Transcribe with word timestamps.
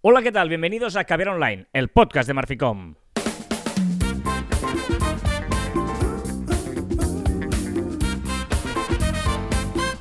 Hola, 0.00 0.22
¿qué 0.22 0.30
tal? 0.30 0.48
Bienvenidos 0.48 0.94
a 0.94 1.02
Caviar 1.02 1.30
Online, 1.30 1.66
el 1.72 1.88
podcast 1.88 2.28
de 2.28 2.34
Marficom. 2.34 2.94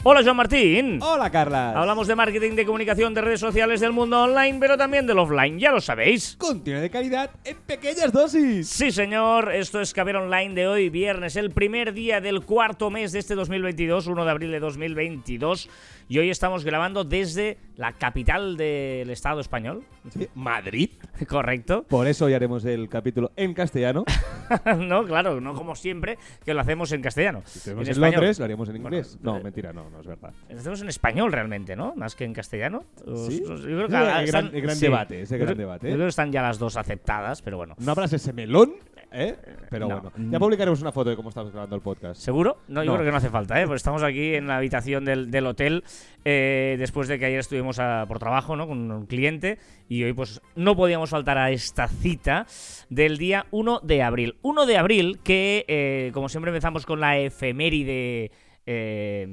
Hola, 0.09 0.23
Joan 0.23 0.37
Martín. 0.37 0.99
Hola, 1.01 1.29
Carla. 1.29 1.71
Hablamos 1.71 2.07
de 2.07 2.15
marketing, 2.15 2.53
de 2.55 2.65
comunicación, 2.65 3.13
de 3.13 3.19
redes 3.19 3.41
sociales, 3.41 3.81
del 3.81 3.91
mundo 3.91 4.23
online, 4.23 4.57
pero 4.57 4.77
también 4.77 5.05
del 5.05 5.19
offline, 5.19 5.59
ya 5.59 5.69
lo 5.73 5.81
sabéis. 5.81 6.37
Contenido 6.37 6.81
de 6.81 6.89
calidad 6.89 7.29
en 7.43 7.57
pequeñas 7.57 8.13
dosis. 8.13 8.69
Sí, 8.69 8.89
señor, 8.91 9.53
esto 9.53 9.81
es 9.81 9.93
Caber 9.93 10.15
Online 10.15 10.53
de 10.53 10.65
hoy, 10.65 10.89
viernes, 10.89 11.35
el 11.35 11.51
primer 11.51 11.91
día 11.91 12.21
del 12.21 12.45
cuarto 12.45 12.89
mes 12.89 13.11
de 13.11 13.19
este 13.19 13.35
2022, 13.35 14.07
1 14.07 14.23
de 14.23 14.31
abril 14.31 14.51
de 14.51 14.61
2022. 14.61 15.69
Y 16.07 16.19
hoy 16.19 16.29
estamos 16.29 16.63
grabando 16.63 17.03
desde 17.03 17.57
la 17.75 17.91
capital 17.91 18.55
del 18.55 19.09
Estado 19.09 19.41
español. 19.41 19.83
Sí, 20.09 20.29
Madrid. 20.35 20.91
Correcto. 21.27 21.83
Por 21.83 22.07
eso 22.07 22.25
hoy 22.25 22.33
haremos 22.33 22.63
el 22.63 22.87
capítulo 22.87 23.33
en 23.35 23.53
castellano. 23.53 24.05
no, 24.77 25.03
claro, 25.03 25.41
no 25.41 25.53
como 25.53 25.75
siempre, 25.75 26.17
que 26.45 26.53
lo 26.53 26.61
hacemos 26.61 26.93
en 26.93 27.01
castellano. 27.01 27.41
Si 27.45 27.71
en, 27.71 27.81
español. 27.81 28.11
Londres, 28.13 28.39
lo 28.39 28.45
haríamos 28.45 28.69
en 28.69 28.77
inglés. 28.77 29.17
Bueno, 29.21 29.33
no, 29.33 29.39
eh, 29.39 29.43
mentira, 29.43 29.73
no, 29.73 29.89
no 29.89 29.96
es 30.01 30.07
verdad. 30.07 30.33
Hacemos 30.55 30.81
en 30.81 30.89
español 30.89 31.31
realmente, 31.31 31.75
¿no? 31.75 31.93
Más 31.95 32.15
que 32.15 32.23
en 32.25 32.33
castellano. 32.33 32.83
¿Sí? 33.27 33.41
Yo 33.47 33.55
creo 33.55 33.87
que 33.87 33.93
Sí, 33.95 34.01
gran- 34.01 34.23
están- 34.25 34.51
gran 34.51 34.75
sí. 34.75 34.81
debate, 34.85 35.21
ese 35.21 35.35
Yo 35.37 35.45
gran 35.45 35.55
creo- 35.55 35.67
debate. 35.67 35.87
Yo 35.89 35.93
creo 35.95 36.05
que 36.05 36.09
están 36.09 36.31
ya 36.31 36.41
las 36.41 36.59
dos 36.59 36.77
aceptadas, 36.77 37.41
pero 37.41 37.57
bueno. 37.57 37.75
No 37.79 37.91
abras 37.91 38.11
ese 38.13 38.33
melón, 38.33 38.73
¿eh? 39.11 39.35
Pero 39.69 39.87
No. 39.87 40.01
bueno. 40.01 40.31
Ya 40.31 40.39
publicaremos 40.39 40.81
una 40.81 40.91
foto 40.91 41.09
de 41.09 41.15
cómo 41.15 41.29
estamos 41.29 41.51
grabando 41.51 41.75
el 41.75 41.81
podcast. 41.81 42.21
¿Seguro? 42.21 42.57
No, 42.67 42.83
yo 42.83 42.91
No. 42.91 42.95
creo 42.97 43.05
que 43.05 43.11
no 43.11 43.17
hace 43.17 43.29
falta, 43.29 43.61
¿eh? 43.61 43.65
Pues 43.67 43.77
estamos 43.77 44.03
aquí 44.03 44.35
en 44.35 44.47
la 44.47 44.57
habitación 44.57 45.05
del, 45.05 45.31
del 45.31 45.45
hotel 45.47 45.83
eh, 46.25 46.75
después 46.77 47.07
de 47.07 47.17
que 47.19 47.25
ayer 47.25 47.39
estuvimos 47.39 47.79
a- 47.79 48.05
por 48.07 48.19
trabajo, 48.19 48.55
¿no? 48.55 48.67
Con 48.67 48.91
un 48.91 49.05
cliente 49.05 49.57
y 49.87 50.03
hoy 50.03 50.13
pues 50.13 50.41
no 50.55 50.75
podíamos 50.75 51.09
faltar 51.09 51.37
a 51.37 51.51
esta 51.51 51.87
cita 51.87 52.45
del 52.89 53.17
día 53.17 53.45
1 53.51 53.79
de 53.81 54.03
abril. 54.03 54.35
1 54.41 54.65
de 54.65 54.77
abril 54.77 55.19
que, 55.23 55.63
eh, 55.67 56.11
como 56.13 56.27
siempre 56.29 56.51
empezamos 56.51 56.85
con 56.85 56.99
la 56.99 57.17
efeméride... 57.17 58.31
eh, 58.65 59.25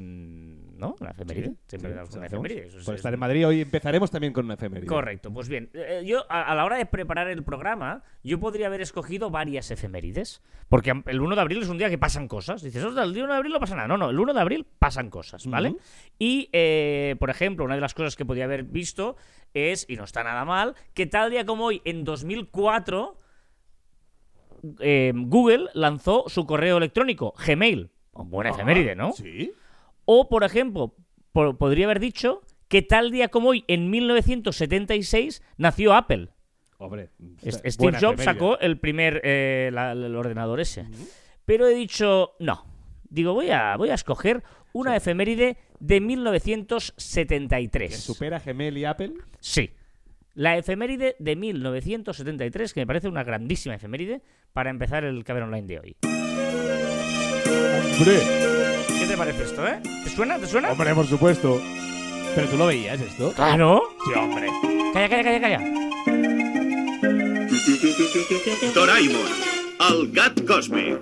¿No? 0.84 0.96
La 1.00 1.10
efeméride. 1.10 1.48
Sí, 1.48 1.56
Siempre 1.66 1.90
sí, 1.90 1.98
empezamos 1.98 2.10
con 2.10 2.20
la 2.20 2.26
hacemos. 2.26 2.44
efeméride. 2.46 2.68
Eso 2.68 2.78
es- 2.78 2.84
Por 2.84 2.94
es- 2.94 2.98
estar 2.98 3.14
en 3.14 3.20
Madrid, 3.20 3.46
hoy 3.46 3.60
empezaremos 3.62 4.10
también 4.10 4.32
con 4.32 4.44
una 4.44 4.54
efeméride. 4.54 4.86
Correcto, 4.86 5.32
pues 5.32 5.48
bien, 5.48 5.70
eh, 5.74 6.02
yo 6.06 6.24
a, 6.30 6.42
a 6.42 6.54
la 6.54 6.64
hora 6.64 6.76
de 6.76 6.86
preparar 6.86 7.28
el 7.28 7.42
programa, 7.44 8.02
yo 8.22 8.38
podría 8.40 8.66
haber 8.68 8.80
escogido 8.80 9.30
varias 9.30 9.70
efemérides, 9.70 10.42
porque 10.68 10.92
el 11.06 11.20
1 11.20 11.34
de 11.34 11.40
abril 11.40 11.62
es 11.62 11.68
un 11.68 11.78
día 11.78 11.90
que 11.90 11.98
pasan 11.98 12.28
cosas. 12.28 12.62
Dices, 12.62 12.82
"Ostras, 12.84 13.06
el 13.06 13.14
día 13.14 13.24
1 13.24 13.32
de 13.32 13.36
abril 13.38 13.52
no 13.52 13.60
pasa 13.60 13.76
nada. 13.76 13.88
No, 13.88 13.96
no, 13.96 14.10
el 14.10 14.18
1 14.18 14.32
de 14.34 14.40
abril 14.40 14.66
pasan 14.78 15.10
cosas, 15.10 15.46
¿vale? 15.46 15.74
Y, 16.18 16.48
eh, 16.52 17.16
por 17.18 17.30
ejemplo, 17.30 17.64
una 17.64 17.74
de 17.74 17.80
las 17.80 17.94
cosas 17.94 18.16
que 18.16 18.24
podría 18.24 18.44
haber 18.44 18.64
visto 18.64 19.16
es, 19.54 19.86
y 19.88 19.96
no 19.96 20.04
está 20.04 20.24
nada 20.24 20.44
mal, 20.44 20.74
que 20.94 21.06
tal 21.06 21.30
día 21.30 21.44
como 21.46 21.66
hoy, 21.66 21.80
en 21.84 22.04
2004, 22.04 23.18
eh, 24.80 25.12
Google 25.14 25.68
lanzó 25.74 26.24
su 26.28 26.46
correo 26.46 26.78
electrónico, 26.78 27.34
Gmail. 27.46 27.90
Buena 28.12 28.50
Ah, 28.50 28.52
efeméride, 28.54 28.94
¿no? 28.94 29.12
Sí. 29.12 29.52
O, 30.04 30.28
por 30.28 30.44
ejemplo, 30.44 30.94
po- 31.32 31.56
podría 31.56 31.86
haber 31.86 32.00
dicho 32.00 32.42
que 32.68 32.82
tal 32.82 33.10
día 33.10 33.28
como 33.28 33.50
hoy, 33.50 33.64
en 33.68 33.90
1976, 33.90 35.42
nació 35.56 35.94
Apple. 35.94 36.28
Hombre. 36.78 37.10
Es- 37.42 37.62
Steve 37.64 37.96
Jobs 38.00 38.22
sacó 38.24 38.58
el 38.58 38.78
primer 38.78 39.20
eh, 39.24 39.70
la- 39.72 39.92
el 39.92 40.14
ordenador 40.16 40.60
ese. 40.60 40.86
Pero 41.44 41.66
he 41.68 41.74
dicho, 41.74 42.32
no. 42.40 42.66
Digo, 43.08 43.32
voy 43.34 43.50
a, 43.50 43.76
voy 43.76 43.90
a 43.90 43.94
escoger 43.94 44.42
una 44.72 44.96
efeméride 44.96 45.56
de 45.78 45.96
¿Que 45.96 46.00
1973. 46.00 47.96
supera 48.00 48.38
Gmail 48.40 48.76
y 48.78 48.84
Apple? 48.84 49.12
Sí. 49.40 49.70
La 50.34 50.56
efeméride 50.56 51.14
de 51.20 51.36
1973, 51.36 52.74
que 52.74 52.80
me 52.80 52.86
parece 52.88 53.06
una 53.08 53.22
grandísima 53.22 53.76
efeméride 53.76 54.22
para 54.52 54.70
empezar 54.70 55.04
el 55.04 55.22
Caber 55.22 55.44
Online 55.44 55.66
de 55.68 55.78
hoy. 55.78 55.96
¡Hombre! 57.98 58.53
¿Qué 59.14 59.18
te 59.18 59.26
parece 59.26 59.44
esto, 59.44 59.64
eh? 59.64 59.78
¿Te 60.02 60.10
suena? 60.10 60.40
¿Te 60.40 60.46
suena? 60.48 60.72
Hombre, 60.72 60.92
por 60.92 61.06
supuesto. 61.06 61.62
¿Pero 62.34 62.48
tú 62.48 62.56
lo 62.56 62.66
veías 62.66 63.00
esto? 63.00 63.32
¡Claro! 63.32 63.80
Sí, 64.04 64.10
hombre. 64.18 64.48
Calla, 64.92 65.08
calla, 65.08 65.22
calla, 65.22 65.40
calla. 65.40 65.60
Doraemon, 68.74 69.28
el 69.88 70.10
gat 70.10 70.40
còsmic. 70.44 70.98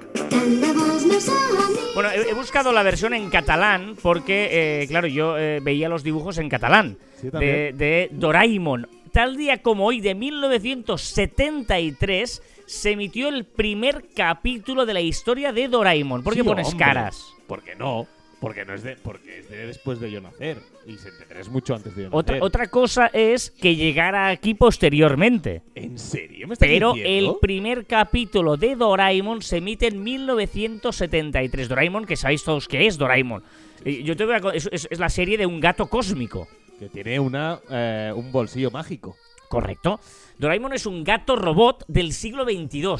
Bueno, 1.95 2.11
he, 2.11 2.29
he 2.29 2.35
buscado 2.35 2.71
la 2.75 2.83
versión 2.83 3.15
en 3.15 3.31
catalán 3.31 3.97
porque, 4.03 4.83
eh, 4.83 4.87
claro, 4.89 5.07
yo 5.07 5.39
eh, 5.39 5.61
veía 5.63 5.89
los 5.89 6.03
dibujos 6.03 6.37
en 6.37 6.51
catalán 6.51 6.99
Sí, 7.19 7.31
de, 7.31 7.73
de 7.73 8.11
Doraemon. 8.13 8.89
Tal 9.11 9.39
día 9.39 9.63
como 9.63 9.87
hoy, 9.87 10.03
de 10.03 10.15
1973, 10.15 12.43
se 12.67 12.93
emitió 12.93 13.29
el 13.29 13.45
primer 13.45 14.05
capítulo 14.15 14.87
de 14.87 14.95
la 14.95 15.01
historia 15.01 15.53
de 15.53 15.69
Doraemon. 15.69 16.23
¿Por 16.23 16.35
qué 16.35 16.41
Sí, 16.41 16.47
pones 16.47 16.69
hombre. 16.69 16.85
caras? 16.85 17.33
¿Por 17.47 17.63
qué 17.63 17.75
no? 17.75 18.07
Porque 18.41 18.65
no 18.65 18.75
es 18.75 18.83
de, 18.83 18.97
porque 18.97 19.39
es 19.39 19.49
de 19.49 19.67
después 19.67 20.01
de 20.01 20.11
yo 20.11 20.21
nacer. 20.21 20.59
Y 20.85 20.97
73 20.97 21.41
es 21.43 21.49
mucho 21.49 21.77
antes 21.77 21.95
de 21.95 22.03
yo 22.05 22.09
Otra, 22.11 22.35
nacer. 22.35 22.43
otra 22.43 22.67
cosa 22.69 23.07
es 23.13 23.51
que 23.53 23.77
llegara 23.77 24.27
aquí 24.29 24.55
posteriormente. 24.55 25.63
¿En 25.77 25.97
serio? 25.97 26.49
¿Me 26.49 26.55
estás 26.55 26.69
Pero 26.69 26.93
diciendo? 26.95 27.33
el 27.35 27.39
primer 27.41 27.87
capítulo 27.87 28.57
de 28.57 28.75
Doraemon 28.75 29.43
se 29.43 29.59
emite 29.59 29.87
en 29.87 30.03
1973. 30.03 31.69
Doraemon, 31.69 32.05
que 32.05 32.17
sabéis 32.17 32.43
todos 32.45 32.67
que 32.69 32.87
es 32.87 32.99
Doraemon. 32.99 33.43
Yo 33.85 34.17
te 34.17 34.25
voy 34.25 34.35
a 34.35 34.41
es 34.55 34.99
la 34.99 35.09
serie 35.09 35.37
de 35.39 35.47
un 35.47 35.61
gato 35.61 35.87
cósmico. 35.87 36.49
Que 36.79 36.89
tiene 36.89 37.21
una, 37.21 37.61
eh, 37.71 38.13
un 38.15 38.33
bolsillo 38.33 38.71
mágico. 38.73 39.17
Correcto. 39.49 40.01
Doraemon 40.39 40.73
es 40.73 40.87
un 40.87 41.05
gato 41.05 41.37
robot 41.37 41.85
del 41.89 42.13
siglo 42.13 42.45
XXII. 42.45 42.97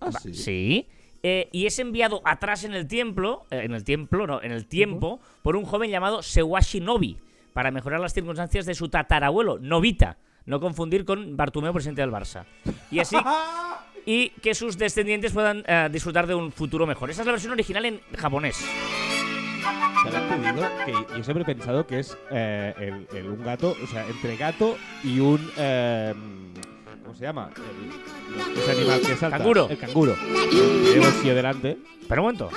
Ah, 0.00 0.12
sí. 0.12 0.34
Sí. 0.34 0.86
Eh, 1.22 1.48
y 1.50 1.66
es 1.66 1.78
enviado 1.78 2.22
atrás 2.24 2.64
en 2.64 2.74
el 2.74 2.86
templo, 2.86 3.44
eh, 3.50 3.62
en 3.64 3.74
el 3.74 3.82
templo, 3.82 4.26
no, 4.26 4.42
en 4.42 4.52
el 4.52 4.66
tiempo, 4.66 5.20
por 5.42 5.56
un 5.56 5.64
joven 5.64 5.90
llamado 5.90 6.22
Sewashi 6.22 6.80
Nobi, 6.80 7.18
para 7.52 7.70
mejorar 7.70 8.00
las 8.00 8.14
circunstancias 8.14 8.66
de 8.66 8.74
su 8.74 8.88
tatarabuelo, 8.88 9.58
Novita. 9.58 10.16
No 10.46 10.60
confundir 10.60 11.04
con 11.04 11.36
Bartumeo, 11.36 11.72
presidente 11.72 12.00
del 12.00 12.10
Barça. 12.10 12.44
Y 12.90 13.00
así, 13.00 13.16
y 14.06 14.30
que 14.30 14.54
sus 14.54 14.78
descendientes 14.78 15.32
puedan 15.32 15.64
eh, 15.66 15.88
disfrutar 15.90 16.26
de 16.26 16.34
un 16.34 16.52
futuro 16.52 16.86
mejor. 16.86 17.10
Esa 17.10 17.22
es 17.22 17.26
la 17.26 17.32
versión 17.32 17.52
original 17.52 17.84
en 17.84 18.00
japonés. 18.16 18.64
Yo 21.16 21.24
siempre 21.24 21.42
he 21.42 21.44
pensado 21.44 21.86
que 21.86 21.98
es 22.00 22.16
eh, 22.30 22.74
el, 22.78 23.16
el- 23.16 23.28
un 23.30 23.44
gato, 23.44 23.76
o 23.82 23.86
sea, 23.86 24.06
entre 24.06 24.36
gato 24.36 24.76
y 25.04 25.20
un. 25.20 25.50
eh, 25.56 26.14
¿Cómo 27.02 27.14
se 27.14 27.24
llama? 27.24 27.50
El- 27.56 28.58
ese 28.58 28.70
animal 28.72 29.00
que 29.00 29.16
salta. 29.16 29.38
Canguro. 29.38 29.68
El 29.70 29.78
canguro. 29.78 30.14
Tiene 30.50 31.00
bolsillo 31.00 31.34
delante. 31.34 31.78
Pero 32.08 32.22
un 32.22 32.26
momento. 32.26 32.50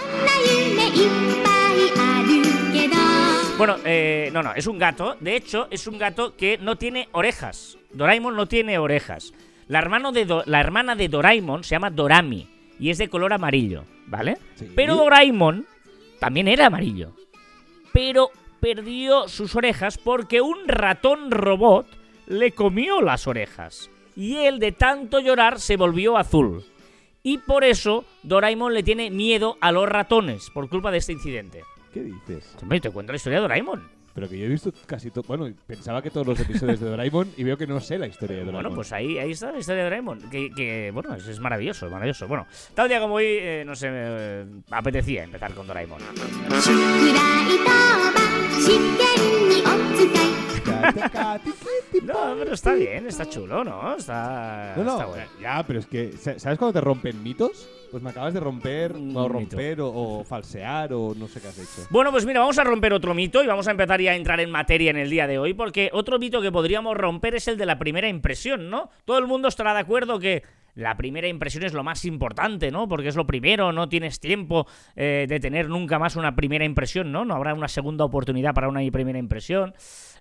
Bueno, 3.57 3.75
eh, 3.85 4.29
no, 4.33 4.41
no, 4.41 4.53
es 4.55 4.65
un 4.67 4.79
gato. 4.79 5.15
De 5.19 5.35
hecho, 5.35 5.67
es 5.69 5.85
un 5.87 5.97
gato 5.99 6.35
que 6.35 6.57
no 6.57 6.77
tiene 6.77 7.09
orejas. 7.11 7.77
Doraemon 7.93 8.35
no 8.35 8.47
tiene 8.47 8.77
orejas. 8.79 9.33
La, 9.67 9.79
hermano 9.79 10.11
de 10.11 10.25
Do- 10.25 10.43
la 10.47 10.59
hermana 10.59 10.95
de 10.95 11.07
Doraemon 11.09 11.63
se 11.63 11.71
llama 11.75 11.89
Dorami 11.91 12.47
y 12.79 12.89
es 12.89 12.97
de 12.97 13.07
color 13.09 13.33
amarillo, 13.33 13.83
¿vale? 14.07 14.37
Sí. 14.55 14.69
Pero 14.75 14.95
Doraemon 14.95 15.65
también 16.19 16.47
era 16.47 16.65
amarillo. 16.67 17.13
Pero 17.93 18.31
perdió 18.59 19.27
sus 19.27 19.55
orejas 19.55 19.97
porque 19.97 20.41
un 20.41 20.67
ratón 20.67 21.31
robot 21.31 21.87
le 22.27 22.51
comió 22.51 23.01
las 23.01 23.27
orejas. 23.27 23.89
Y 24.15 24.37
él 24.37 24.59
de 24.59 24.71
tanto 24.71 25.19
llorar 25.19 25.59
se 25.59 25.77
volvió 25.77 26.17
azul. 26.17 26.63
Y 27.23 27.37
por 27.39 27.63
eso 27.63 28.05
Doraemon 28.23 28.73
le 28.73 28.83
tiene 28.83 29.11
miedo 29.11 29.57
a 29.61 29.71
los 29.71 29.87
ratones 29.87 30.49
por 30.49 30.69
culpa 30.69 30.91
de 30.91 30.97
este 30.97 31.13
incidente. 31.13 31.63
¿Qué 31.93 32.01
dices? 32.01 32.55
Hombre, 32.61 32.79
te 32.79 32.89
cuento 32.89 33.11
la 33.11 33.17
historia 33.17 33.39
de 33.39 33.43
Doraemon. 33.43 34.00
Pero 34.13 34.27
que 34.29 34.37
yo 34.37 34.45
he 34.45 34.49
visto 34.49 34.73
casi 34.85 35.09
todo. 35.11 35.23
Bueno, 35.27 35.53
pensaba 35.65 36.01
que 36.01 36.09
todos 36.09 36.27
los 36.27 36.39
episodios 36.39 36.79
de 36.79 36.89
Doraemon 36.89 37.29
y 37.37 37.43
veo 37.43 37.57
que 37.57 37.67
no 37.67 37.79
sé 37.79 37.97
la 37.97 38.07
historia 38.07 38.37
de 38.37 38.43
Doraemon. 38.45 38.63
Bueno, 38.63 38.75
pues 38.75 38.91
ahí, 38.91 39.17
ahí 39.17 39.31
está 39.31 39.51
la 39.51 39.59
historia 39.59 39.79
de 39.79 39.89
Doraemon. 39.89 40.29
Que, 40.29 40.51
que, 40.51 40.91
bueno, 40.93 41.15
es, 41.15 41.27
es 41.27 41.39
maravilloso, 41.39 41.85
es 41.85 41.91
maravilloso. 41.91 42.27
Bueno, 42.27 42.45
tal 42.73 42.87
día 42.89 42.99
como 42.99 43.15
hoy, 43.15 43.25
eh, 43.27 43.63
no 43.65 43.75
sé, 43.75 43.89
me 43.89 44.45
apetecía 44.69 45.23
empezar 45.23 45.53
con 45.53 45.67
Doraemon. 45.67 46.01
No, 52.03 52.35
pero 52.37 52.53
está 52.53 52.73
bien, 52.73 53.07
está 53.07 53.27
chulo, 53.29 53.63
¿no? 53.63 53.95
Está, 53.95 54.73
No, 54.77 54.83
no, 54.83 54.91
está 54.93 55.05
bueno. 55.05 55.23
ya, 55.41 55.63
pero 55.65 55.79
es 55.79 55.85
que, 55.85 56.11
sa- 56.13 56.37
¿sabes 56.39 56.57
cuando 56.57 56.73
te 56.79 56.81
rompen 56.81 57.21
mitos? 57.23 57.67
Pues 57.91 58.01
me 58.01 58.09
acabas 58.11 58.33
de 58.33 58.39
romper, 58.39 58.93
o 59.13 59.27
romper, 59.27 59.81
o, 59.81 59.89
o 59.91 60.23
falsear, 60.23 60.93
o 60.93 61.13
no 61.13 61.27
sé 61.27 61.41
qué 61.41 61.49
has 61.49 61.57
hecho. 61.59 61.87
Bueno, 61.89 62.11
pues 62.11 62.25
mira, 62.25 62.39
vamos 62.39 62.57
a 62.57 62.63
romper 62.63 62.93
otro 62.93 63.13
mito 63.13 63.43
y 63.43 63.47
vamos 63.47 63.67
a 63.67 63.71
empezar 63.71 63.99
ya 63.99 64.11
a 64.11 64.15
entrar 64.15 64.39
en 64.39 64.49
materia 64.49 64.91
en 64.91 64.97
el 64.97 65.09
día 65.09 65.27
de 65.27 65.37
hoy, 65.39 65.53
porque 65.53 65.89
otro 65.91 66.17
mito 66.17 66.41
que 66.41 66.51
podríamos 66.53 66.95
romper 66.95 67.35
es 67.35 67.47
el 67.49 67.57
de 67.57 67.65
la 67.65 67.77
primera 67.79 68.07
impresión, 68.07 68.69
¿no? 68.69 68.89
Todo 69.03 69.17
el 69.17 69.27
mundo 69.27 69.49
estará 69.49 69.73
de 69.73 69.81
acuerdo 69.81 70.19
que 70.19 70.43
la 70.75 70.95
primera 70.97 71.27
impresión 71.27 71.63
es 71.63 71.73
lo 71.73 71.83
más 71.83 72.05
importante, 72.05 72.71
¿no? 72.71 72.87
Porque 72.87 73.09
es 73.09 73.15
lo 73.15 73.25
primero, 73.25 73.71
no 73.71 73.89
tienes 73.89 74.19
tiempo 74.19 74.67
eh, 74.95 75.25
de 75.27 75.39
tener 75.39 75.69
nunca 75.69 75.99
más 75.99 76.15
una 76.15 76.35
primera 76.35 76.65
impresión, 76.65 77.11
¿no? 77.11 77.25
No 77.25 77.35
habrá 77.35 77.53
una 77.53 77.67
segunda 77.67 78.05
oportunidad 78.05 78.53
para 78.53 78.69
una 78.69 78.81
primera 78.91 79.19
impresión. 79.19 79.73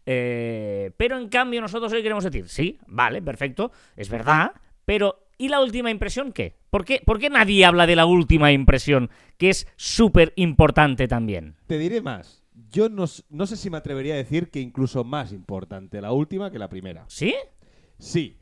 Eh, 0.06 0.93
pero 0.97 1.19
en 1.19 1.29
cambio 1.29 1.61
nosotros 1.61 1.93
hoy 1.93 2.02
queremos 2.02 2.25
decir, 2.25 2.49
sí, 2.49 2.79
vale, 2.87 3.20
perfecto, 3.23 3.70
es 3.97 4.08
verdad, 4.08 4.52
pero 4.85 5.26
¿y 5.38 5.49
la 5.49 5.61
última 5.61 5.91
impresión 5.91 6.32
qué? 6.32 6.56
¿Por 6.70 6.85
qué, 6.85 7.03
por 7.05 7.19
qué 7.19 7.31
nadie 7.31 7.64
habla 7.64 7.87
de 7.87 7.96
la 7.96 8.06
última 8.06 8.53
impresión, 8.53 9.11
que 9.37 9.50
es 9.50 9.67
súper 9.76 10.32
importante 10.37 11.08
también? 11.08 11.56
Te 11.67 11.79
diré 11.79 12.00
más. 12.00 12.44
Yo 12.70 12.88
no, 12.88 13.05
no 13.31 13.46
sé 13.46 13.56
si 13.56 13.69
me 13.70 13.76
atrevería 13.79 14.14
a 14.14 14.19
decir 14.19 14.50
que 14.50 14.61
incluso 14.61 15.03
más 15.03 15.32
importante 15.32 16.00
la 16.00 16.12
última 16.12 16.50
que 16.50 16.58
la 16.58 16.69
primera. 16.69 17.05
¿Sí? 17.08 17.35
Sí, 17.99 18.37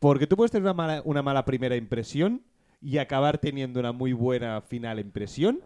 porque 0.00 0.26
tú 0.26 0.36
puedes 0.36 0.50
tener 0.50 0.64
una 0.64 0.74
mala, 0.74 1.02
una 1.04 1.22
mala 1.22 1.44
primera 1.44 1.76
impresión 1.76 2.42
y 2.80 2.98
acabar 2.98 3.38
teniendo 3.38 3.78
una 3.78 3.92
muy 3.92 4.12
buena 4.12 4.60
final 4.62 4.98
impresión, 4.98 5.60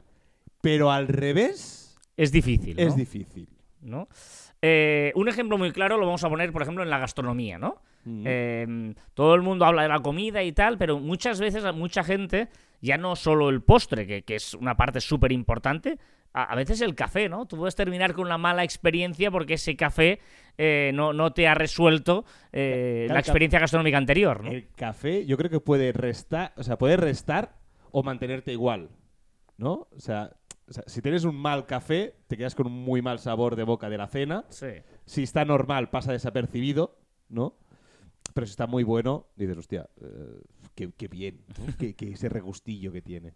pero 0.61 0.91
al 0.91 1.09
revés 1.09 1.97
Es 2.17 2.31
difícil. 2.33 2.79
es 2.79 2.91
¿no? 2.91 2.97
difícil. 2.97 3.49
¿no? 3.81 4.09
Eh, 4.61 5.13
un 5.15 5.29
ejemplo 5.29 5.57
muy 5.57 5.71
claro 5.73 5.97
lo 5.99 6.07
vamos 6.07 6.25
a 6.25 6.29
poner, 6.29 6.53
por 6.53 6.63
ejemplo, 6.63 6.83
en 6.83 6.91
la 6.91 6.99
gastronomía, 6.99 7.59
¿no? 7.59 7.83
Mm. 8.05 8.23
Eh, 8.27 8.95
todo 9.15 9.35
el 9.35 9.43
mundo 9.43 9.65
habla 9.65 9.83
de 9.83 9.89
la 9.89 10.01
comida 10.01 10.43
y 10.43 10.53
tal, 10.53 10.77
pero 10.79 10.99
muchas 10.99 11.39
veces 11.41 11.65
a 11.65 11.73
mucha 11.73 12.03
gente, 12.03 12.49
ya 12.81 12.99
no 12.99 13.15
solo 13.15 13.49
el 13.51 13.63
postre, 13.63 14.07
que, 14.07 14.23
que 14.23 14.37
es 14.37 14.55
una 14.55 14.77
parte 14.77 15.01
súper 15.01 15.33
importante, 15.33 15.99
a, 16.35 16.55
veces 16.57 16.81
el 16.81 16.95
café, 16.95 17.29
¿no? 17.29 17.47
Tú 17.47 17.57
puedes 17.57 17.77
terminar 17.77 18.13
con 18.13 18.27
una 18.27 18.39
mala 18.39 18.65
experiencia 18.65 19.31
porque 19.31 19.55
ese 19.55 19.77
café 19.77 20.19
eh, 20.59 20.91
no, 20.93 21.13
no 21.13 21.33
te 21.33 21.47
ha 21.47 21.55
resuelto 21.55 22.25
eh, 22.53 23.05
Claro, 23.07 23.15
la 23.15 23.21
experiencia 23.21 23.61
gastronómica 23.61 23.97
anterior, 23.97 24.43
¿no? 24.43 24.51
El 24.51 24.69
café 24.75 25.25
yo 25.27 25.37
creo 25.37 25.49
que 25.49 25.61
puede 25.61 25.93
restar, 25.93 26.53
o 26.57 26.65
sea, 26.65 26.77
puede 26.77 26.97
restar 26.97 27.55
o 27.93 28.03
mantenerte 28.03 28.53
igual, 28.53 28.91
¿no? 29.57 29.87
O 29.97 30.01
sea, 30.01 30.33
o 30.69 30.73
sea, 30.73 30.83
si 30.87 31.03
tienes 31.03 31.25
un 31.25 31.37
mal 31.37 31.67
café, 31.67 32.17
te 32.27 32.37
quedas 32.37 32.55
con 32.55 32.67
un 32.67 32.73
muy 32.73 33.01
mal 33.01 33.21
sabor 33.21 33.55
de 33.55 33.63
boca 33.63 33.89
de 33.89 33.99
la 33.99 34.09
cena. 34.09 34.45
Sí. 34.49 34.69
Si 35.05 35.23
está 35.23 35.45
normal, 35.45 35.91
pasa 35.91 36.11
desapercibido, 36.13 36.99
¿no? 37.29 37.57
Pero 38.35 38.47
si 38.47 38.51
está 38.51 38.67
muy 38.67 38.83
bueno, 38.83 39.29
dices, 39.37 39.57
hostia, 39.57 39.89
eh, 40.03 40.43
qué, 40.75 40.91
qué 40.97 41.09
bien, 41.09 41.45
¿no? 41.59 41.73
qué, 41.79 41.95
qué 41.95 42.11
ese 42.11 42.29
regustillo 42.29 42.93
que 42.93 43.01
tiene. 43.01 43.33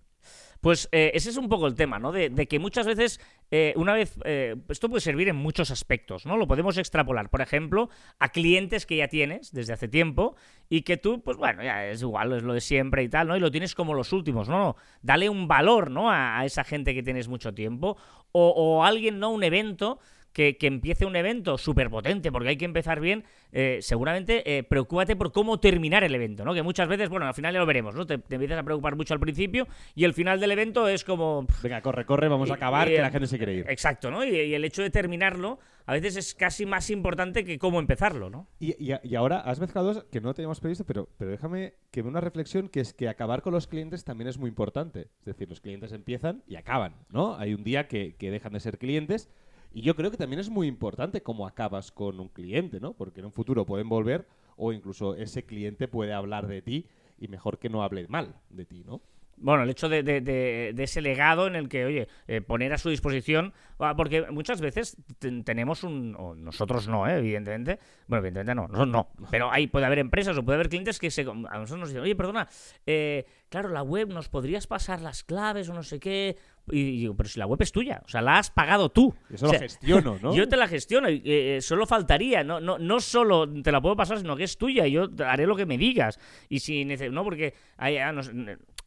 Pues 0.61 0.89
eh, 0.91 1.13
ese 1.15 1.31
es 1.31 1.37
un 1.37 1.49
poco 1.49 1.69
el 1.69 1.77
tema, 1.77 2.01
¿no? 2.01 2.11
De, 2.11 2.31
de 2.31 2.49
que 2.49 2.59
muchas 2.59 2.85
veces, 2.85 3.21
eh, 3.53 3.73
una 3.77 3.95
vez, 3.95 4.19
eh, 4.25 4.57
esto 4.69 4.89
puede 4.89 5.01
servir 5.01 5.29
en 5.29 5.37
muchos 5.37 5.71
aspectos, 5.71 6.27
¿no? 6.27 6.37
Lo 6.37 6.49
podemos 6.49 6.77
extrapolar, 6.79 7.31
por 7.31 7.41
ejemplo, 7.41 7.91
a 8.19 8.31
clientes 8.31 8.85
que 8.85 8.97
ya 8.97 9.07
tienes 9.07 9.53
desde 9.53 9.73
hace 9.73 9.87
tiempo 9.87 10.35
y 10.69 10.83
que 10.83 10.97
tú, 10.97 11.23
pues 11.23 11.37
bueno, 11.37 11.63
ya 11.63 11.87
es 11.87 12.03
igual, 12.03 12.33
es 12.33 12.43
lo 12.43 12.55
de 12.55 12.61
siempre 12.61 13.05
y 13.05 13.09
tal, 13.09 13.29
¿no? 13.29 13.37
Y 13.37 13.41
lo 13.41 13.53
tienes 13.53 13.77
como 13.77 13.95
los 13.95 14.13
últimos, 14.13 14.49
¿no? 14.49 14.59
no 14.59 14.77
dale 15.01 15.29
un 15.29 15.47
valor, 15.47 15.93
¿no? 15.93 16.11
A, 16.11 16.41
a 16.41 16.45
esa 16.45 16.65
gente 16.65 16.93
que 16.93 17.05
tienes 17.05 17.29
mucho 17.29 17.55
tiempo 17.55 17.97
o, 18.33 18.49
o 18.49 18.85
alguien, 18.85 19.21
¿no? 19.21 19.31
Un 19.31 19.45
evento 19.45 20.01
que, 20.39 20.57
que 20.57 20.69
empiece 20.69 21.05
un 21.05 21.17
evento 21.17 21.59
súper 21.59 21.91
potente, 21.91 22.31
porque 22.31 22.51
hay 22.51 22.57
que 22.57 22.65
empezar 22.65 23.01
bien, 23.01 23.25
eh, 23.51 23.81
seguramente 23.81 24.57
eh, 24.57 24.63
preocúpate 24.63 25.17
por 25.17 25.33
cómo 25.33 25.59
terminar 25.59 26.05
el 26.05 26.15
evento, 26.15 26.45
¿no? 26.45 26.55
Que 26.55 26.63
muchas 26.63 26.87
veces, 26.87 27.09
bueno, 27.09 27.27
al 27.27 27.35
final 27.35 27.53
ya 27.53 27.59
lo 27.59 27.67
veremos, 27.67 27.97
¿no? 27.97 28.07
Te, 28.07 28.19
te 28.19 28.37
empiezas 28.37 28.57
a 28.57 28.63
preocupar 28.63 28.95
mucho 28.95 29.15
al 29.15 29.19
principio 29.19 29.67
y 29.97 30.05
el 30.05 30.15
final 30.15 30.39
del 30.39 30.53
evento 30.53 30.87
es 30.87 31.03
como... 31.03 31.45
Venga, 31.61 31.83
corre, 31.83 32.05
corre, 32.07 32.29
vamos 32.29 32.53
a 32.53 32.55
acabar, 32.55 32.87
y, 32.87 32.95
que 32.95 33.01
la 33.01 33.11
gente 33.11 33.27
se 33.27 33.37
quiere 33.37 33.53
ir. 33.53 33.67
Exacto, 33.69 34.13
¿no? 34.13 34.25
Y, 34.25 34.29
y 34.29 34.55
el 34.55 34.65
hecho 34.65 34.81
de 34.81 34.91
terminarlo 34.91 35.59
a 35.87 35.93
veces 35.93 36.17
es 36.17 36.35
casi 36.35 36.67
más 36.67 36.89
importante 36.91 37.45
que 37.45 37.59
cómo 37.59 37.81
empezarlo, 37.81 38.31
¿no? 38.31 38.47
Y, 38.61 38.93
ahora 39.17 39.41
has 39.41 39.59
mezclado 39.59 39.95
dos 39.95 40.05
que 40.05 40.21
no 40.21 40.35
teníamos 40.35 40.61
previsto, 40.61 40.85
pero, 40.85 41.09
pero 41.17 41.33
déjame 41.33 41.75
que 41.91 42.03
vea 42.03 42.11
una 42.11 42.21
reflexión 42.21 42.69
que 42.69 42.79
es 42.79 42.93
que 42.93 43.09
acabar 43.09 43.43
con 43.43 43.55
los 43.55 43.67
clientes 43.67 44.05
también 44.05 44.29
es 44.29 44.39
muy 44.39 44.51
importante. 44.51 45.09
Es 45.21 45.25
decir, 45.25 45.49
los 45.49 45.63
clientes 45.63 45.91
empiezan 45.91 46.45
y 46.47 46.57
acaban, 46.57 46.95
¿no? 47.09 47.37
Hay 47.37 47.55
un 47.55 47.65
día 47.65 47.89
que, 47.89 48.15
que 48.17 48.31
dejan 48.31 48.53
de 48.53 48.61
ser 48.61 48.79
clientes 48.79 49.31
y 49.73 49.83
yo 49.83 49.95
creo 49.95 50.11
que 50.11 50.17
también 50.17 50.41
es 50.41 50.51
muy 50.51 50.67
importante 50.67 51.23
cómo 51.23 51.47
acabas 51.47 51.93
con 51.93 52.21
un 52.21 52.29
cliente, 52.29 52.81
¿no? 52.81 52.95
Porque 52.95 53.21
en 53.21 53.27
un 53.27 53.33
futuro 53.33 53.67
pueden 53.67 53.89
volver 53.89 54.27
o 54.57 54.73
incluso 54.73 55.15
ese 55.15 55.45
cliente 55.45 55.89
puede 55.89 56.13
hablar 56.13 56.47
de 56.47 56.63
ti 56.63 56.87
y 57.19 57.29
mejor 57.29 57.59
que 57.59 57.69
no 57.69 57.83
hable 57.83 58.07
mal 58.09 58.35
de 58.51 58.65
ti, 58.65 58.83
¿no? 58.85 59.01
Bueno, 59.41 59.63
el 59.63 59.71
hecho 59.71 59.89
de, 59.89 60.03
de- 60.03 60.21
de- 60.21 60.73
de 60.75 60.83
ese 60.85 61.01
legado 61.01 61.47
en 61.47 61.57
el 61.57 61.69
que, 61.69 61.85
oye, 61.85 62.09
eh, 62.27 62.41
poner 62.41 62.73
a 62.73 62.79
su 62.79 62.91
disposición, 62.91 63.53
ah, 63.79 63.95
porque 63.97 64.27
muchas 64.31 64.61
veces 64.61 64.97
ten- 65.19 65.45
tenemos 65.45 65.85
un, 65.85 66.17
o 66.19 66.35
nosotros 66.35 66.89
no, 66.89 67.07
¿eh? 67.09 67.19
evidentemente, 67.19 67.79
bueno, 68.07 68.21
evidentemente 68.27 68.55
no, 68.55 68.63
nosotros 68.69 68.89
no, 68.89 69.09
pero 69.31 69.51
ahí 69.53 69.67
puede 69.67 69.87
haber 69.87 69.99
empresas 70.01 70.37
o 70.37 70.45
puede 70.45 70.57
haber 70.57 70.69
clientes 70.69 70.99
que 70.99 71.11
se, 71.11 71.23
a 71.23 71.25
nosotros 71.59 71.79
nos 71.79 71.89
dicen, 71.91 72.03
oye, 72.03 72.17
perdona, 72.17 72.49
eh, 72.87 73.27
claro, 73.49 73.69
la 73.69 73.83
web, 73.83 74.09
¿nos 74.09 74.29
podrías 74.29 74.67
pasar 74.67 75.01
las 75.01 75.23
claves 75.25 75.69
o 75.69 75.75
no 75.75 75.83
sé 75.83 76.01
qué? 76.01 76.37
Y 76.71 76.99
digo, 76.99 77.17
pero 77.17 77.29
si 77.31 77.39
la 77.39 77.47
web 77.47 77.63
es 77.63 77.73
tuya, 77.73 78.03
o 78.05 78.09
sea, 78.09 78.21
la 78.21 78.37
has 78.39 78.51
pagado 78.51 78.91
tú. 78.91 79.15
Eso 79.33 79.47
O 79.47 79.49
lo 79.49 79.51
sea, 79.53 79.61
gestiono, 79.61 80.19
¿no? 80.23 80.35
Yo 80.35 80.47
te 80.49 80.57
la 80.57 80.69
gestiono, 80.69 81.09
y, 81.09 81.23
eh, 81.25 81.61
solo 81.63 81.87
faltaría, 81.87 82.45
no, 82.45 82.61
no, 82.61 82.79
no 82.79 83.01
solo 83.01 83.51
te 83.63 83.73
la 83.73 83.81
puedo 83.81 83.97
pasar, 83.97 84.19
sino 84.19 84.37
que 84.37 84.45
es 84.45 84.59
tuya 84.59 84.87
y 84.87 84.93
yo 84.93 85.09
haré 85.25 85.47
lo 85.47 85.57
que 85.57 85.65
me 85.65 85.79
digas. 85.79 86.19
Y 86.51 86.59
si 86.61 86.85
no, 86.85 87.25
porque 87.25 87.55
hay- 87.79 87.97
ah, 87.99 88.13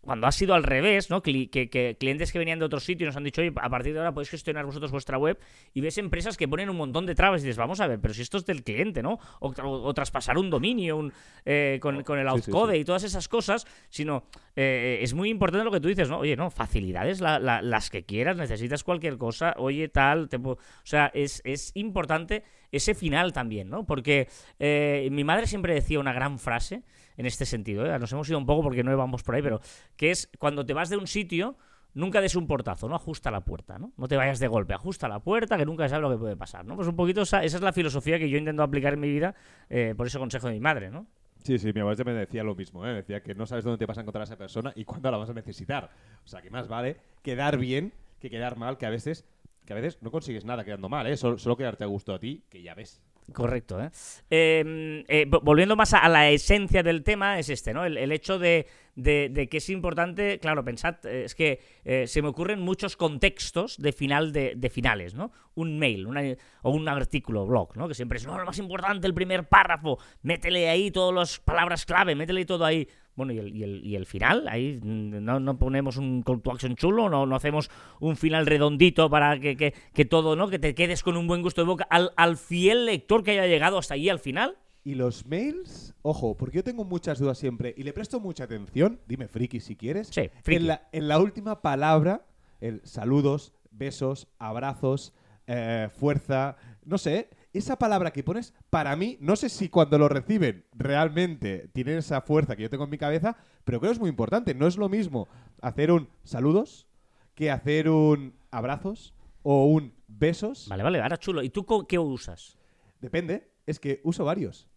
cuando 0.02 0.26
ha 0.28 0.32
sido 0.32 0.56
al 0.56 0.64
revés, 0.64 1.10
¿no? 1.10 1.22
Que, 1.22 1.50
que 1.50 1.96
clientes 2.00 2.32
que 2.32 2.40
venían 2.40 2.58
de 2.60 2.66
otro 2.66 2.80
sitio 2.80 3.06
nos 3.06 3.16
han 3.16 3.24
dicho, 3.24 3.42
oye, 3.42 3.54
a 3.56 3.70
partir 3.70 3.94
de 3.94 4.00
ahora 4.00 4.14
podéis 4.14 4.30
gestionar 4.32 4.66
vosotros 4.66 4.92
vuestra 4.92 5.18
web 5.18 5.38
y 5.74 5.82
ves 5.82 5.98
empresas 6.00 6.38
que 6.38 6.48
ponen 6.48 6.70
un 6.70 6.78
montón 6.78 7.06
de 7.06 7.14
trabas 7.16 7.42
y 7.42 7.46
dices, 7.46 7.58
vamos 7.58 7.80
a 7.82 7.88
ver, 7.88 8.00
pero 8.00 8.14
si 8.14 8.22
esto 8.24 8.38
es 8.38 8.46
del 8.46 8.64
cliente, 8.64 9.04
¿no? 9.04 9.20
O, 9.40 9.50
o- 9.50 9.84
o 9.84 9.94
traspasar 9.94 10.38
un 10.38 10.50
dominio 10.50 10.98
un, 10.98 11.14
eh, 11.46 11.78
con, 11.82 12.04
con 12.04 12.18
el 12.20 12.28
Sí, 12.30 12.42
sí, 12.42 12.52
outcode 12.52 12.74
sí. 12.76 12.80
y 12.82 12.86
todas 12.86 13.04
esas 13.04 13.28
cosas, 13.28 13.68
sino 13.90 14.24
eh, 14.56 15.00
es 15.02 15.14
muy 15.14 15.30
importante 15.30 15.64
lo 15.66 15.72
que 15.72 15.80
tú 15.80 15.88
dices, 15.88 16.10
¿no? 16.10 16.18
Oye, 16.20 16.36
no, 16.36 16.50
facilidades 16.50 17.22
la- 17.22 17.40
la- 17.40 17.62
las 17.62 17.90
que 17.90 18.04
quieras, 18.04 18.38
necesitas 18.38 18.84
cualquier 18.84 19.18
cosa, 19.18 19.54
oye, 19.58 19.88
tal, 19.88 20.30
te 20.30 20.38
o 20.38 20.58
sea, 20.84 21.12
es, 21.14 21.42
es 21.46 21.72
importante 21.76 22.44
ese 22.72 22.96
final 22.96 23.34
también, 23.34 23.70
¿no? 23.70 23.86
Porque 23.86 24.28
eh, 24.58 25.08
mi 25.12 25.24
madre 25.24 25.46
siempre 25.46 25.74
decía 25.74 26.00
una 26.00 26.14
gran 26.14 26.40
frase 26.40 26.84
en 27.22 27.28
este 27.28 27.46
sentido, 27.46 27.86
¿eh? 27.86 28.00
nos 28.00 28.12
hemos 28.12 28.28
ido 28.30 28.40
un 28.40 28.48
poco 28.48 28.64
porque 28.64 28.84
no 28.84 28.92
íbamos 28.92 29.22
por 29.22 29.36
ahí, 29.36 29.44
pero 29.44 29.62
que 29.96 30.10
es 30.10 30.28
cuando 30.40 30.66
te 30.66 30.74
vas 30.74 30.90
de 30.90 30.98
un 30.98 31.06
sitio, 31.06 31.56
nunca 31.94 32.20
des 32.20 32.36
un 32.36 32.48
portazo, 32.48 32.90
no 32.90 32.96
ajusta 32.96 33.30
la 33.30 33.42
puerta, 33.42 33.78
¿no? 33.78 33.94
No 33.96 34.08
te 34.08 34.18
vayas 34.18 34.40
de 34.40 34.48
golpe, 34.48 34.74
ajusta 34.74 35.08
la 35.08 35.20
puerta, 35.20 35.56
que 35.56 35.66
nunca 35.66 35.84
se 35.84 35.90
sabe 35.90 36.02
lo 36.02 36.10
que 36.10 36.18
puede 36.18 36.36
pasar, 36.36 36.66
¿no? 36.66 36.76
Pues 36.76 36.88
un 36.88 36.96
poquito 36.96 37.22
esa, 37.22 37.44
es 37.44 37.62
la 37.62 37.74
filosofía 37.74 38.18
que 38.18 38.28
yo 38.28 38.40
intento 38.40 38.64
aplicar 38.64 38.94
en 38.94 39.02
mi 39.02 39.10
vida 39.10 39.36
eh, 39.70 39.94
por 39.96 40.08
ese 40.08 40.18
consejo 40.18 40.48
de 40.48 40.54
mi 40.54 40.60
madre, 40.60 40.90
¿no? 40.90 41.06
Sí, 41.44 41.60
sí, 41.60 41.72
mi 41.74 41.82
abuela 41.82 42.04
me 42.04 42.14
decía 42.14 42.44
lo 42.44 42.56
mismo, 42.56 42.88
¿eh? 42.88 42.94
Decía 42.96 43.22
que 43.22 43.36
no 43.36 43.46
sabes 43.46 43.64
dónde 43.64 43.78
te 43.78 43.86
vas 43.86 44.00
a 44.00 44.02
encontrar 44.02 44.22
a 44.22 44.26
esa 44.26 44.38
persona 44.38 44.74
y 44.76 44.84
cuándo 44.84 45.12
la 45.12 45.18
vas 45.18 45.30
a 45.30 45.34
necesitar. 45.34 45.92
O 46.26 46.28
sea, 46.28 46.42
que 46.42 46.50
más 46.50 46.68
vale 46.68 46.98
quedar 47.22 47.58
bien 47.58 47.94
que 48.20 48.32
quedar 48.32 48.58
mal, 48.58 48.80
que 48.80 48.88
a 48.88 48.90
veces, 48.90 49.26
que 49.66 49.74
a 49.74 49.76
veces 49.76 50.02
no 50.02 50.10
consigues 50.10 50.44
nada 50.44 50.64
quedando 50.64 50.90
mal, 50.90 51.06
¿eh? 51.06 51.18
Solo 51.18 51.56
quedarte 51.56 51.84
a 51.84 51.88
gusto 51.88 52.16
a 52.16 52.20
ti, 52.20 52.44
que 52.50 52.64
ya 52.64 52.74
ves. 52.74 53.00
Correcto, 53.34 53.82
¿eh? 53.82 53.90
Eh, 54.30 55.06
eh, 55.08 55.26
vo- 55.30 55.42
volviendo 55.42 55.76
más 55.78 55.94
a, 55.94 56.00
a 56.00 56.10
la 56.10 56.30
esencia 56.30 56.84
del 56.84 57.04
tema, 57.04 57.40
es 57.40 57.50
este, 57.50 57.74
¿no? 57.74 57.86
El, 57.86 57.98
el 57.98 58.12
hecho 58.12 58.38
de, 58.40 58.68
de- 58.96 59.30
de 59.32 59.48
que 59.48 59.58
es 59.58 59.70
importante, 59.70 60.38
claro, 60.40 60.66
pensad, 60.66 60.96
eh, 61.06 61.24
es 61.26 61.36
que 61.36 61.62
eh, 61.86 62.08
se 62.08 62.22
me 62.22 62.28
ocurren 62.28 62.60
muchos 62.60 62.98
contextos 62.98 63.78
de 63.78 63.94
final 63.94 64.34
de, 64.34 64.54
de 64.58 64.70
finales, 64.70 65.14
¿no? 65.14 65.32
Un 65.56 65.80
mail 65.80 66.08
una- 66.08 66.36
o 66.64 66.72
un 66.72 66.90
artículo, 66.90 67.46
blog, 67.46 67.78
¿no? 67.78 67.88
Que 67.88 67.94
siempre 67.94 68.18
es, 68.18 68.26
no, 68.28 68.38
lo 68.38 68.46
más 68.46 68.58
importante, 68.58 69.08
el 69.08 69.14
primer 69.14 69.48
párrafo, 69.48 69.98
métele 70.24 70.68
ahí 70.70 70.92
todas 70.92 71.16
las 71.16 71.40
palabras 71.40 71.86
clave, 71.86 72.16
métele 72.16 72.44
todo 72.46 72.66
ahí. 72.66 72.86
Bueno, 73.16 73.34
¿y 73.34 73.40
el, 73.40 73.56
y 73.56 73.64
el, 73.64 73.86
y 73.86 73.96
el 73.96 74.06
final? 74.06 74.48
Ahí 74.48 74.80
mm, 74.82 75.24
no, 75.24 75.40
no 75.40 75.58
ponemos 75.60 75.98
un 75.98 76.24
call 76.24 76.42
to 76.42 76.52
action 76.52 76.76
chulo, 76.76 77.10
no, 77.10 77.26
no 77.26 77.36
hacemos 77.36 77.70
un 78.00 78.16
final 78.16 78.46
redondito 78.46 79.10
para 79.10 79.40
que, 79.40 79.58
que- 79.58 79.74
que 79.94 80.06
todo, 80.06 80.36
¿no? 80.36 80.48
Que 80.48 80.60
te 80.60 80.74
quedes 80.74 81.04
con 81.04 81.18
un 81.18 81.28
buen 81.28 81.42
gusto 81.42 81.62
de 81.62 81.68
boca 81.68 81.86
al, 81.90 82.12
al 82.16 82.38
fiel 82.38 82.86
lector 82.86 83.24
que 83.24 83.32
haya 83.32 83.48
llegado 83.48 83.78
hasta 83.78 83.96
allí 83.96 84.10
al 84.10 84.20
final. 84.20 84.58
Y 84.84 84.96
los 84.96 85.28
mails, 85.28 85.94
ojo, 86.02 86.36
porque 86.36 86.58
yo 86.58 86.64
tengo 86.64 86.84
muchas 86.86 87.20
dudas 87.20 87.38
siempre 87.38 87.74
y 87.78 87.84
le 87.84 87.94
presto 87.94 88.20
mucha 88.20 88.46
atención, 88.46 89.00
dime 89.08 89.28
friki 89.28 89.60
si 89.60 89.76
quieres, 89.76 90.08
Sí, 90.08 90.30
friki. 90.42 90.62
En, 90.62 90.68
la, 90.68 90.88
en 90.92 91.08
la 91.08 91.20
última 91.20 91.62
palabra, 91.62 92.26
el 92.62 92.82
saludos, 92.84 93.54
besos, 93.70 94.28
abrazos, 94.40 95.14
eh, 95.48 95.90
fuerza, 96.00 96.56
no 96.86 96.98
sé, 96.98 97.30
esa 97.54 97.78
palabra 97.78 98.12
que 98.12 98.24
pones, 98.24 98.54
para 98.70 98.96
mí, 98.96 99.18
no 99.20 99.36
sé 99.36 99.50
si 99.50 99.70
cuando 99.70 99.98
lo 99.98 100.08
reciben 100.08 100.66
realmente 100.74 101.70
tienen 101.74 101.98
esa 101.98 102.22
fuerza 102.22 102.56
que 102.56 102.64
yo 102.64 102.70
tengo 102.70 102.86
en 102.86 102.90
mi 102.90 102.98
cabeza, 102.98 103.36
pero 103.64 103.80
creo 103.80 103.92
que 103.92 103.96
es 103.96 104.00
muy 104.00 104.10
importante. 104.10 104.54
No 104.54 104.68
es 104.68 104.78
lo 104.78 104.90
mismo 104.90 105.28
hacer 105.62 105.92
un 105.92 106.10
saludos 106.24 106.88
que 107.36 107.52
hacer 107.52 107.90
un 107.90 108.36
abrazos 108.52 109.14
o 109.44 109.66
un 109.66 109.94
besos. 110.08 110.68
Vale, 110.70 110.84
vale, 110.84 111.02
ahora 111.02 111.18
chulo. 111.18 111.44
¿Y 111.44 111.50
tú 111.50 111.66
qué 111.88 112.00
usas? 112.00 112.58
Depende, 113.00 113.52
es 113.66 113.80
que 113.80 114.02
uso 114.04 114.24
varios. 114.26 114.68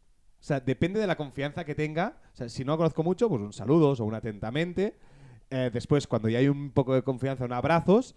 O 0.41 0.47
sea, 0.47 0.61
depende 0.61 1.01
de 1.01 1.07
la 1.07 1.17
confianza 1.17 1.65
que 1.65 1.75
tenga. 1.75 2.21
O 2.33 2.37
sea, 2.37 2.49
si 2.49 2.65
no 2.65 2.77
conozco 2.77 3.03
mucho, 3.03 3.29
pues 3.29 3.41
un 3.41 3.53
saludos 3.53 4.01
o 4.01 4.05
un 4.05 4.15
atentamente. 4.15 4.99
Eh, 5.51 5.71
después, 5.73 6.07
cuando 6.07 6.29
ya 6.29 6.39
hay 6.39 6.49
un 6.49 6.71
poco 6.71 6.95
de 6.95 7.03
confianza, 7.03 7.45
un 7.45 7.53
abrazos. 7.53 8.15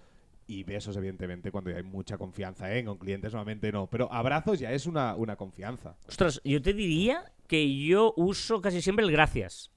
Y 0.50 0.64
besos, 0.64 0.96
evidentemente, 0.96 1.52
cuando 1.52 1.76
hay 1.76 1.84
mucha 1.84 2.18
confianza, 2.18 2.74
¿eh? 2.74 2.84
Con 2.86 2.98
clientes 2.98 3.34
normalmente 3.34 3.70
no. 3.72 3.88
Pero 3.88 4.12
abrazos 4.14 4.60
ya 4.60 4.72
es 4.72 4.86
una, 4.86 5.14
una 5.16 5.36
confianza. 5.36 5.98
Ostras, 6.08 6.40
yo 6.46 6.62
te 6.62 6.74
diría 6.74 7.34
que 7.48 7.78
yo 7.86 8.14
uso 8.16 8.62
casi 8.62 8.82
siempre 8.82 9.04
el 9.06 9.12
gracias. 9.12 9.72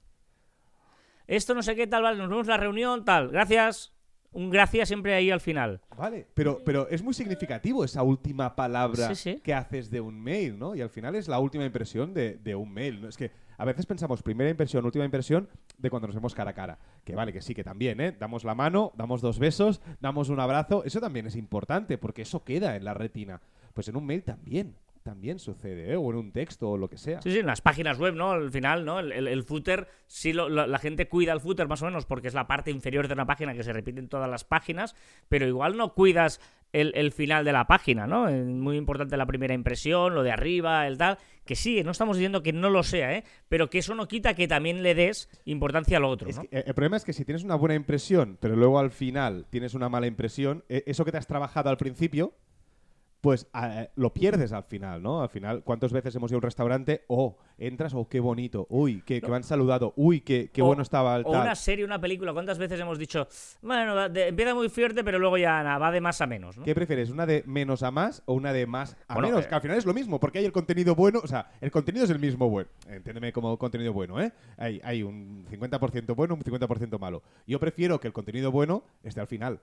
esto 1.27 1.55
no 1.55 1.62
sé 1.62 1.75
qué 1.77 1.87
tal, 1.87 2.03
vale, 2.03 2.19
nos 2.19 2.29
vemos 2.29 2.47
en 2.47 2.50
la 2.50 2.57
reunión, 2.57 3.05
tal, 3.05 3.29
gracias. 3.31 3.93
Un 4.33 4.49
gracias 4.49 4.87
siempre 4.87 5.12
ahí 5.15 5.29
al 5.33 5.41
final. 5.41 5.81
Vale, 5.97 6.29
pero, 6.35 6.62
pero 6.65 6.89
es 6.89 7.03
muy 7.03 7.15
significativo 7.15 7.85
esa 7.85 8.05
última 8.05 8.55
palabra 8.55 9.09
Sí, 9.09 9.17
sí. 9.17 9.41
que 9.43 9.53
haces 9.55 9.91
de 9.91 10.00
un 10.00 10.23
mail, 10.23 10.57
¿no? 10.57 10.77
Y 10.77 10.83
al 10.83 10.91
final 10.91 11.17
es 11.17 11.27
la 11.27 11.41
última 11.41 11.65
impresión 11.65 12.15
de, 12.15 12.37
de 12.37 12.55
un 12.55 12.73
mail. 12.73 13.00
¿no? 13.03 13.09
Es 13.09 13.17
que 13.17 13.33
a 13.61 13.64
veces 13.67 13.85
pensamos 13.85 14.23
primera 14.23 14.49
impresión, 14.49 14.87
última 14.87 15.05
impresión 15.05 15.47
de 15.76 15.90
cuando 15.90 16.09
nos 16.09 16.14
vemos 16.14 16.35
cara 16.35 16.52
a 16.52 16.55
cara. 16.55 16.79
Que 17.05 17.14
vale, 17.14 17.31
que 17.31 17.43
sí, 17.43 17.55
que 17.55 17.62
también, 17.62 18.00
¿eh? 18.00 18.17
Damos 18.19 18.43
la 18.43 18.55
mano, 18.55 18.90
damos 18.97 19.21
dos 19.21 19.38
besos, 19.38 19.83
damos 20.00 20.31
un 20.31 20.40
abrazo. 20.40 20.83
Eso 20.87 20.99
también 20.99 21.26
es 21.26 21.37
importante 21.37 21.99
porque 21.99 22.23
eso 22.23 22.43
queda 22.43 22.75
en 22.75 22.85
la 22.85 22.95
retina. 22.95 23.43
Pues 23.75 23.87
en 23.88 23.97
un 23.97 24.07
mail 24.07 24.23
también, 24.23 24.76
también 25.02 25.38
sucede, 25.38 25.93
¿eh? 25.93 25.97
O 25.97 26.11
en 26.11 26.17
un 26.17 26.33
texto 26.33 26.71
o 26.71 26.79
lo 26.79 26.88
que 26.88 26.97
sea. 26.97 27.21
Sí, 27.21 27.33
sí, 27.33 27.40
en 27.40 27.47
las 27.47 27.61
páginas 27.61 27.99
web, 27.99 28.14
¿no? 28.14 28.31
Al 28.33 28.50
final, 28.50 28.87
¿no? 28.87 28.99
El, 28.99 29.43
footer, 29.45 29.88
sí, 30.07 30.33
la 30.33 30.79
gente 30.79 31.09
cuida 31.09 31.35
el 31.35 31.40
footer 31.40 31.69
más 31.69 31.83
o 31.83 31.85
menos 31.85 32.07
porque 32.07 32.29
es 32.29 32.35
la 32.35 32.47
parte 32.47 32.71
inferior 32.71 33.09
de 33.09 33.14
una 33.14 33.26
página 33.26 33.52
que 33.52 33.62
se 33.62 33.75
repite 33.75 34.00
en 34.00 34.09
todas 34.09 34.31
las 34.31 34.45
páginas, 34.45 34.97
pero 35.29 35.47
igual 35.47 35.76
no 35.76 35.93
cuidas 35.93 36.40
el, 36.73 36.93
el 36.95 37.12
final 37.12 37.45
de 37.45 37.53
la 37.53 37.67
página, 37.67 38.07
¿no? 38.07 38.29
Es 38.29 38.45
muy 38.47 38.77
importante 38.77 39.17
la 39.17 39.27
primera 39.27 39.55
impresión, 39.55 40.15
lo 40.15 40.23
de 40.23 40.33
arriba, 40.33 40.87
el 40.87 40.99
tal. 40.99 41.19
Que 41.45 41.57
sí, 41.57 41.83
no 41.83 41.91
estamos 41.91 42.17
diciendo 42.17 42.43
que 42.43 42.53
no 42.53 42.71
lo 42.71 42.83
sea, 42.83 43.12
¿eh? 43.17 43.25
Pero 43.49 43.71
que 43.71 43.79
eso 43.79 43.95
no 43.95 44.07
quita 44.07 44.35
que 44.35 44.47
también 44.47 44.83
le 44.83 44.95
des 44.95 45.29
importancia 45.47 45.97
a 45.97 46.00
lo 46.00 46.09
otro, 46.09 46.29
Es 46.29 46.37
¿no? 46.37 46.43
que, 46.43 46.59
eh, 46.59 46.65
el 46.67 46.75
problema 46.75 46.97
es 46.97 47.05
que 47.05 47.12
si 47.12 47.25
tienes 47.25 47.43
una 47.43 47.57
buena 47.57 47.75
impresión, 47.75 48.39
pero 48.41 48.55
luego 48.55 48.79
al 48.79 48.91
final 48.91 49.47
tienes 49.50 49.75
una 49.75 49.89
mala 49.89 50.07
impresión, 50.07 50.65
eh, 50.69 50.85
eso 50.87 51.05
que 51.05 51.12
te 51.12 51.19
has 51.19 51.27
trabajado 51.27 51.71
al 51.71 51.77
principio, 51.77 52.35
pues 53.21 53.47
eh, 53.55 53.91
lo 53.97 54.12
pierdes 54.15 54.53
al 54.53 54.65
final, 54.65 55.03
¿no? 55.03 55.23
Al 55.23 55.29
final, 55.29 55.62
¿cuántas 55.62 55.93
veces 55.93 56.15
hemos 56.15 56.31
ido 56.31 56.37
a 56.37 56.39
un 56.39 56.43
restaurante? 56.43 57.05
Oh, 57.09 57.37
entras, 57.59 57.93
oh, 57.95 58.09
qué 58.09 58.19
bonito, 58.21 58.67
uy, 58.71 59.03
que, 59.03 59.21
que 59.21 59.29
me 59.29 59.37
han 59.37 59.43
saludado, 59.45 59.93
uy, 59.97 60.23
qué, 60.23 60.50
qué 60.53 60.62
O- 60.62 60.67
bueno 60.67 60.81
estaba 60.83 61.17
el 61.17 61.27
O 61.27 61.33
tal. 61.33 61.43
una 61.43 61.55
serie, 61.55 61.85
una 61.85 62.00
película. 62.00 62.33
¿Cuántas 62.33 62.57
veces 62.59 62.81
hemos 62.81 62.99
dicho, 62.99 63.29
bueno, 63.61 64.09
de- 64.09 64.29
empieza 64.29 64.55
muy 64.55 64.69
fuerte, 64.71 65.05
pero 65.05 65.19
luego 65.19 65.37
ya 65.37 65.62
va 65.79 65.91
de 65.91 66.00
más 66.00 66.21
a 66.23 66.27
menos, 66.27 66.57
¿no? 66.57 66.65
¿Qué 66.65 66.75
prefieres? 66.75 67.11
¿Una 67.11 67.27
de 67.27 67.43
menos 67.47 67.83
a 67.83 67.91
más 67.91 68.23
o 68.27 68.33
una 68.35 68.53
de 68.55 68.67
más 68.67 68.97
a 69.07 69.15
Bueno, 69.15 69.29
menos? 69.29 69.45
eh, 69.45 69.49
Que 69.49 69.55
al 69.55 69.61
final 69.61 69.77
es 69.77 69.85
lo 69.85 69.93
mismo, 69.93 70.19
porque 70.19 70.39
hay 70.39 70.45
el 70.47 70.53
contenido 70.53 70.95
bueno, 70.95 71.21
o 71.23 71.27
sea, 71.27 71.50
el 71.61 71.71
contenido 71.71 72.05
es 72.07 72.11
el 72.11 72.19
mismo 72.21 72.49
bueno. 72.49 72.71
Entiéndeme 72.89 73.33
como 73.33 73.59
contenido 73.59 73.93
bueno, 73.93 74.21
¿eh? 74.21 74.33
Hay, 74.57 74.81
hay 74.83 75.03
un 75.03 75.45
50% 75.50 76.15
bueno, 76.15 76.35
un 76.35 76.41
50% 76.43 76.99
malo. 76.99 77.23
Yo 77.47 77.61
prefiero 77.61 78.00
que 78.00 78.07
el 78.07 78.12
contenido 78.15 78.50
bueno 78.50 78.83
esté 79.03 79.21
al 79.21 79.27
final 79.27 79.61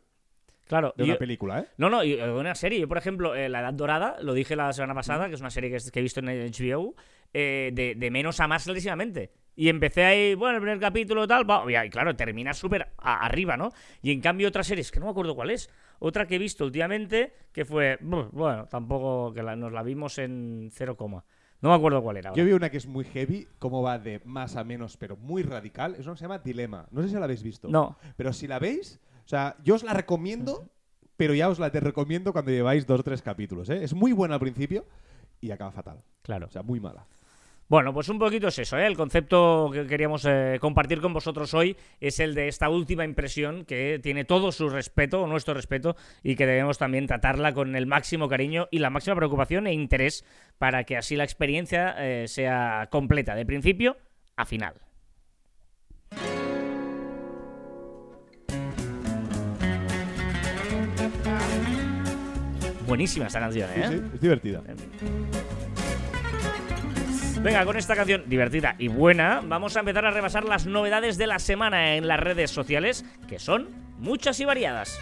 Claro. 0.67 0.93
de 0.97 1.03
una 1.03 1.13
yo- 1.13 1.19
película, 1.19 1.59
¿eh? 1.61 1.65
No, 1.77 1.89
no, 1.89 2.03
y 2.03 2.13
eh, 2.13 2.29
una 2.31 2.53
serie. 2.55 2.79
Yo, 2.79 2.87
por 2.87 2.97
ejemplo, 2.97 3.35
eh, 3.35 3.49
La 3.49 3.61
Edad 3.61 3.73
Dorada, 3.73 4.17
lo 4.21 4.33
dije 4.33 4.55
la 4.55 4.71
semana 4.73 4.93
pasada, 4.93 5.27
que 5.29 5.35
es 5.35 5.41
una 5.41 5.49
serie 5.49 5.69
que, 5.71 5.77
que 5.91 5.99
he 5.99 6.01
visto 6.03 6.19
en 6.19 6.27
HBO, 6.27 6.95
eh, 7.33 7.71
de, 7.73 7.95
de 7.95 8.11
menos 8.11 8.39
a 8.39 8.47
más 8.47 8.63
clarísimamente. 8.65 9.31
Y 9.55 9.69
empecé 9.69 10.03
ahí, 10.05 10.35
bueno, 10.35 10.57
el 10.57 10.61
primer 10.61 10.79
capítulo 10.79 11.27
tal, 11.27 11.49
va, 11.49 11.63
y 11.85 11.89
claro, 11.89 12.15
termina 12.15 12.53
súper 12.53 12.89
arriba, 12.97 13.57
¿no? 13.57 13.71
Y 14.03 14.11
en 14.11 14.21
cambio 14.21 14.47
otras 14.49 14.67
series, 14.67 14.91
que 14.91 14.99
no 14.99 15.05
me 15.07 15.11
acuerdo 15.11 15.33
cuál 15.35 15.49
es, 15.49 15.69
otra 15.99 16.27
que 16.27 16.35
he 16.35 16.37
visto 16.37 16.63
últimamente, 16.63 17.33
que 17.51 17.65
fue, 17.65 17.97
bueno, 18.01 18.67
tampoco, 18.69 19.33
que 19.33 19.41
la- 19.41 19.55
nos 19.55 19.71
la 19.71 19.81
vimos 19.81 20.19
en 20.19 20.69
cero 20.71 20.95
coma. 20.95 21.25
No 21.59 21.69
me 21.69 21.75
acuerdo 21.75 22.03
cuál 22.03 22.17
era. 22.17 22.33
Yo 22.35 22.45
vi 22.45 22.51
una 22.51 22.69
que 22.69 22.77
es 22.77 22.85
muy 22.85 23.03
heavy, 23.03 23.47
cómo 23.57 23.81
va 23.81 23.97
de 23.97 24.21
más 24.25 24.55
a 24.55 24.63
menos, 24.63 24.95
pero 24.95 25.17
muy 25.17 25.41
radical. 25.41 25.95
Es 25.95 26.05
una 26.05 26.13
que 26.13 26.19
se 26.19 26.25
llama 26.25 26.37
Dilema. 26.37 26.87
No 26.91 27.01
sé 27.01 27.07
si 27.09 27.15
la 27.15 27.23
habéis 27.23 27.41
visto. 27.41 27.67
No. 27.67 27.97
Pero 28.15 28.31
si 28.31 28.45
la 28.45 28.59
veis, 28.59 28.99
o 29.27 29.29
sea, 29.29 29.57
yo 29.61 29.75
os 29.75 29.83
la 29.83 29.93
recomiendo, 29.93 30.69
pero 31.17 31.33
ya 31.33 31.49
os 31.49 31.59
la 31.59 31.69
te 31.69 31.81
recomiendo 31.81 32.31
cuando 32.31 32.49
lleváis 32.49 32.87
dos 32.87 33.01
o 33.01 33.03
tres 33.03 33.21
capítulos, 33.21 33.69
¿eh? 33.69 33.83
Es 33.83 33.93
muy 33.93 34.13
buena 34.13 34.35
al 34.35 34.39
principio 34.39 34.85
y 35.41 35.51
acaba 35.51 35.73
fatal. 35.73 36.01
Claro. 36.21 36.45
O 36.45 36.49
sea, 36.49 36.63
muy 36.63 36.79
mala. 36.79 37.05
Bueno, 37.67 37.93
pues 37.93 38.07
un 38.07 38.19
poquito 38.19 38.47
es 38.47 38.57
eso, 38.57 38.77
¿eh? 38.77 38.87
El 38.87 38.95
concepto 38.95 39.69
que 39.73 39.85
queríamos 39.85 40.23
eh, 40.23 40.59
compartir 40.61 41.01
con 41.01 41.11
vosotros 41.11 41.53
hoy 41.53 41.75
es 41.99 42.21
el 42.21 42.35
de 42.35 42.47
esta 42.47 42.69
última 42.69 43.03
impresión 43.03 43.65
que 43.65 43.99
tiene 44.01 44.23
todo 44.23 44.53
su 44.53 44.69
respeto, 44.69 45.27
nuestro 45.27 45.53
respeto, 45.53 45.97
y 46.23 46.37
que 46.37 46.45
debemos 46.45 46.77
también 46.77 47.05
tratarla 47.05 47.53
con 47.53 47.75
el 47.75 47.85
máximo 47.85 48.29
cariño 48.29 48.69
y 48.71 48.79
la 48.79 48.89
máxima 48.89 49.17
preocupación 49.17 49.67
e 49.67 49.73
interés 49.73 50.23
para 50.57 50.85
que 50.85 50.95
así 50.95 51.17
la 51.17 51.25
experiencia 51.25 51.95
eh, 51.97 52.29
sea 52.29 52.87
completa, 52.89 53.35
de 53.35 53.45
principio 53.45 53.97
a 54.37 54.45
final. 54.45 54.86
Buenísima 62.87 63.27
esta 63.27 63.39
canción, 63.39 63.69
¿eh? 63.75 63.87
Sí, 63.89 63.97
sí, 63.97 64.03
es 64.13 64.21
divertida. 64.21 64.63
Venga, 67.41 67.65
con 67.65 67.77
esta 67.77 67.95
canción 67.95 68.23
divertida 68.27 68.75
y 68.79 68.87
buena, 68.87 69.41
vamos 69.43 69.75
a 69.75 69.81
empezar 69.81 70.05
a 70.05 70.11
repasar 70.11 70.45
las 70.45 70.65
novedades 70.65 71.17
de 71.17 71.27
la 71.27 71.39
semana 71.39 71.95
en 71.95 72.07
las 72.07 72.19
redes 72.19 72.49
sociales, 72.49 73.05
que 73.27 73.39
son 73.39 73.67
muchas 73.99 74.39
y 74.39 74.45
variadas. 74.45 74.99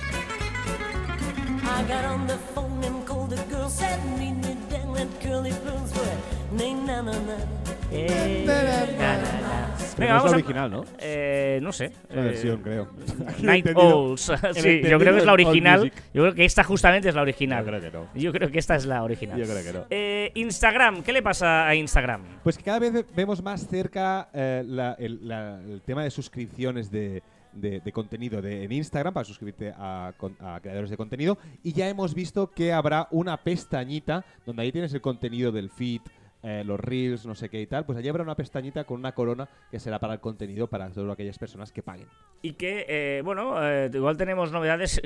Na 8.45 8.63
na 8.63 8.85
na. 8.85 9.75
Pero 9.97 10.13
no 10.13 10.17
es 10.17 10.23
la 10.25 10.31
original, 10.37 10.71
¿no? 10.71 10.83
Eh, 10.99 11.59
no 11.61 11.71
sé. 11.71 11.85
Es 11.85 11.93
una 12.11 12.21
eh, 12.21 12.25
versión, 12.25 12.61
creo. 12.61 12.89
Night 13.41 13.65
entendido- 13.65 13.97
Owls. 13.97 14.21
sí, 14.21 14.29
yo 14.31 14.59
entendido 14.59 14.99
creo 14.99 15.13
que 15.13 15.19
es 15.19 15.25
la 15.25 15.31
Old 15.33 15.45
original. 15.47 15.79
Music. 15.79 15.93
Yo 16.13 16.21
creo 16.23 16.35
que 16.35 16.45
esta 16.45 16.63
justamente 16.65 17.07
es 17.09 17.15
la 17.15 17.21
original. 17.21 17.63
Yo 17.63 17.69
creo 17.71 17.81
que 17.81 17.91
no. 17.97 18.07
Yo 18.13 18.31
creo 18.33 18.51
que 18.51 18.59
esta 18.59 18.75
es 18.75 18.85
la 18.85 19.03
original. 19.03 19.39
Yo 19.39 19.45
creo 19.45 19.63
que 19.63 19.73
no. 19.73 19.85
Eh, 19.89 20.31
Instagram, 20.35 21.01
¿qué 21.01 21.13
le 21.13 21.21
pasa 21.21 21.65
a 21.67 21.75
Instagram? 21.75 22.23
Pues 22.43 22.57
que 22.57 22.63
cada 22.63 22.79
vez 22.79 22.91
ve- 22.91 23.05
vemos 23.15 23.41
más 23.41 23.65
cerca 23.67 24.27
eh, 24.33 24.63
la- 24.65 24.95
el, 24.99 25.25
la- 25.25 25.61
el 25.61 25.81
tema 25.81 26.03
de 26.03 26.11
suscripciones 26.11 26.91
de, 26.91 27.23
de- 27.53 27.79
de 27.79 27.91
contenido 27.93 28.41
de, 28.41 28.65
en 28.65 28.71
Instagram 28.73 29.13
para 29.13 29.23
suscribirte 29.23 29.73
a, 29.77 30.11
con- 30.17 30.35
a 30.41 30.59
creadores 30.61 30.89
de 30.89 30.97
contenido 30.97 31.37
y 31.63 31.71
ya 31.71 31.87
hemos 31.87 32.13
visto 32.13 32.51
que 32.51 32.73
habrá 32.73 33.07
una 33.11 33.37
pestañita 33.37 34.25
donde 34.45 34.63
ahí 34.63 34.73
tienes 34.73 34.93
el 34.93 34.99
contenido 34.99 35.53
del 35.53 35.69
feed, 35.69 36.01
eh, 36.47 36.63
los 36.63 36.79
reels, 36.79 37.25
no 37.25 37.33
sé 37.33 37.49
qué 37.49 37.59
y 37.59 37.65
tal, 37.65 37.85
pues 37.85 37.97
allí 37.97 38.07
habrá 38.07 38.21
una 38.21 38.35
pestañita 38.35 38.83
con 38.83 38.99
una 38.99 39.13
corona 39.13 39.49
que 39.71 39.79
será 39.79 39.97
para 39.97 40.13
el 40.13 40.19
contenido 40.19 40.67
para 40.67 40.89
todas 40.91 41.11
aquellas 41.11 41.39
personas 41.39 41.71
que 41.71 41.81
paguen. 41.81 42.07
Y 42.43 42.53
que, 42.53 42.85
eh, 42.87 43.21
bueno, 43.23 43.55
eh, 43.67 43.89
igual 43.91 44.15
tenemos 44.15 44.51
novedades 44.51 45.01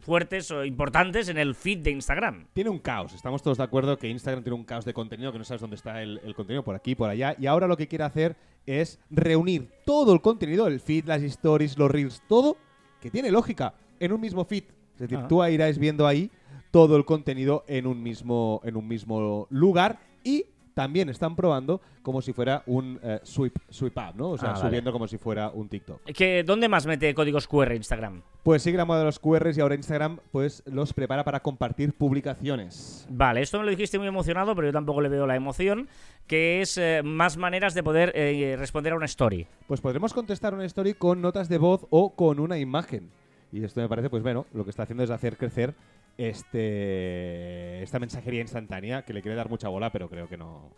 fuertes 0.00 0.50
o 0.50 0.64
importantes 0.64 1.28
en 1.28 1.38
el 1.38 1.54
feed 1.54 1.78
de 1.78 1.92
Instagram. 1.92 2.46
Tiene 2.52 2.70
un 2.70 2.80
caos, 2.80 3.14
estamos 3.14 3.42
todos 3.42 3.58
de 3.58 3.64
acuerdo 3.64 3.96
que 3.96 4.08
Instagram 4.08 4.42
tiene 4.42 4.56
un 4.56 4.64
caos 4.64 4.84
de 4.84 4.92
contenido, 4.92 5.30
que 5.30 5.38
no 5.38 5.44
sabes 5.44 5.60
dónde 5.60 5.76
está 5.76 6.02
el, 6.02 6.20
el 6.24 6.34
contenido, 6.34 6.64
por 6.64 6.74
aquí, 6.74 6.94
por 6.94 7.10
allá, 7.10 7.36
y 7.38 7.46
ahora 7.46 7.66
lo 7.66 7.76
que 7.76 7.86
quiere 7.86 8.04
hacer 8.04 8.36
es 8.66 8.98
reunir 9.10 9.68
todo 9.84 10.12
el 10.14 10.20
contenido, 10.20 10.66
el 10.66 10.80
feed, 10.80 11.04
las 11.04 11.22
stories, 11.22 11.78
los 11.78 11.90
reels, 11.90 12.22
todo, 12.28 12.56
que 13.00 13.10
tiene 13.10 13.30
lógica, 13.30 13.74
en 14.00 14.12
un 14.12 14.20
mismo 14.20 14.44
feed. 14.44 14.64
Es 14.94 15.00
decir, 15.00 15.18
Ah. 15.18 15.28
tú 15.28 15.44
irás 15.44 15.78
viendo 15.78 16.06
ahí 16.06 16.30
todo 16.70 16.96
el 16.96 17.04
contenido 17.04 17.64
en 17.68 17.86
un 17.86 18.02
mismo, 18.02 18.60
en 18.64 18.76
un 18.76 18.88
mismo 18.88 19.46
lugar 19.50 19.98
y 20.24 20.46
también 20.74 21.08
están 21.08 21.36
probando 21.36 21.80
como 22.02 22.20
si 22.20 22.32
fuera 22.32 22.64
un 22.66 22.98
eh, 23.00 23.20
sweep, 23.22 23.56
sweep 23.70 23.96
up, 23.96 24.16
¿no? 24.16 24.30
O 24.30 24.38
sea, 24.38 24.50
Ah, 24.50 24.52
vale. 24.54 24.64
subiendo 24.66 24.90
como 24.90 25.06
si 25.06 25.18
fuera 25.18 25.48
un 25.50 25.68
TikTok. 25.68 26.02
¿Que, 26.06 26.42
¿Dónde 26.42 26.68
más 26.68 26.84
mete 26.84 27.14
códigos 27.14 27.46
QR 27.46 27.72
Instagram? 27.76 28.22
Pues 28.42 28.62
sigue 28.64 28.76
la 28.76 28.84
moda 28.84 28.98
de 28.98 29.04
los 29.04 29.20
QRs 29.20 29.56
y 29.56 29.60
ahora 29.60 29.76
Instagram 29.76 30.18
pues 30.32 30.64
los 30.66 30.92
prepara 30.92 31.22
para 31.22 31.38
compartir 31.40 31.92
publicaciones. 31.94 33.06
Vale, 33.08 33.40
esto 33.42 33.58
me 33.58 33.64
lo 33.64 33.70
dijiste 33.70 33.98
muy 34.00 34.08
emocionado, 34.08 34.54
pero 34.56 34.66
yo 34.68 34.72
tampoco 34.72 35.00
le 35.00 35.08
veo 35.08 35.26
la 35.28 35.36
emoción, 35.36 35.88
que 36.26 36.60
es 36.60 36.76
eh, 36.76 37.02
más 37.04 37.36
maneras 37.36 37.74
de 37.74 37.82
poder 37.84 38.10
eh, 38.16 38.56
responder 38.58 38.94
a 38.94 38.96
una 38.96 39.06
story. 39.06 39.46
Pues 39.68 39.80
podremos 39.80 40.12
contestar 40.12 40.54
una 40.54 40.64
story 40.64 40.94
con 40.94 41.22
notas 41.22 41.48
de 41.48 41.58
voz 41.58 41.86
o 41.90 42.16
con 42.16 42.40
una 42.40 42.58
imagen. 42.58 43.10
Y 43.52 43.62
esto 43.62 43.80
me 43.80 43.88
parece, 43.88 44.10
pues 44.10 44.24
bueno, 44.24 44.46
lo 44.52 44.64
que 44.64 44.70
está 44.70 44.82
haciendo 44.82 45.04
es 45.04 45.10
hacer 45.10 45.36
crecer 45.36 45.74
este 46.18 47.82
esta 47.82 47.98
mensajería 47.98 48.40
instantánea 48.40 49.02
que 49.02 49.12
le 49.12 49.22
quiere 49.22 49.36
dar 49.36 49.48
mucha 49.48 49.68
bola, 49.68 49.90
pero 49.90 50.08
creo 50.08 50.28
que 50.28 50.36
no. 50.36 50.70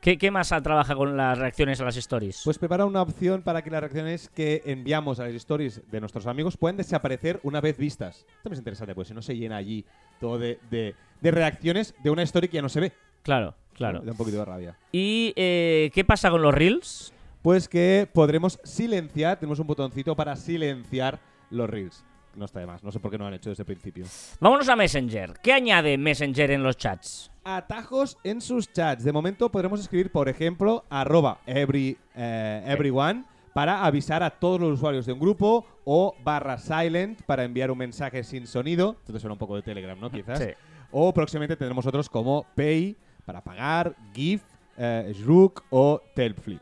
¿Qué, 0.00 0.18
qué 0.18 0.32
más 0.32 0.48
trabaja 0.48 0.96
con 0.96 1.16
las 1.16 1.38
reacciones 1.38 1.80
a 1.80 1.84
las 1.84 1.96
stories? 1.96 2.40
Pues 2.44 2.58
prepara 2.58 2.84
una 2.86 3.02
opción 3.02 3.42
para 3.42 3.62
que 3.62 3.70
las 3.70 3.80
reacciones 3.80 4.28
que 4.30 4.60
enviamos 4.64 5.20
a 5.20 5.26
las 5.26 5.34
stories 5.34 5.80
de 5.90 6.00
nuestros 6.00 6.26
amigos 6.26 6.56
puedan 6.56 6.76
desaparecer 6.76 7.38
una 7.44 7.60
vez 7.60 7.78
vistas. 7.78 8.16
Esto 8.18 8.32
también 8.42 8.54
es 8.54 8.58
interesante, 8.58 8.94
pues 8.96 9.06
si 9.08 9.14
no 9.14 9.22
se 9.22 9.36
llena 9.36 9.56
allí 9.58 9.84
todo 10.18 10.38
de, 10.38 10.58
de- 10.70 10.96
de 11.20 11.30
reacciones 11.30 11.94
de 12.02 12.10
una 12.10 12.22
story 12.24 12.48
que 12.48 12.56
ya 12.56 12.62
no 12.62 12.68
se 12.68 12.80
ve. 12.80 12.92
claro, 13.22 13.54
claro. 13.74 14.00
Da 14.00 14.10
un 14.10 14.18
poquito 14.18 14.38
de 14.38 14.44
rabia. 14.44 14.76
¿Y 14.90 15.32
eh, 15.36 15.92
qué 15.94 16.04
pasa 16.04 16.30
con 16.32 16.42
los 16.42 16.52
reels? 16.52 17.12
Pues 17.42 17.68
que 17.68 18.08
podremos 18.12 18.58
silenciar, 18.64 19.38
tenemos 19.38 19.60
un 19.60 19.68
botoncito 19.68 20.16
para 20.16 20.34
silenciar 20.34 21.20
los 21.50 21.70
reels. 21.70 22.04
No 22.34 22.44
está 22.46 22.60
de 22.60 22.66
más, 22.66 22.82
no 22.82 22.90
sé 22.90 22.98
por 23.00 23.10
qué 23.10 23.18
no 23.18 23.24
lo 23.24 23.28
han 23.28 23.34
hecho 23.34 23.50
desde 23.50 23.62
el 23.62 23.66
principio. 23.66 24.06
Vámonos 24.40 24.68
a 24.68 24.76
Messenger. 24.76 25.34
¿Qué 25.42 25.52
añade 25.52 25.98
Messenger 25.98 26.50
en 26.50 26.62
los 26.62 26.76
chats? 26.76 27.30
Atajos 27.44 28.18
en 28.24 28.40
sus 28.40 28.72
chats. 28.72 29.04
De 29.04 29.12
momento 29.12 29.50
podremos 29.50 29.80
escribir, 29.80 30.10
por 30.10 30.28
ejemplo, 30.28 30.84
arroba 30.88 31.40
every, 31.46 31.98
eh, 32.14 32.62
everyone 32.66 33.24
para 33.52 33.84
avisar 33.84 34.22
a 34.22 34.30
todos 34.30 34.60
los 34.60 34.72
usuarios 34.72 35.06
de 35.06 35.12
un 35.12 35.20
grupo 35.20 35.66
o 35.84 36.14
barra 36.24 36.58
silent 36.58 37.22
para 37.22 37.44
enviar 37.44 37.70
un 37.70 37.78
mensaje 37.78 38.24
sin 38.24 38.46
sonido. 38.46 38.96
Esto 39.00 39.12
te 39.12 39.20
suena 39.20 39.34
un 39.34 39.38
poco 39.38 39.56
de 39.56 39.62
Telegram, 39.62 39.98
¿no? 39.98 40.10
Quizás. 40.10 40.38
Sí. 40.38 40.50
O 40.90 41.12
próximamente 41.12 41.56
tendremos 41.56 41.86
otros 41.86 42.08
como 42.08 42.46
pay 42.54 42.96
para 43.24 43.42
pagar, 43.42 43.94
GIF, 44.14 44.42
eh, 44.76 45.12
Shrook 45.14 45.64
o 45.70 46.00
Telflip. 46.14 46.60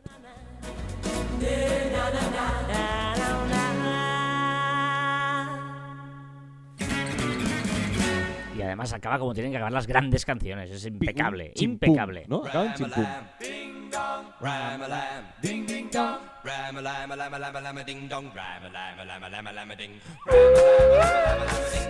Además 8.71 8.93
acaba 8.93 9.19
como 9.19 9.33
tienen 9.33 9.51
que 9.51 9.57
acabar 9.57 9.73
las 9.73 9.87
grandes 9.87 10.25
canciones. 10.25 10.69
Es 10.71 10.85
impecable, 10.85 11.53
Chimpum, 11.53 11.89
impecable. 11.89 12.25
¿no? 12.27 12.45
Acaba 12.45 12.65
en 12.65 12.73
chimpum. 12.73 13.05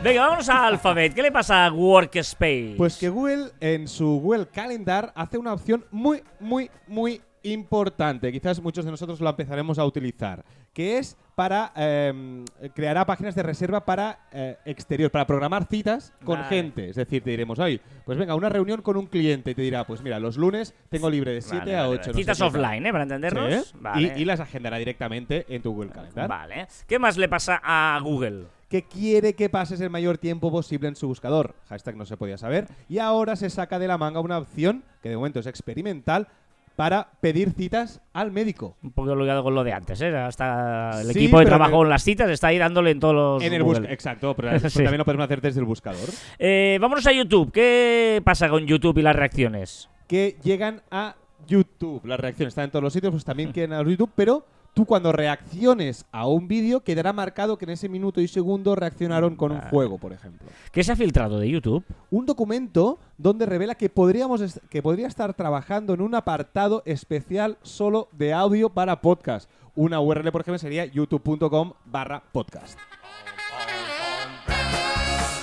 Venga, 0.03 0.21
vámonos 0.21 0.49
a 0.49 0.67
Alphabet. 0.67 1.13
¿Qué 1.13 1.21
le 1.21 1.31
pasa 1.31 1.65
a 1.65 1.71
Workspace? 1.71 2.73
Pues 2.77 2.97
que 2.97 3.09
Google 3.09 3.51
en 3.59 3.87
su 3.87 4.19
Google 4.19 4.47
Calendar 4.47 5.13
hace 5.15 5.37
una 5.37 5.53
opción 5.53 5.85
muy, 5.91 6.23
muy, 6.39 6.69
muy 6.87 7.21
importante. 7.43 8.31
Quizás 8.31 8.61
muchos 8.61 8.85
de 8.85 8.91
nosotros 8.91 9.19
lo 9.19 9.29
empezaremos 9.29 9.79
a 9.79 9.85
utilizar. 9.85 10.43
Que 10.73 10.97
es 10.97 11.17
para 11.35 11.71
eh, 11.75 12.45
creará 12.73 13.05
páginas 13.05 13.35
de 13.35 13.43
reserva 13.43 13.83
para 13.83 14.19
eh, 14.31 14.57
exterior, 14.65 15.11
para 15.11 15.25
programar 15.27 15.65
citas 15.65 16.13
con 16.23 16.39
Vale. 16.39 16.49
gente. 16.49 16.89
Es 16.89 16.95
decir, 16.95 17.23
te 17.23 17.31
diremos, 17.31 17.59
hoy, 17.59 17.81
pues 18.05 18.17
venga, 18.17 18.35
una 18.35 18.49
reunión 18.49 18.81
con 18.81 18.95
un 18.95 19.07
cliente 19.07 19.51
y 19.51 19.55
te 19.55 19.61
dirá, 19.61 19.85
pues 19.85 20.01
mira, 20.01 20.19
los 20.19 20.37
lunes 20.37 20.73
tengo 20.89 21.09
libre 21.09 21.33
de 21.33 21.41
7 21.41 21.59
Vale, 21.59 21.75
a 21.75 21.81
vale, 21.81 21.93
8. 21.95 22.01
vale. 22.11 22.13
Citas 22.13 22.41
offline, 22.41 22.85
¿eh? 22.85 22.91
Para 22.91 23.03
entendernos. 23.03 23.73
Sí, 23.95 24.11
y, 24.15 24.21
y 24.21 24.25
las 24.25 24.39
agendará 24.39 24.77
directamente 24.77 25.45
en 25.49 25.61
tu 25.61 25.73
Google 25.73 25.91
Calendar. 25.91 26.27
Vale. 26.29 26.67
¿Qué 26.87 26.99
más 26.99 27.17
le 27.17 27.27
pasa 27.27 27.59
a 27.63 27.99
Google? 28.01 28.45
que 28.71 28.83
quiere 28.83 29.33
que 29.33 29.49
pases 29.49 29.81
el 29.81 29.89
mayor 29.89 30.17
tiempo 30.17 30.49
posible 30.49 30.87
en 30.87 30.95
su 30.95 31.05
buscador. 31.05 31.55
Hashtag 31.67 31.97
no 31.97 32.05
se 32.05 32.15
podía 32.15 32.37
saber. 32.37 32.69
Y 32.87 32.99
ahora 32.99 33.35
se 33.35 33.49
saca 33.49 33.77
de 33.79 33.85
la 33.89 33.97
manga 33.97 34.21
una 34.21 34.37
opción, 34.37 34.85
que 35.03 35.09
de 35.09 35.17
momento 35.17 35.41
es 35.41 35.45
experimental, 35.45 36.29
para 36.75 37.09
pedir 37.21 37.51
citas 37.51 38.01
al 38.13 38.31
médico. 38.31 38.75
Un 38.81 38.91
poco 38.91 39.15
ligado 39.15 39.43
con 39.43 39.53
lo 39.53 39.63
de 39.63 39.73
antes, 39.73 40.01
¿eh? 40.01 40.15
Hasta 40.17 41.01
el 41.01 41.07
Sí, 41.13 41.19
equipo 41.19 41.39
de 41.39 41.45
trabajo 41.45 41.77
que- 41.79 41.83
en 41.83 41.89
las 41.89 42.03
citas 42.03 42.29
está 42.29 42.47
ahí 42.47 42.57
dándole 42.57 42.91
en 42.91 42.99
todos 42.99 43.13
los. 43.13 43.43
En 43.43 43.53
el 43.53 43.61
Google. 43.63 43.79
buscador. 43.79 43.93
Exacto, 43.93 44.33
pero 44.35 44.49
eso 44.55 44.69
Sí. 44.69 44.79
también 44.79 44.97
lo 44.99 45.05
podemos 45.05 45.25
hacer 45.25 45.41
desde 45.41 45.59
el 45.59 45.65
buscador. 45.65 46.09
Eh, 46.39 46.77
vámonos 46.81 47.05
a 47.07 47.11
YouTube. 47.11 47.51
¿Qué 47.51 48.21
pasa 48.23 48.49
con 48.49 48.65
YouTube 48.65 48.97
y 48.97 49.01
las 49.01 49.15
reacciones? 49.15 49.89
Que 50.07 50.37
llegan 50.43 50.81
a 50.91 51.15
YouTube. 51.47 52.05
Las 52.05 52.19
reacciones 52.19 52.51
están 52.51 52.65
en 52.65 52.71
todos 52.71 52.83
los 52.83 52.93
sitios, 52.93 53.11
pues 53.11 53.25
también 53.25 53.51
quedan 53.53 53.73
a 53.73 53.83
YouTube, 53.83 54.11
pero 54.15 54.45
tú 54.73 54.85
cuando 54.85 55.11
reacciones 55.11 56.05
a 56.11 56.27
un 56.27 56.47
vídeo 56.47 56.81
quedará 56.81 57.13
marcado 57.13 57.57
que 57.57 57.65
en 57.65 57.71
ese 57.71 57.89
minuto 57.89 58.21
y 58.21 58.27
segundo 58.27 58.75
reaccionaron 58.75 59.35
con 59.35 59.51
un 59.51 59.61
juego, 59.61 59.97
por 59.97 60.13
ejemplo. 60.13 60.47
¿Qué 60.71 60.83
se 60.83 60.91
ha 60.91 60.95
filtrado 60.95 61.39
de 61.39 61.49
YouTube? 61.49 61.83
un 62.09 62.25
documento 62.25 62.99
donde 63.17 63.45
revela 63.45 63.75
que 63.75 63.89
podríamos 63.89 64.59
que 64.69 64.81
podría 64.81 65.07
estar 65.07 65.33
trabajando 65.33 65.93
en 65.93 66.01
un 66.01 66.13
apartado 66.15 66.83
especial 66.85 67.57
solo 67.61 68.09
de 68.11 68.33
audio 68.33 68.69
para 68.69 69.01
podcast. 69.01 69.49
Una 69.75 70.01
URL, 70.01 70.31
por 70.31 70.41
ejemplo, 70.41 70.59
sería 70.59 70.85
youtube.com 70.85 71.73
barra 71.85 72.21
podcast. 72.31 72.77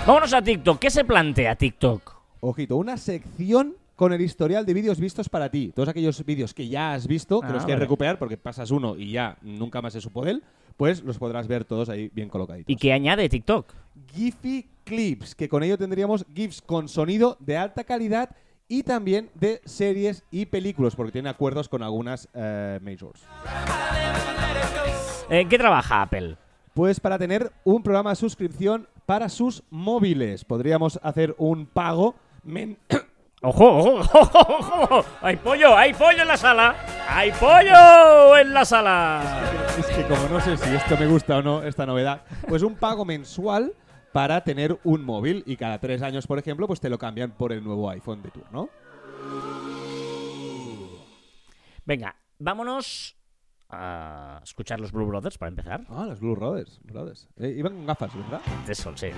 Vámonos 0.06 0.32
a 0.32 0.42
TikTok. 0.42 0.78
¿Qué 0.78 0.90
se 0.90 1.04
plantea 1.04 1.54
TikTok? 1.54 2.14
Ojito, 2.40 2.76
una 2.76 2.96
sección 2.96 3.76
con 3.98 4.12
el 4.12 4.20
historial 4.20 4.64
de 4.64 4.74
vídeos 4.74 5.00
vistos 5.00 5.28
para 5.28 5.50
ti. 5.50 5.72
Todos 5.74 5.88
aquellos 5.88 6.24
vídeos 6.24 6.54
que 6.54 6.68
ya 6.68 6.92
has 6.94 7.08
visto, 7.08 7.40
que 7.40 7.48
Ah, 7.48 7.52
los 7.54 7.64
quieres 7.64 7.80
vale. 7.80 7.84
recuperar 7.86 8.16
porque 8.16 8.36
pasas 8.36 8.70
uno 8.70 8.94
y 8.96 9.10
ya 9.10 9.36
nunca 9.42 9.82
más 9.82 9.92
se 9.92 10.00
supo 10.00 10.24
de 10.24 10.30
él, 10.30 10.44
pues 10.76 11.02
los 11.02 11.18
podrás 11.18 11.48
ver 11.48 11.64
todos 11.64 11.88
ahí 11.88 12.08
bien 12.14 12.28
colocaditos. 12.28 12.70
¿Y 12.72 12.76
qué 12.76 12.92
añade 12.92 13.28
TikTok? 13.28 13.72
Giphy 14.14 14.68
Clips, 14.84 15.34
que 15.34 15.48
con 15.48 15.64
ello 15.64 15.76
tendríamos 15.76 16.24
GIFs 16.32 16.62
con 16.62 16.88
sonido 16.88 17.36
de 17.40 17.56
alta 17.56 17.82
calidad 17.82 18.30
y 18.68 18.84
también 18.84 19.30
de 19.34 19.60
series 19.64 20.22
y 20.30 20.46
películas, 20.46 20.94
porque 20.94 21.10
tiene 21.10 21.28
acuerdos 21.30 21.68
con 21.68 21.82
algunas 21.82 22.28
eh, 22.34 22.78
majors. 22.80 23.24
¿En 25.28 25.48
qué 25.48 25.58
trabaja 25.58 26.02
Apple? 26.02 26.36
Pues 26.72 27.00
para 27.00 27.18
tener 27.18 27.50
un 27.64 27.82
programa 27.82 28.10
de 28.10 28.16
suscripción 28.16 28.86
para 29.06 29.28
sus 29.28 29.64
móviles, 29.70 30.44
podríamos 30.44 31.00
hacer 31.02 31.34
un 31.38 31.66
pago. 31.66 32.14
men- 32.44 32.78
¡Ojo, 33.40 33.78
ojo, 33.78 34.18
ojo, 34.18 34.82
ojo! 34.82 35.04
¡Hay 35.20 35.36
pollo! 35.36 35.76
¡Hay 35.76 35.94
pollo 35.94 36.22
en 36.22 36.28
la 36.28 36.36
sala! 36.36 36.74
¡Hay 37.08 37.30
pollo 37.32 38.36
en 38.36 38.52
la 38.52 38.64
sala! 38.64 39.68
es 39.78 39.86
que 39.86 40.02
como 40.06 40.28
no 40.28 40.40
sé 40.40 40.56
si 40.56 40.74
esto 40.74 40.96
me 40.96 41.06
gusta 41.06 41.36
o 41.36 41.42
no, 41.42 41.62
esta 41.62 41.86
novedad, 41.86 42.22
pues 42.48 42.62
un 42.62 42.74
pago 42.74 43.04
mensual 43.04 43.74
para 44.12 44.42
tener 44.42 44.78
un 44.82 45.04
móvil 45.04 45.44
y 45.46 45.56
cada 45.56 45.78
tres 45.78 46.02
años, 46.02 46.26
por 46.26 46.38
ejemplo, 46.38 46.66
pues 46.66 46.80
te 46.80 46.90
lo 46.90 46.98
cambian 46.98 47.30
por 47.30 47.52
el 47.52 47.62
nuevo 47.62 47.88
iPhone 47.90 48.22
de 48.22 48.30
turno. 48.30 48.68
Venga, 51.84 52.16
vámonos 52.38 53.16
a 53.70 54.40
escuchar 54.42 54.80
los 54.80 54.90
Blue 54.90 55.06
Brothers 55.06 55.38
para 55.38 55.50
empezar. 55.50 55.84
Ah, 55.88 56.06
los 56.08 56.18
Blue 56.18 56.34
Brothers. 56.34 56.80
Brothers. 56.82 57.28
Eh, 57.36 57.54
iban 57.56 57.74
con 57.74 57.86
gafas, 57.86 58.14
¿verdad? 58.16 58.40
De 58.66 58.74
sol, 58.74 58.98
sí. 58.98 59.08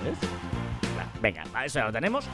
Venga, 1.21 1.43
va, 1.53 1.65
eso 1.65 1.79
ya 1.79 1.85
lo 1.85 1.91
tenemos. 1.91 2.25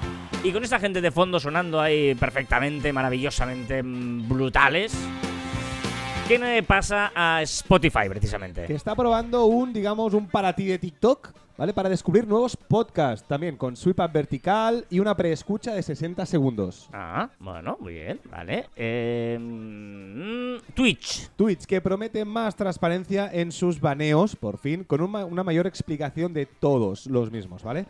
Y 0.44 0.52
con 0.52 0.64
esta 0.64 0.80
gente 0.80 1.02
de 1.02 1.12
fondo 1.12 1.40
sonando 1.40 1.80
ahí 1.82 2.16
perfectamente, 2.16 2.94
maravillosamente 2.94 3.82
mm, 3.84 4.30
brutales. 4.30 4.96
¿Qué 6.28 6.38
le 6.38 6.62
pasa 6.62 7.14
a 7.16 7.42
Spotify, 7.44 8.10
precisamente? 8.10 8.66
que 8.66 8.74
está 8.74 8.94
probando 8.96 9.46
un, 9.46 9.72
digamos, 9.72 10.14
un 10.14 10.28
para 10.28 10.52
ti 10.52 10.66
de 10.66 10.78
TikTok, 10.78 11.32
¿vale? 11.58 11.74
Para 11.74 11.88
descubrir 11.88 12.28
nuevos 12.28 12.58
podcasts, 12.58 13.26
también 13.26 13.56
con 13.56 13.78
sweep 13.78 14.02
up 14.02 14.12
vertical 14.12 14.86
y 14.90 15.00
una 15.00 15.16
preescucha 15.16 15.74
de 15.74 15.82
60 15.82 16.26
segundos. 16.26 16.90
Ah, 16.92 17.30
bueno, 17.40 17.78
muy 17.80 17.94
bien, 17.94 18.20
vale. 18.30 18.68
Eh, 18.76 19.38
mm, 19.40 20.74
Twitch. 20.74 21.30
Twitch, 21.38 21.66
que 21.66 21.80
promete 21.80 22.26
más 22.26 22.58
transparencia 22.58 23.30
en 23.32 23.54
sus 23.54 23.80
baneos, 23.80 24.36
por 24.36 24.58
fin, 24.58 24.84
con 24.84 25.00
una 25.02 25.44
mayor 25.46 25.66
explicación 25.66 26.34
de 26.34 26.46
todos 26.46 27.08
los 27.08 27.32
mismos, 27.32 27.64
¿vale? 27.64 27.86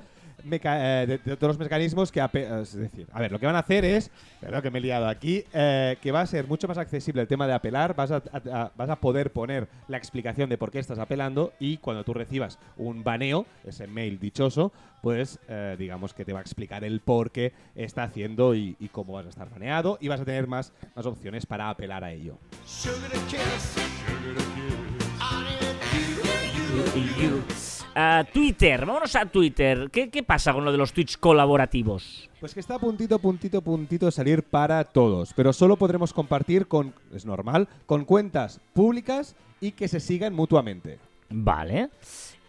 Meca- 0.48 1.04
eh, 1.04 1.08
de, 1.08 1.18
de 1.18 1.38
todos 1.38 1.50
los 1.56 1.60
mecanismos 1.60 2.12
que... 2.12 2.20
Es 2.62 2.74
decir, 2.74 3.08
a 3.12 3.20
ver, 3.20 3.32
lo 3.32 3.40
que 3.40 3.46
van 3.46 3.56
a 3.56 3.60
hacer 3.60 3.86
es, 3.86 4.10
perdón 4.40 4.62
que 4.62 4.72
me 4.72 4.80
he 4.80 4.82
liado 4.82 5.08
aquí, 5.08 5.44
eh, 5.54 5.98
que 6.02 6.12
va 6.12 6.22
a 6.22 6.26
ser 6.26 6.48
mucho 6.48 6.68
más 6.68 6.78
accesible 6.78 7.22
el 7.22 7.28
tema 7.28 7.48
de 7.48 7.54
apelar, 7.54 7.96
vas 7.96 8.12
a, 8.12 8.16
a- 8.18 8.62
a- 8.64 8.72
vas 8.76 8.90
a 8.90 8.96
poder 8.98 9.32
poner 9.32 9.68
la 9.88 9.98
explicación 9.98 10.50
de 10.50 10.58
por 10.58 10.72
qué 10.72 10.80
estás 10.80 11.00
apelando 11.00 11.54
y 11.60 11.78
cuando 11.78 12.04
tú 12.04 12.14
recibas 12.14 12.60
un 12.78 13.04
baneo, 13.04 13.46
ese 13.66 13.88
mail 13.88 14.20
dichoso, 14.20 14.72
pues 15.02 15.40
eh, 15.48 15.76
digamos 15.78 16.14
que 16.14 16.26
te 16.26 16.34
va 16.34 16.40
a 16.40 16.42
explicar 16.42 16.84
el 16.84 17.02
por 17.02 17.32
qué 17.32 17.54
está 17.76 18.04
haciendo 18.04 18.56
y, 18.56 18.76
y 18.80 18.88
cómo 18.90 19.14
vas 19.14 19.26
a 19.26 19.30
estar 19.30 19.50
baneado 19.50 19.98
y 20.02 20.08
vas 20.08 20.20
a 20.22 20.26
tener 20.26 20.48
más, 20.48 20.74
más 20.96 21.06
opciones 21.06 21.46
para 21.46 21.70
apelar 21.70 22.04
a 22.04 22.12
ello. 22.12 22.38
Ah, 28.00 28.24
Twitter, 28.32 28.86
vámonos 28.86 29.16
a 29.16 29.26
Twitter. 29.26 29.90
¿Qué, 29.92 30.10
qué 30.12 30.22
pasa 30.22 30.54
con 30.54 30.64
lo 30.64 30.72
de 30.72 30.78
los 30.78 30.94
Twitch 30.94 31.18
colaborativos? 31.18 32.30
Pues 32.40 32.54
que 32.54 32.60
está 32.60 32.76
a 32.76 32.80
puntito, 32.80 33.18
puntito, 33.18 33.60
puntito 33.64 34.06
de 34.06 34.12
salir 34.12 34.44
para 34.44 34.84
todos, 34.84 35.34
pero 35.34 35.52
solo 35.52 35.78
podremos 35.78 36.14
compartir 36.14 36.68
con, 36.68 36.94
es 37.12 37.26
normal, 37.26 37.68
con 37.88 38.06
cuentas 38.06 38.60
públicas 38.74 39.36
y 39.60 39.72
que 39.72 39.88
se 39.88 40.00
sigan 40.00 40.36
mutuamente. 40.36 41.00
Vale. 41.30 41.90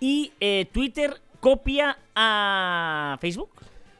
Y 0.00 0.32
eh, 0.38 0.68
Twitter 0.70 1.14
copia 1.40 1.96
a 2.14 3.16
Facebook. 3.18 3.48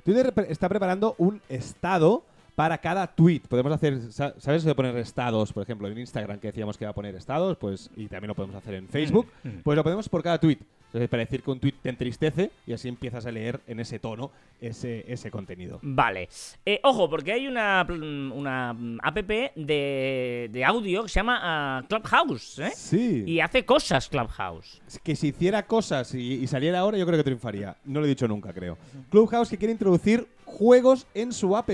Twitter 0.05 0.33
está 0.51 0.69
preparando 0.69 1.15
un 1.17 1.41
estado 1.49 2.25
para 2.57 2.77
cada 2.77 3.07
tweet. 3.07 3.41
Podemos 3.49 3.73
hacer, 3.73 4.13
sa- 4.13 4.35
¿sabes? 4.39 4.65
De 4.65 4.75
poner 4.75 4.95
estados, 4.99 5.53
por 5.55 5.63
ejemplo, 5.63 5.89
en 5.89 5.97
Instagram 5.97 6.41
que 6.41 6.49
decíamos 6.49 6.77
que 6.77 6.85
iba 6.85 6.91
a 6.91 6.95
poner 6.95 7.15
estados, 7.15 7.57
pues 7.57 7.91
y 7.97 8.07
también 8.09 8.29
lo 8.29 8.35
podemos 8.35 8.57
hacer 8.57 8.75
en 8.75 8.89
Facebook, 8.89 9.29
pues 9.63 9.77
lo 9.77 9.83
ponemos 9.83 10.09
por 10.11 10.23
cada 10.23 10.39
tweet. 10.39 10.59
Entonces, 10.89 11.09
para 11.11 11.23
decir 11.23 11.43
que 11.43 11.51
un 11.51 11.61
tweet 11.61 11.75
te 11.83 11.91
entristece 11.91 12.51
y 12.67 12.73
así 12.73 12.89
empiezas 12.89 13.27
a 13.27 13.31
leer 13.31 13.61
en 13.67 13.79
ese 13.79 13.99
tono 13.99 14.31
ese, 14.61 15.05
ese 15.13 15.31
contenido. 15.31 15.79
Vale. 15.83 16.29
Eh, 16.65 16.81
ojo, 16.83 17.11
porque 17.11 17.33
hay 17.33 17.47
una, 17.47 17.85
pl- 17.87 18.33
una 18.33 18.73
mm, 18.73 18.99
app 19.03 19.17
de, 19.19 20.49
de 20.51 20.65
audio 20.65 21.03
que 21.03 21.09
se 21.11 21.17
llama 21.21 21.39
ah, 21.43 21.83
Clubhouse, 21.89 22.59
¿eh? 22.61 22.71
Sí. 22.75 23.23
Y 23.27 23.41
hace 23.41 23.65
cosas 23.67 24.09
Clubhouse. 24.09 24.81
Es 24.87 24.99
que 24.99 25.15
si 25.15 25.29
hiciera 25.29 25.65
cosas 25.67 26.15
y, 26.15 26.35
y 26.43 26.47
saliera 26.47 26.79
ahora, 26.81 26.97
yo 26.97 27.05
creo 27.07 27.19
que 27.19 27.25
triunfaría. 27.25 27.77
No 27.85 28.01
lo 28.01 28.07
he 28.07 28.09
dicho 28.09 28.27
nunca, 28.27 28.53
creo. 28.55 28.79
Clubhouse 29.11 29.51
que 29.51 29.59
quiere 29.59 29.73
introducir 29.73 30.27
juegos 30.47 31.07
en 31.15 31.33
su 31.33 31.55
app. 31.57 31.69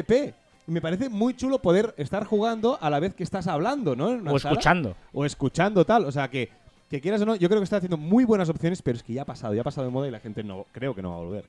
Y 0.67 0.71
me 0.73 0.81
parece 0.81 1.09
muy 1.09 1.35
chulo 1.37 1.61
poder 1.61 1.95
estar 1.99 2.25
jugando 2.25 2.79
a 2.81 2.91
la 2.91 2.99
vez 2.99 3.15
que 3.15 3.23
estás 3.23 3.47
hablando, 3.47 3.95
¿no? 3.95 4.11
En 4.11 4.23
una 4.23 4.33
O 4.33 4.39
sala. 4.39 4.53
escuchando. 4.55 4.97
O 5.13 5.25
escuchando 5.25 5.85
tal. 5.85 6.05
O 6.07 6.11
sea 6.13 6.29
que, 6.29 6.49
que 6.95 7.01
quieras 7.01 7.23
o 7.23 7.27
no, 7.27 7.35
yo 7.35 7.49
creo 7.49 7.61
que 7.61 7.65
está 7.65 7.79
haciendo 7.79 7.97
muy 7.97 8.25
buenas 8.25 8.49
opciones, 8.49 8.81
pero 8.81 8.97
es 8.97 9.03
que 9.03 9.13
ya 9.13 9.23
ha 9.23 9.25
pasado, 9.25 9.53
ya 9.53 9.63
ha 9.63 9.65
pasado 9.65 9.85
de 9.85 9.93
moda 9.93 10.07
y 10.07 10.13
la 10.13 10.21
gente 10.21 10.45
no 10.45 10.67
creo 10.71 10.95
que 10.95 11.03
no 11.03 11.11
va 11.11 11.17
a 11.17 11.19
volver. 11.19 11.49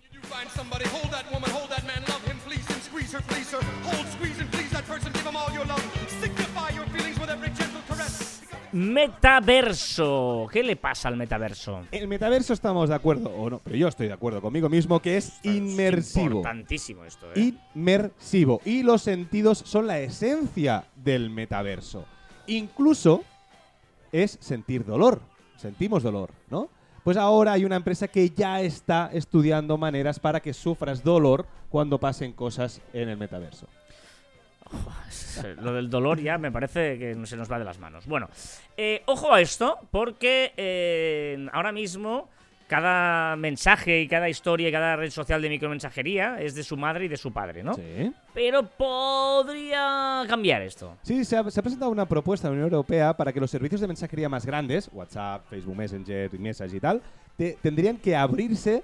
Metaverso. 8.72 10.48
¿Qué 10.52 10.64
le 10.64 10.76
pasa 10.78 11.10
al 11.10 11.16
metaverso? 11.16 11.84
El 11.92 12.08
metaverso 12.08 12.52
estamos 12.52 12.90
de 12.90 12.96
acuerdo, 12.96 13.30
o 13.30 13.48
no, 13.48 13.60
pero 13.60 13.76
yo 13.76 13.88
estoy 13.88 14.08
de 14.08 14.14
acuerdo 14.14 14.42
conmigo 14.42 14.68
mismo 14.68 15.00
que 15.00 15.18
es 15.18 15.40
inmersivo. 15.44 16.38
Importantísimo 16.38 17.06
esto, 17.06 17.28
¿eh? 17.36 17.54
inmersivo. 17.76 18.62
Y 18.66 18.82
los 18.82 19.04
sentidos 19.04 19.60
son 19.60 19.86
la 19.86 20.00
esencia 20.00 20.86
del 20.96 21.30
metaverso. 21.30 22.06
Incluso 22.48 23.24
es 24.12 24.40
sentir 24.42 24.84
dolor. 24.86 25.35
Sentimos 25.58 26.04
dolor, 26.04 26.32
¿no? 26.50 26.70
Pues 27.04 27.18
ahora 27.18 27.54
hay 27.54 27.66
una 27.66 27.76
empresa 27.76 28.08
que 28.08 28.30
ya 28.32 28.62
está 28.62 29.12
estudiando 29.14 29.78
maneras 29.78 30.20
para 30.20 30.40
que 30.40 30.54
sufras 30.54 31.04
dolor 31.04 31.46
cuando 31.70 32.00
pasen 32.00 32.34
cosas 32.34 32.82
en 32.94 33.10
el 33.10 33.18
metaverso. 33.18 33.68
Lo 35.62 35.74
del 35.74 35.90
dolor 35.90 36.20
ya 36.20 36.38
me 36.38 36.52
parece 36.52 36.98
que 36.98 37.26
se 37.26 37.38
nos 37.38 37.52
va 37.52 37.60
de 37.60 37.66
las 37.66 37.78
manos. 37.78 38.08
Bueno, 38.08 38.28
eh, 38.76 39.04
ojo 39.06 39.34
a 39.34 39.40
esto, 39.40 39.78
porque 39.92 40.54
eh, 40.58 41.48
ahora 41.54 41.72
mismo 41.72 42.30
cada 42.68 43.36
mensaje 43.36 44.02
y 44.02 44.08
cada 44.08 44.28
historia 44.30 44.70
y 44.70 44.72
cada 44.72 44.96
red 44.96 45.10
social 45.12 45.42
de 45.42 45.50
micromensajería 45.50 46.42
es 46.42 46.56
de 46.56 46.64
su 46.64 46.76
madre 46.78 47.06
y 47.06 47.08
de 47.08 47.18
su 47.18 47.32
padre, 47.32 47.64
¿no? 47.64 47.74
Sí. 47.76 48.12
Pero 48.34 48.64
podría 48.68 50.24
cambiar 50.28 50.62
esto. 50.62 50.98
Sí, 51.02 51.24
se 51.26 51.38
ha, 51.38 51.50
se 51.50 51.60
ha 51.60 51.64
presentado 51.64 51.92
una 51.92 52.06
propuesta 52.08 52.48
en 52.48 52.54
la 52.54 52.56
Unión 52.58 52.74
Europea 52.74 53.16
para 53.16 53.32
que 53.32 53.40
los 53.40 53.52
servicios 53.52 53.82
de 53.82 53.88
mensajería 53.88 54.30
más 54.30 54.46
grandes, 54.46 54.90
WhatsApp, 54.94 55.46
Facebook 55.50 55.76
Messenger, 55.76 56.40
Message 56.40 56.76
y 56.76 56.80
tal, 56.80 57.02
te- 57.38 57.58
tendrían 57.62 57.98
que 57.98 58.16
abrirse 58.16 58.84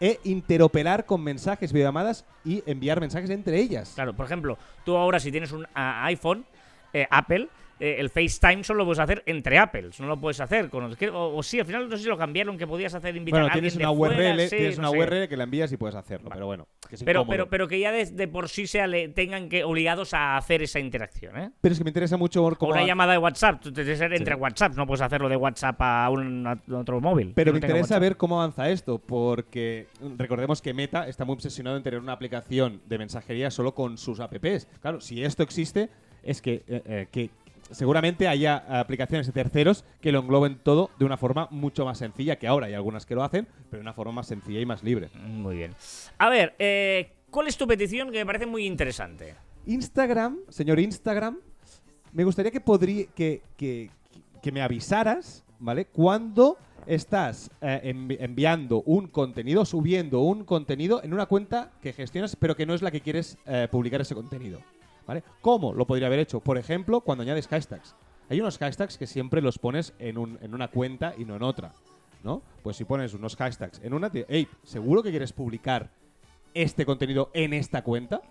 e 0.00 0.18
interoperar 0.24 1.06
con 1.06 1.22
mensajes, 1.22 1.72
videollamadas 1.72 2.24
y 2.44 2.62
enviar 2.66 3.00
mensajes 3.00 3.30
entre 3.30 3.58
ellas. 3.58 3.92
Claro, 3.94 4.14
por 4.14 4.26
ejemplo, 4.26 4.58
tú 4.84 4.96
ahora 4.96 5.20
si 5.20 5.30
tienes 5.30 5.52
un 5.52 5.66
a- 5.74 6.04
iPhone, 6.06 6.44
eh, 6.92 7.06
Apple, 7.10 7.48
eh, 7.84 7.96
el 7.98 8.10
FaceTime 8.10 8.62
solo 8.62 8.78
lo 8.78 8.84
puedes 8.84 9.00
hacer 9.00 9.24
entre 9.26 9.58
Apples, 9.58 9.98
no 9.98 10.06
lo 10.06 10.20
puedes 10.20 10.40
hacer 10.40 10.70
con 10.70 10.88
los 10.88 10.96
que 10.96 11.08
o, 11.10 11.34
o 11.36 11.42
sí, 11.42 11.58
al 11.58 11.66
final 11.66 11.88
no 11.88 11.96
sé 11.96 12.04
si 12.04 12.08
lo 12.08 12.16
cambiaron 12.16 12.56
que 12.56 12.66
podías 12.66 12.94
hacer 12.94 13.16
invitar 13.16 13.40
Bueno, 13.40 13.46
a 13.50 13.54
alguien 13.54 13.72
tienes 13.72 13.78
de 13.78 13.84
una 13.84 13.96
fuera, 13.96 14.34
URL, 14.34 14.40
sí, 14.48 14.56
tienes 14.56 14.78
no 14.78 14.90
una 14.92 15.04
sé. 15.04 15.14
URL 15.16 15.28
que 15.28 15.36
la 15.36 15.44
envías 15.44 15.72
y 15.72 15.76
puedes 15.76 15.96
hacerlo, 15.96 16.30
pero 16.32 16.46
bueno, 16.46 16.68
que 16.88 16.94
es 16.94 17.02
Pero, 17.02 17.26
pero, 17.26 17.48
pero 17.50 17.66
que 17.66 17.80
ya 17.80 17.90
de, 17.90 18.06
de 18.06 18.28
por 18.28 18.48
sí 18.48 18.66
sea, 18.68 18.86
le, 18.86 19.08
tengan 19.08 19.48
que 19.48 19.64
obligados 19.64 20.14
a 20.14 20.36
hacer 20.36 20.62
esa 20.62 20.78
interacción, 20.78 21.36
¿eh? 21.38 21.50
Pero 21.60 21.72
es 21.72 21.78
que 21.78 21.84
me 21.84 21.90
interesa 21.90 22.16
mucho 22.16 22.48
cómo 22.58 22.70
una 22.72 22.86
llamada 22.86 23.12
de 23.12 23.18
WhatsApp, 23.18 23.60
tú 23.60 23.72
tienes 23.72 23.92
que 23.94 23.98
ser 23.98 24.12
entre 24.14 24.34
Sí. 24.36 24.40
WhatsApp, 24.40 24.74
no 24.76 24.86
puedes 24.86 25.00
hacerlo 25.02 25.28
de 25.28 25.36
WhatsApp 25.36 25.76
a 25.80 26.08
un 26.10 26.46
a 26.46 26.58
otro 26.76 27.00
móvil. 27.00 27.32
Pero 27.34 27.52
me 27.52 27.56
no 27.56 27.60
tenga 27.60 27.72
interesa 27.74 27.94
WhatsApp. 27.94 28.00
ver 28.02 28.16
cómo 28.16 28.40
avanza 28.40 28.70
esto, 28.70 28.98
porque 28.98 29.88
recordemos 30.18 30.62
que 30.62 30.72
Meta 30.72 31.08
está 31.08 31.24
muy 31.24 31.34
obsesionado 31.34 31.76
en 31.76 31.82
tener 31.82 31.98
una 31.98 32.12
aplicación 32.12 32.80
de 32.86 32.98
mensajería 32.98 33.50
solo 33.50 33.74
con 33.74 33.98
sus 33.98 34.20
apps. 34.20 34.68
Claro, 34.80 35.00
si 35.00 35.24
esto 35.24 35.42
existe, 35.42 35.88
es 36.22 36.40
que, 36.40 36.62
eh, 36.68 36.82
eh, 36.86 37.06
que 37.10 37.30
seguramente 37.72 38.28
haya 38.28 38.56
aplicaciones 38.80 39.26
de 39.26 39.32
terceros 39.32 39.84
que 40.00 40.12
lo 40.12 40.20
engloben 40.20 40.58
todo 40.62 40.90
de 40.98 41.04
una 41.04 41.16
forma 41.16 41.48
mucho 41.50 41.84
más 41.84 41.98
sencilla 41.98 42.36
que 42.38 42.46
ahora. 42.46 42.66
Hay 42.66 42.74
algunas 42.74 43.06
que 43.06 43.14
lo 43.14 43.22
hacen, 43.24 43.46
pero 43.70 43.78
de 43.78 43.82
una 43.82 43.92
forma 43.92 44.12
más 44.12 44.26
sencilla 44.26 44.60
y 44.60 44.66
más 44.66 44.82
libre. 44.82 45.08
Muy 45.14 45.56
bien. 45.56 45.74
A 46.18 46.28
ver, 46.28 46.54
eh, 46.58 47.12
¿cuál 47.30 47.48
es 47.48 47.56
tu 47.56 47.66
petición 47.66 48.10
que 48.10 48.18
me 48.18 48.26
parece 48.26 48.46
muy 48.46 48.66
interesante? 48.66 49.34
Instagram, 49.66 50.38
señor 50.48 50.78
Instagram, 50.80 51.38
me 52.12 52.24
gustaría 52.24 52.50
que, 52.50 52.64
podrí- 52.64 53.08
que, 53.14 53.42
que, 53.56 53.90
que 54.42 54.52
me 54.52 54.60
avisaras, 54.62 55.44
¿vale? 55.58 55.86
Cuando 55.86 56.58
estás 56.86 57.48
eh, 57.60 57.92
envi- 57.94 58.16
enviando 58.18 58.82
un 58.84 59.06
contenido, 59.06 59.64
subiendo 59.64 60.20
un 60.22 60.44
contenido 60.44 61.00
en 61.04 61.14
una 61.14 61.26
cuenta 61.26 61.70
que 61.80 61.92
gestionas, 61.92 62.34
pero 62.34 62.56
que 62.56 62.66
no 62.66 62.74
es 62.74 62.82
la 62.82 62.90
que 62.90 63.00
quieres 63.00 63.38
eh, 63.46 63.68
publicar 63.70 64.00
ese 64.00 64.16
contenido, 64.16 64.58
¿Cómo 65.40 65.72
lo 65.74 65.86
podría 65.86 66.06
haber 66.06 66.20
hecho? 66.20 66.40
Por 66.40 66.58
ejemplo, 66.58 67.00
cuando 67.00 67.22
añades 67.22 67.48
hashtags. 67.48 67.94
Hay 68.30 68.40
unos 68.40 68.58
hashtags 68.58 68.96
que 68.96 69.06
siempre 69.06 69.42
los 69.42 69.58
pones 69.58 69.92
en, 69.98 70.16
un- 70.16 70.38
en 70.42 70.54
una 70.54 70.68
cuenta 70.68 71.14
y 71.18 71.24
no 71.24 71.36
en 71.36 71.42
otra, 71.42 71.72
¿no? 72.22 72.42
Pues 72.62 72.76
si 72.76 72.84
pones 72.84 73.12
unos 73.14 73.36
hashtags 73.36 73.80
en 73.82 73.92
una, 73.94 74.10
hey, 74.28 74.48
¿seguro 74.62 75.02
que 75.02 75.10
quieres 75.10 75.32
publicar 75.32 75.90
este 76.54 76.86
contenido 76.86 77.30
en 77.34 77.52
esta 77.52 77.82
cuenta? 77.82 78.22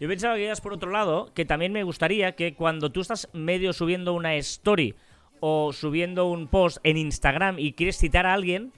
Yo 0.00 0.08
pensaba 0.08 0.34
que 0.34 0.44
ibas 0.44 0.60
por 0.60 0.72
otro 0.72 0.90
lado, 0.90 1.30
que 1.34 1.44
también 1.44 1.72
me 1.72 1.84
gustaría 1.84 2.32
que 2.34 2.54
cuando 2.54 2.90
tú 2.90 3.00
estás 3.00 3.28
medio 3.32 3.72
subiendo 3.72 4.12
una 4.12 4.34
story 4.36 4.94
o 5.38 5.72
subiendo 5.72 6.26
un 6.26 6.48
post 6.48 6.78
en 6.82 6.96
Instagram 6.96 7.58
y 7.58 7.72
quieres 7.74 7.96
citar 7.96 8.26
a 8.26 8.34
alguien, 8.34 8.72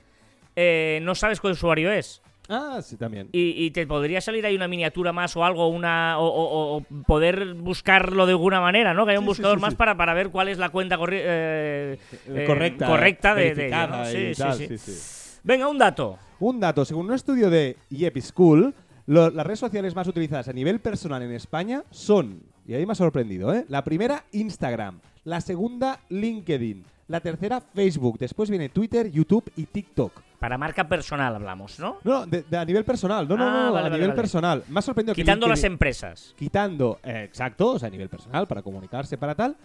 eh, 0.57 1.01
no 1.03 1.15
sabes 1.15 1.41
cuál 1.41 1.55
usuario 1.55 1.91
es. 1.91 2.21
Ah, 2.55 2.81
sí, 2.83 2.97
también. 2.97 3.29
Y, 3.33 3.65
y 3.65 3.71
te 3.71 3.87
podría 3.87 4.21
salir 4.21 4.45
ahí 4.45 4.55
una 4.55 4.69
miniatura 4.69 5.11
más 5.13 5.35
o 5.37 5.45
algo, 5.45 5.69
una 5.69 6.19
o, 6.19 6.27
o- 6.27 6.77
o 6.77 6.83
poder 7.07 7.55
buscarlo 7.55 8.27
de 8.27 8.33
alguna 8.33 8.61
manera, 8.61 8.93
¿no? 8.93 9.05
Que 9.07 9.13
haya 9.13 9.21
un 9.21 9.25
Sí, 9.25 9.29
buscador 9.31 9.59
sí, 9.59 9.63
más. 9.63 9.75
Para, 9.75 9.97
para 9.97 10.13
ver 10.13 10.29
cuál 10.29 10.49
es 10.49 10.59
la 10.59 10.69
cuenta 10.69 10.97
eh, 11.11 11.99
Eh, 12.13 12.19
eh, 12.29 12.45
correcta, 12.47 12.87
correcta 12.87 13.35
de, 13.35 13.55
de 13.55 13.71
Sí, 14.05 14.35
sí, 14.35 14.41
tal, 14.43 14.55
sí. 14.57 14.67
sí, 14.69 14.79
sí. 14.79 15.39
Venga, 15.45 15.67
un 15.69 15.79
dato. 15.79 16.19
Un 16.41 16.61
dato, 16.61 16.85
según 16.85 17.07
un 17.07 17.15
estudio 17.15 17.49
de 17.49 17.77
Yep 17.89 18.19
School, 18.21 18.75
lo- 19.07 19.31
las 19.31 19.47
redes 19.47 19.61
sociales 19.61 19.95
más 19.95 20.07
utilizadas 20.07 20.49
a 20.49 20.53
nivel 20.53 20.79
personal 20.81 21.23
en 21.23 21.33
España 21.33 21.85
son, 21.91 22.43
y 22.67 22.75
ahí 22.75 22.85
me 22.85 22.93
ha 22.93 22.97
sorprendido, 22.97 23.55
¿eh? 23.55 23.65
La 23.69 23.83
primera, 23.83 24.25
Instagram. 24.33 25.01
La 25.25 25.41
segunda, 25.41 26.01
LinkedIn. 26.11 26.85
La 27.09 27.21
tercera, 27.21 27.61
Facebook. 27.61 28.19
Después 28.19 28.51
viene 28.51 28.69
Twitter, 28.69 29.11
YouTube 29.11 29.51
y 29.57 29.65
TikTok. 29.67 30.13
Para 30.43 30.59
marca 30.59 30.89
personal 30.89 31.37
hablamos, 31.37 31.79
¿no? 31.79 31.99
No, 32.03 32.13
no, 32.21 32.27
de, 32.27 32.43
de- 32.43 32.57
a 32.59 32.65
nivel 32.65 32.85
personal. 32.85 33.29
No, 33.29 33.37
no, 33.37 33.45
Ah, 33.45 33.47
no, 33.53 33.73
vale, 33.75 33.79
a 33.79 33.83
vale, 33.83 33.91
nivel 33.95 34.09
vale. 34.09 34.21
personal. 34.21 34.65
Me 34.69 34.81
ha 34.81 34.83
sorprendido 34.83 35.15
que 35.15 35.23
Quitando 35.23 35.47
las 35.47 35.63
LinkedIn- 35.63 35.67
empresas. 35.67 36.35
Quitando, 36.37 36.99
eh, 37.05 37.23
exacto, 37.29 37.69
o 37.75 37.79
sea, 37.79 37.87
a 37.87 37.91
nivel 37.93 38.09
personal, 38.09 38.49
para 38.49 38.61
comunicarse, 38.61 39.17
para 39.17 39.37
tal. 39.37 39.57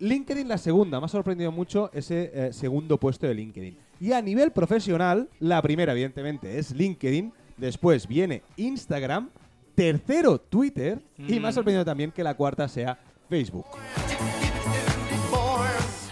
LinkedIn 0.00 0.48
la 0.48 0.58
segunda, 0.58 0.98
me 0.98 1.06
ha 1.06 1.08
sorprendido 1.08 1.52
mucho 1.52 1.88
ese 1.92 2.32
eh, 2.34 2.52
segundo 2.52 2.98
puesto 2.98 3.28
de 3.28 3.34
LinkedIn. 3.34 3.78
Y 4.00 4.12
a 4.12 4.20
nivel 4.20 4.50
profesional, 4.50 5.28
la 5.38 5.62
primera, 5.62 5.92
evidentemente, 5.92 6.58
es 6.58 6.72
LinkedIn. 6.72 7.32
Después 7.56 8.08
viene 8.08 8.42
Instagram. 8.56 9.30
Tercero, 9.76 10.38
Twitter. 10.40 10.98
Y 11.16 11.38
me 11.38 11.46
ha 11.46 11.52
sorprendido 11.52 11.84
también 11.84 12.10
que 12.10 12.24
la 12.24 12.34
cuarta 12.34 12.66
sea 12.66 12.98
Facebook. 13.28 13.66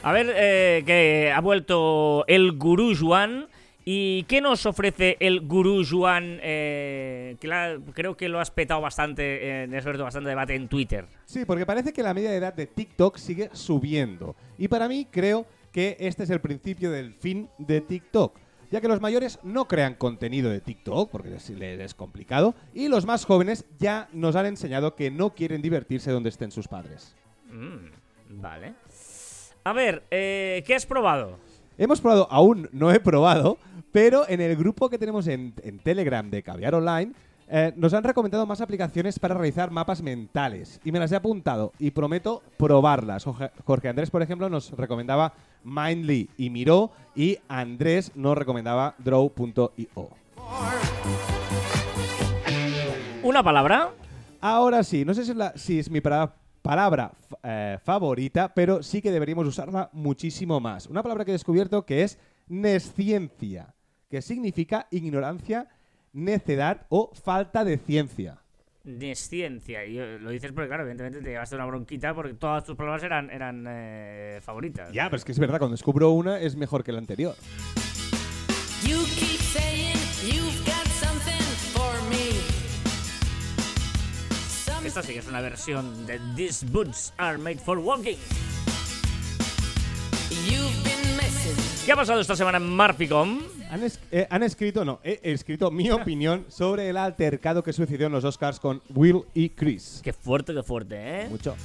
A 0.03 0.13
ver, 0.13 0.33
eh, 0.37 0.85
que 0.87 1.33
ha 1.35 1.41
vuelto 1.41 2.25
el 2.29 2.53
Gurú 2.57 2.93
Juan. 2.97 3.47
¿Y 3.89 4.25
qué 4.25 4.41
nos 4.41 4.67
ofrece 4.67 5.17
el 5.21 5.43
Gurú 5.47 5.85
Juan? 5.89 6.41
eh, 6.43 7.37
que 7.41 7.47
la- 7.47 7.79
creo 7.95 8.17
que 8.17 8.29
lo 8.29 8.41
has 8.41 8.51
petado 8.51 8.81
bastante, 8.81 9.63
eh, 9.63 9.77
has 9.77 9.87
abierto 9.87 10.03
bastante 10.03 10.29
debate 10.29 10.57
en 10.57 10.67
Twitter. 10.67 11.07
Sí, 11.25 11.45
porque 11.45 11.65
parece 11.65 11.93
que 11.93 12.03
la 12.03 12.13
media 12.13 12.31
de 12.33 12.37
edad 12.39 12.53
de 12.53 12.67
TikTok 12.67 13.17
sigue 13.17 13.49
subiendo. 13.53 14.35
Y 14.59 14.67
para 14.67 14.89
mí 14.89 15.07
creo 15.09 15.47
que 15.71 15.97
este 16.01 16.25
es 16.25 16.31
el 16.31 16.41
principio 16.41 16.91
del 16.91 17.15
fin 17.15 17.49
de 17.59 17.81
TikTok. 17.81 18.37
Ya 18.73 18.81
que 18.81 18.89
los 18.89 19.01
mayores 19.01 19.39
no 19.45 19.69
crean 19.69 19.95
contenido 19.95 20.51
de 20.51 20.61
TikTok, 20.61 21.09
porque 21.09 21.31
les, 21.31 21.49
les 21.51 21.79
es 21.79 21.95
complicado, 21.95 22.57
y 22.75 22.89
los 22.89 23.07
más 23.07 23.25
jóvenes 23.25 23.67
ya 23.79 24.09
nos 24.13 24.35
han 24.35 24.47
enseñado 24.47 24.97
que 24.97 25.13
no 25.13 25.31
quieren 25.37 25.63
divertirse 25.63 26.11
donde 26.11 26.31
estén 26.31 26.51
sus 26.51 26.67
padres. 26.67 27.15
Mm, 27.53 28.41
vale. 28.43 28.75
A 29.63 29.73
ver, 29.73 30.03
eh, 30.11 30.65
¿qué 30.67 30.75
has 30.75 30.87
probado? 30.87 31.39
Hemos 31.79 32.01
probado, 32.01 32.27
aún 32.31 32.69
no 32.73 32.91
he 32.91 33.01
probado, 33.01 33.59
pero 33.93 34.29
en 34.29 34.41
el 34.41 34.57
grupo 34.57 34.89
que 34.89 34.99
tenemos 34.99 35.27
en, 35.27 35.53
en 35.63 35.79
Telegram 35.79 36.29
de 36.31 36.43
Caviar 36.43 36.75
Online, 36.75 37.13
eh, 37.49 37.73
nos 37.77 37.95
han 37.95 38.03
recomendado 38.03 38.45
más 38.47 38.61
aplicaciones 38.61 39.19
para 39.19 39.35
realizar 39.35 39.71
mapas 39.71 40.03
mentales. 40.03 40.81
Y 40.85 40.91
me 40.93 40.99
las 40.99 41.13
he 41.13 41.17
apuntado 41.17 41.73
y 41.79 41.91
prometo 41.91 42.43
probarlas. 42.57 43.25
Jorge, 43.65 43.89
Andrés, 43.89 44.11
por 44.11 44.23
ejemplo, 44.23 44.49
nos 44.49 44.71
recomendaba 44.73 45.35
Mindly 45.65 46.31
y 46.39 46.51
Miró, 46.51 46.91
y 47.15 47.39
Andrés 47.49 48.13
nos 48.15 48.37
recomendaba 48.39 48.95
Draw.io. 48.99 50.11
¿Una 53.23 53.43
palabra? 53.43 53.91
Ahora 54.41 54.83
sí, 54.85 55.05
no 55.05 55.13
sé 55.15 55.25
si 55.25 55.31
es, 55.33 55.37
la- 55.37 55.53
si 55.57 55.79
es 55.79 55.91
mi 55.91 56.01
para- 56.01 56.33
palabra 56.67 57.13
eh, 57.45 57.79
favorita, 57.85 58.53
pero 58.53 58.83
sí 58.83 59.01
que 59.01 59.13
deberíamos 59.13 59.47
usarla 59.47 59.89
muchísimo 59.93 60.59
más. 60.59 60.87
Una 60.89 61.03
palabra 61.03 61.25
que 61.25 61.31
he 61.31 61.33
descubierto 61.33 61.87
que 61.87 62.03
es 62.03 62.19
nesciencia, 62.49 63.75
que 64.11 64.21
significa 64.21 64.89
ignorancia, 64.91 65.69
necedad 66.13 66.87
o 66.89 67.13
falta 67.15 67.65
de 67.65 67.79
ciencia. 67.79 68.39
Nesciencia. 68.83 69.85
Y 69.87 69.99
eh, 69.99 70.19
lo 70.19 70.31
dices 70.31 70.51
porque, 70.53 70.67
claro, 70.67 70.83
evidentemente 70.83 71.21
te 71.21 71.31
llevaste 71.31 71.55
una 71.55 71.67
bronquita 71.67 72.15
porque 72.15 72.35
todas 72.35 72.65
tus 72.65 72.77
palabras 72.77 73.05
eran, 73.05 73.31
eran 73.31 73.65
eh, 73.69 74.41
favoritas. 74.43 74.93
Ya, 74.93 75.05
pero 75.05 75.19
es 75.19 75.25
que 75.25 75.33
es 75.33 75.39
verdad, 75.39 75.59
cuando 75.59 75.75
descubro 75.75 76.11
una 76.11 76.41
es 76.41 76.57
mejor 76.57 76.83
que 76.83 76.91
la 76.91 76.99
anterior. 76.99 77.37
You 78.85 79.05
keep 79.17 79.41
saying 79.41 79.96
Esta 84.87 85.03
sí 85.03 85.13
que 85.15 85.19
es 85.19 85.27
una 85.27 85.41
versión 85.41 86.07
de 86.07 86.21
These 86.37 86.67
Boots 86.67 87.13
Are 87.17 87.37
Made 87.39 87.59
for 87.59 87.79
Walking. 87.79 88.15
¿Qué 91.85 91.93
ha 91.93 91.97
pasado 91.97 92.21
esta 92.21 92.37
semana 92.37 92.59
en 92.59 92.69
Marficom? 92.69 93.41
Han, 93.71 93.83
es- 93.83 93.99
eh, 94.13 94.27
han 94.31 94.43
escrito, 94.45 94.85
no, 94.85 95.01
he, 95.03 95.19
he 95.23 95.33
escrito 95.33 95.71
mi 95.73 95.91
opinión 95.93 96.45
sobre 96.49 96.89
el 96.89 96.97
altercado 96.97 97.63
que 97.65 97.73
sucedió 97.73 98.07
en 98.07 98.13
los 98.13 98.25
Oscars 98.25 98.61
con 98.61 98.81
Will 98.95 99.23
y 99.35 99.51
Chris. 99.51 100.01
Qué 100.05 100.13
fuerte, 100.13 100.55
qué 100.55 100.63
fuerte, 100.63 100.95
¿eh? 101.23 101.29
Mucho. 101.29 101.57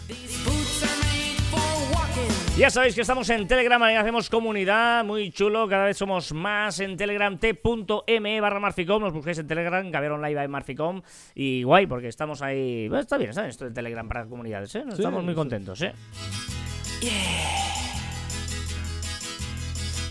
Ya 2.58 2.70
sabéis 2.70 2.94
que 2.94 3.02
estamos 3.02 3.28
en 3.30 3.48
Telegram, 3.48 3.82
ahí 3.82 3.96
hacemos 3.96 4.30
comunidad, 4.30 5.04
muy 5.04 5.32
chulo, 5.32 5.68
cada 5.68 5.86
vez 5.86 5.98
somos 5.98 6.32
más 6.32 6.80
en 6.80 6.96
Telegram, 6.96 7.36
t.me 7.40 8.42
barra 8.42 8.60
Marficom, 8.60 9.02
nos 9.02 9.14
busquéis 9.14 9.40
en 9.40 9.48
Telegram, 9.48 9.90
Gabriel 9.90 10.14
Online 10.14 10.36
by 10.36 10.48
Marficom, 10.48 11.02
y 11.34 11.64
guay, 11.64 11.88
porque 11.88 12.08
estamos 12.08 12.42
ahí, 12.44 12.88
bueno, 12.88 13.02
está 13.02 13.18
bien, 13.18 13.32
está 13.32 13.42
bien 13.42 13.50
esto 13.50 13.66
de 13.66 13.72
Telegram 13.72 14.08
para 14.08 14.26
comunidades, 14.26 14.76
¿eh? 14.76 14.84
Estamos 14.92 15.24
muy 15.24 15.34
contentos, 15.34 15.82
¿eh? 15.82 15.94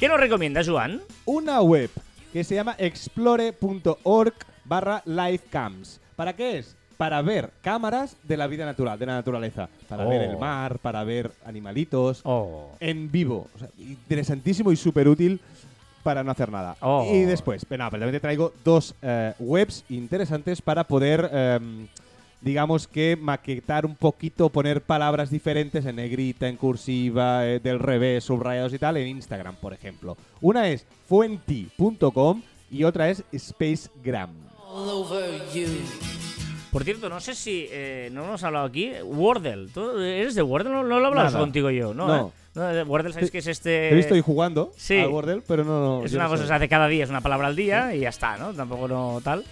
¿Qué 0.01 0.09
nos 0.09 0.19
recomienda, 0.19 0.63
Joan? 0.65 1.03
Una 1.27 1.61
web 1.61 1.91
que 2.33 2.43
se 2.43 2.57
llama 2.57 2.75
explore.org 2.79 4.35
barra 4.65 5.03
livecams. 5.05 6.01
¿Para 6.17 6.35
qué 6.35 6.59
es? 6.59 6.80
Para 7.01 7.23
ver 7.23 7.49
cámaras 7.63 8.15
de 8.25 8.37
la 8.37 8.47
vida 8.47 8.67
natural, 8.67 8.99
de 8.99 9.07
la 9.07 9.15
naturaleza. 9.15 9.71
Para 9.89 10.05
ver 10.05 10.21
Oh. 10.21 10.31
el 10.33 10.37
mar, 10.37 10.79
para 10.81 11.03
ver 11.03 11.31
animalitos 11.47 12.21
Oh. 12.25 12.73
en 12.79 13.11
vivo. 13.11 13.49
O 13.57 13.59
sea, 13.59 13.69
interesantísimo 13.79 14.71
y 14.71 14.77
súper 14.77 15.09
útil 15.09 15.41
para 16.03 16.23
no 16.23 16.31
hacer 16.31 16.53
nada. 16.53 16.77
Oh. 16.81 17.11
Y 17.11 17.23
después, 17.23 17.65
pero 17.65 17.85
no, 17.85 17.91
pero 17.91 18.03
también 18.03 18.17
te 18.17 18.21
traigo 18.21 18.53
dos 18.63 18.95
eh, 19.01 19.33
webs 19.39 19.83
interesantes 19.89 20.61
para 20.61 20.85
poder, 20.85 21.31
em, 21.33 21.87
digamos 22.43 22.87
que 22.87 23.17
maquetar 23.19 23.87
un 23.87 23.97
poquito, 23.97 24.51
poner 24.51 24.83
palabras 24.83 25.31
diferentes 25.31 25.87
en 25.87 25.97
negrita, 25.97 26.49
en 26.49 26.59
cursiva, 26.59 27.47
eh, 27.47 27.61
del 27.61 27.79
revés, 27.79 28.25
subrayados 28.25 28.75
y 28.75 28.79
tal, 28.79 28.99
en 28.99 29.09
Instagram, 29.09 29.57
por 29.57 29.73
ejemplo. 29.73 30.19
Una 30.43 30.69
es 30.69 30.85
fuenti.com 31.09 32.43
y 32.71 32.85
otra 32.85 33.09
es 33.09 33.25
Spacegram. 33.35 34.29
Por 36.71 36.85
cierto, 36.85 37.09
no 37.09 37.21
sé 37.21 37.35
si 37.35 37.67
eh, 37.71 38.11
no 38.13 38.25
hemos 38.25 38.43
hablado 38.45 38.67
aquí. 38.67 38.93
Wordle. 39.03 39.69
¿Tú 39.73 39.99
eres 39.99 40.35
de 40.35 40.43
Wordle? 40.43 40.71
No, 40.71 40.85
no 40.85 41.01
lo 41.01 41.15
Nada. 41.15 41.39
contigo 41.39 41.71
yo, 41.71 41.93
¿no? 41.95 42.07
No. 42.07 42.29
¿eh? 42.29 42.31
No, 42.55 42.83
Wordle, 42.85 43.13
¿sabéis 43.13 43.31
que 43.31 43.39
es 43.39 43.47
este...? 43.47 43.71
Te 43.71 43.93
he 43.93 43.95
visto 43.95 44.15
ahí 44.15 44.21
jugando 44.21 44.73
sí. 44.77 44.99
al 44.99 45.09
Wordle, 45.09 45.43
pero 45.47 45.65
no, 45.65 46.01
no. 46.01 46.05
Es 46.05 46.13
una 46.15 46.29
cosa 46.29 46.43
que 46.43 46.49
se 46.49 46.55
hace 46.55 46.69
cada 46.69 46.89
día, 46.89 47.05
es 47.05 47.11
una 47.11 47.21
palabra 47.21 47.49
al 47.49 47.57
día 47.57 47.95
y 47.95 48.01
ya 48.01 48.09
está, 48.09 48.37
¿no? 48.37 48.53
Tampoco 48.53 48.89
no 48.89 49.21
tal. 49.23 49.45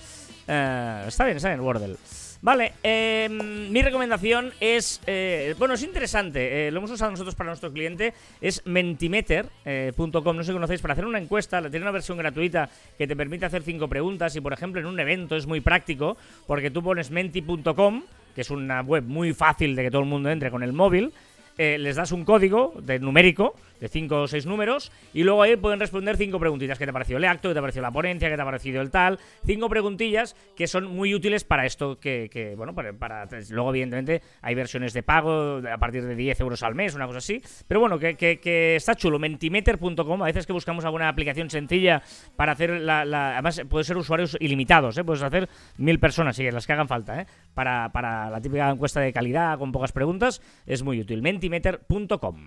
Eh, 0.46 1.04
está 1.06 1.24
bien, 1.24 1.36
está 1.36 1.48
bien, 1.48 1.60
Wordle. 1.60 1.96
Vale, 2.40 2.74
eh, 2.84 3.28
mi 3.28 3.82
recomendación 3.82 4.52
es, 4.60 5.00
eh, 5.08 5.56
bueno, 5.58 5.74
es 5.74 5.82
interesante, 5.82 6.68
eh, 6.68 6.70
lo 6.70 6.78
hemos 6.78 6.92
usado 6.92 7.10
nosotros 7.10 7.34
para 7.34 7.48
nuestro 7.48 7.72
cliente, 7.72 8.14
es 8.40 8.64
mentimeter.com, 8.64 10.36
no 10.36 10.44
sé 10.44 10.46
si 10.46 10.52
conocéis, 10.52 10.80
para 10.80 10.92
hacer 10.92 11.04
una 11.04 11.18
encuesta, 11.18 11.60
tiene 11.62 11.80
una 11.80 11.90
versión 11.90 12.16
gratuita 12.16 12.70
que 12.96 13.08
te 13.08 13.16
permite 13.16 13.46
hacer 13.46 13.62
cinco 13.62 13.88
preguntas 13.88 14.36
y, 14.36 14.40
por 14.40 14.52
ejemplo, 14.52 14.80
en 14.80 14.86
un 14.86 15.00
evento 15.00 15.34
es 15.34 15.48
muy 15.48 15.60
práctico 15.60 16.16
porque 16.46 16.70
tú 16.70 16.80
pones 16.80 17.10
menti.com, 17.10 18.04
que 18.36 18.42
es 18.42 18.50
una 18.50 18.82
web 18.82 19.02
muy 19.02 19.34
fácil 19.34 19.74
de 19.74 19.82
que 19.82 19.90
todo 19.90 20.02
el 20.02 20.08
mundo 20.08 20.30
entre 20.30 20.52
con 20.52 20.62
el 20.62 20.72
móvil, 20.72 21.12
eh, 21.58 21.76
les 21.76 21.96
das 21.96 22.12
un 22.12 22.24
código 22.24 22.72
de 22.80 23.00
numérico 23.00 23.56
de 23.80 23.88
5 23.88 24.22
o 24.22 24.28
6 24.28 24.46
números 24.46 24.92
y 25.12 25.22
luego 25.22 25.42
ahí 25.42 25.56
pueden 25.56 25.80
responder 25.80 26.16
cinco 26.16 26.38
preguntitas. 26.38 26.78
¿Qué 26.78 26.84
te 26.84 26.90
ha 26.90 26.92
parecido 26.92 27.18
el 27.18 27.24
acto? 27.24 27.48
¿Qué 27.48 27.54
te 27.54 27.58
ha 27.58 27.62
parecido 27.62 27.82
la 27.82 27.92
ponencia? 27.92 28.28
¿Qué 28.28 28.36
te 28.36 28.42
ha 28.42 28.44
parecido 28.44 28.80
el 28.80 28.90
tal? 28.90 29.18
Cinco 29.44 29.68
preguntillas 29.68 30.36
que 30.56 30.66
son 30.66 30.86
muy 30.86 31.14
útiles 31.14 31.44
para 31.44 31.66
esto 31.66 31.98
que, 31.98 32.54
bueno, 32.56 32.74
para, 32.74 33.26
Luego, 33.50 33.70
evidentemente, 33.70 34.22
hay 34.42 34.54
versiones 34.54 34.92
de 34.92 35.02
pago 35.02 35.60
a 35.70 35.78
partir 35.78 36.04
de 36.04 36.14
10 36.14 36.40
euros 36.40 36.62
al 36.62 36.74
mes, 36.74 36.94
una 36.94 37.06
cosa 37.06 37.18
así. 37.18 37.40
Pero 37.66 37.80
bueno, 37.80 37.98
que, 37.98 38.76
está 38.76 38.94
chulo. 38.94 39.18
Mentimeter.com, 39.18 40.22
a 40.22 40.26
veces 40.26 40.46
que 40.46 40.52
buscamos 40.52 40.84
alguna 40.84 41.08
aplicación 41.08 41.50
sencilla 41.50 42.02
para 42.36 42.52
hacer 42.52 42.80
la... 42.80 43.02
además, 43.32 43.62
puede 43.68 43.84
ser 43.84 43.96
usuarios 43.96 44.36
ilimitados, 44.40 44.96
¿eh? 44.98 45.04
Puedes 45.04 45.22
hacer 45.22 45.48
mil 45.76 45.98
personas, 45.98 46.36
sí, 46.36 46.50
las 46.50 46.66
que 46.66 46.72
hagan 46.72 46.88
falta, 46.88 47.20
¿eh? 47.20 47.26
Para, 47.54 47.90
para 47.90 48.30
la 48.30 48.40
típica 48.40 48.70
encuesta 48.70 49.00
de 49.00 49.12
calidad 49.12 49.58
con 49.58 49.72
pocas 49.72 49.92
preguntas, 49.92 50.42
es 50.66 50.82
muy 50.82 51.00
útil. 51.00 51.22
Mentimeter.com. 51.22 52.46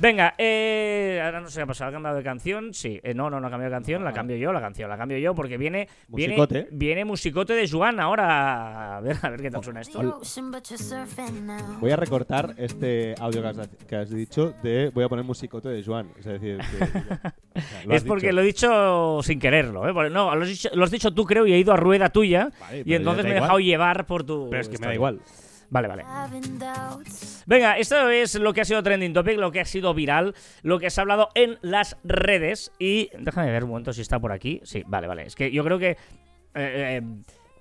Venga, 0.00 0.34
eh, 0.38 1.20
ahora 1.22 1.40
no 1.42 1.48
sé 1.50 1.58
qué 1.58 1.62
ha 1.62 1.66
pasado, 1.66 1.90
¿ha 1.90 1.92
cambiado 1.92 2.16
de 2.16 2.22
canción? 2.22 2.72
Sí, 2.72 2.98
eh, 3.02 3.12
no, 3.12 3.28
no, 3.28 3.38
no 3.38 3.46
ha 3.46 3.50
cambiado 3.50 3.70
de 3.70 3.76
canción, 3.76 4.02
la 4.02 4.12
cambio 4.12 4.36
yo, 4.36 4.50
la 4.52 4.60
canción, 4.60 4.88
la 4.88 4.96
cambio 4.96 5.18
yo, 5.18 5.34
porque 5.34 5.58
viene, 5.58 5.88
viene, 6.08 6.34
Musicote. 6.34 6.68
viene 6.72 7.04
musicote 7.04 7.52
de 7.52 7.68
Joan 7.68 8.00
ahora. 8.00 8.96
A 8.96 9.00
ver, 9.00 9.16
a 9.20 9.28
ver 9.28 9.42
qué 9.42 9.50
tal 9.50 9.62
suena 9.62 9.82
esto. 9.82 10.20
Voy 11.80 11.90
a 11.90 11.96
recortar 11.96 12.54
este 12.56 13.14
audio 13.20 13.42
que 13.42 13.48
has, 13.48 13.68
que 13.88 13.96
has 13.96 14.10
dicho 14.10 14.54
de. 14.62 14.90
Voy 14.94 15.04
a 15.04 15.08
poner 15.08 15.24
musicote 15.24 15.68
de 15.68 15.82
Joan. 15.84 16.08
Es 16.18 16.24
decir, 16.24 16.58
que- 16.58 16.84
o 17.58 17.60
sea, 17.60 17.84
lo 17.84 17.94
Es 17.94 18.04
porque 18.04 18.26
dicho. 18.28 18.36
lo 18.36 18.40
he 18.40 18.44
dicho 18.44 19.20
sin 19.22 19.38
quererlo, 19.38 19.88
¿eh? 19.88 19.92
Porque- 19.92 20.10
no, 20.10 20.34
lo 20.34 20.42
has, 20.42 20.48
dicho, 20.48 20.70
lo 20.72 20.84
has 20.84 20.90
dicho 20.90 21.12
tú, 21.12 21.24
creo, 21.26 21.46
y 21.46 21.52
he 21.52 21.58
ido 21.58 21.72
a 21.72 21.76
rueda 21.76 22.08
tuya. 22.08 22.50
Vale, 22.60 22.82
y 22.86 22.94
entonces 22.94 23.24
me 23.24 23.32
he 23.32 23.34
dejado 23.34 23.58
llevar 23.58 24.06
por 24.06 24.24
tu. 24.24 24.48
Pero 24.48 24.62
es 24.62 24.68
que 24.68 24.78
me 24.78 24.86
da 24.86 24.94
igual. 24.94 25.20
Vale, 25.70 25.86
vale. 25.88 26.04
Venga, 27.46 27.78
esto 27.78 28.08
es 28.10 28.34
lo 28.36 28.52
que 28.52 28.60
ha 28.60 28.64
sido 28.64 28.82
trending 28.82 29.12
topic, 29.12 29.38
lo 29.38 29.52
que 29.52 29.60
ha 29.60 29.64
sido 29.64 29.94
viral, 29.94 30.34
lo 30.62 30.78
que 30.78 30.90
se 30.90 31.00
ha 31.00 31.02
hablado 31.02 31.28
en 31.34 31.58
las 31.62 31.96
redes. 32.04 32.72
Y 32.78 33.10
déjame 33.18 33.50
ver 33.52 33.64
un 33.64 33.70
momento 33.70 33.92
si 33.92 34.00
está 34.02 34.18
por 34.18 34.32
aquí. 34.32 34.60
Sí, 34.64 34.82
vale, 34.86 35.06
vale. 35.06 35.22
Es 35.26 35.34
que 35.34 35.50
yo 35.50 35.64
creo 35.64 35.78
que. 35.78 35.90
eh, 35.90 35.96
eh, 36.54 37.02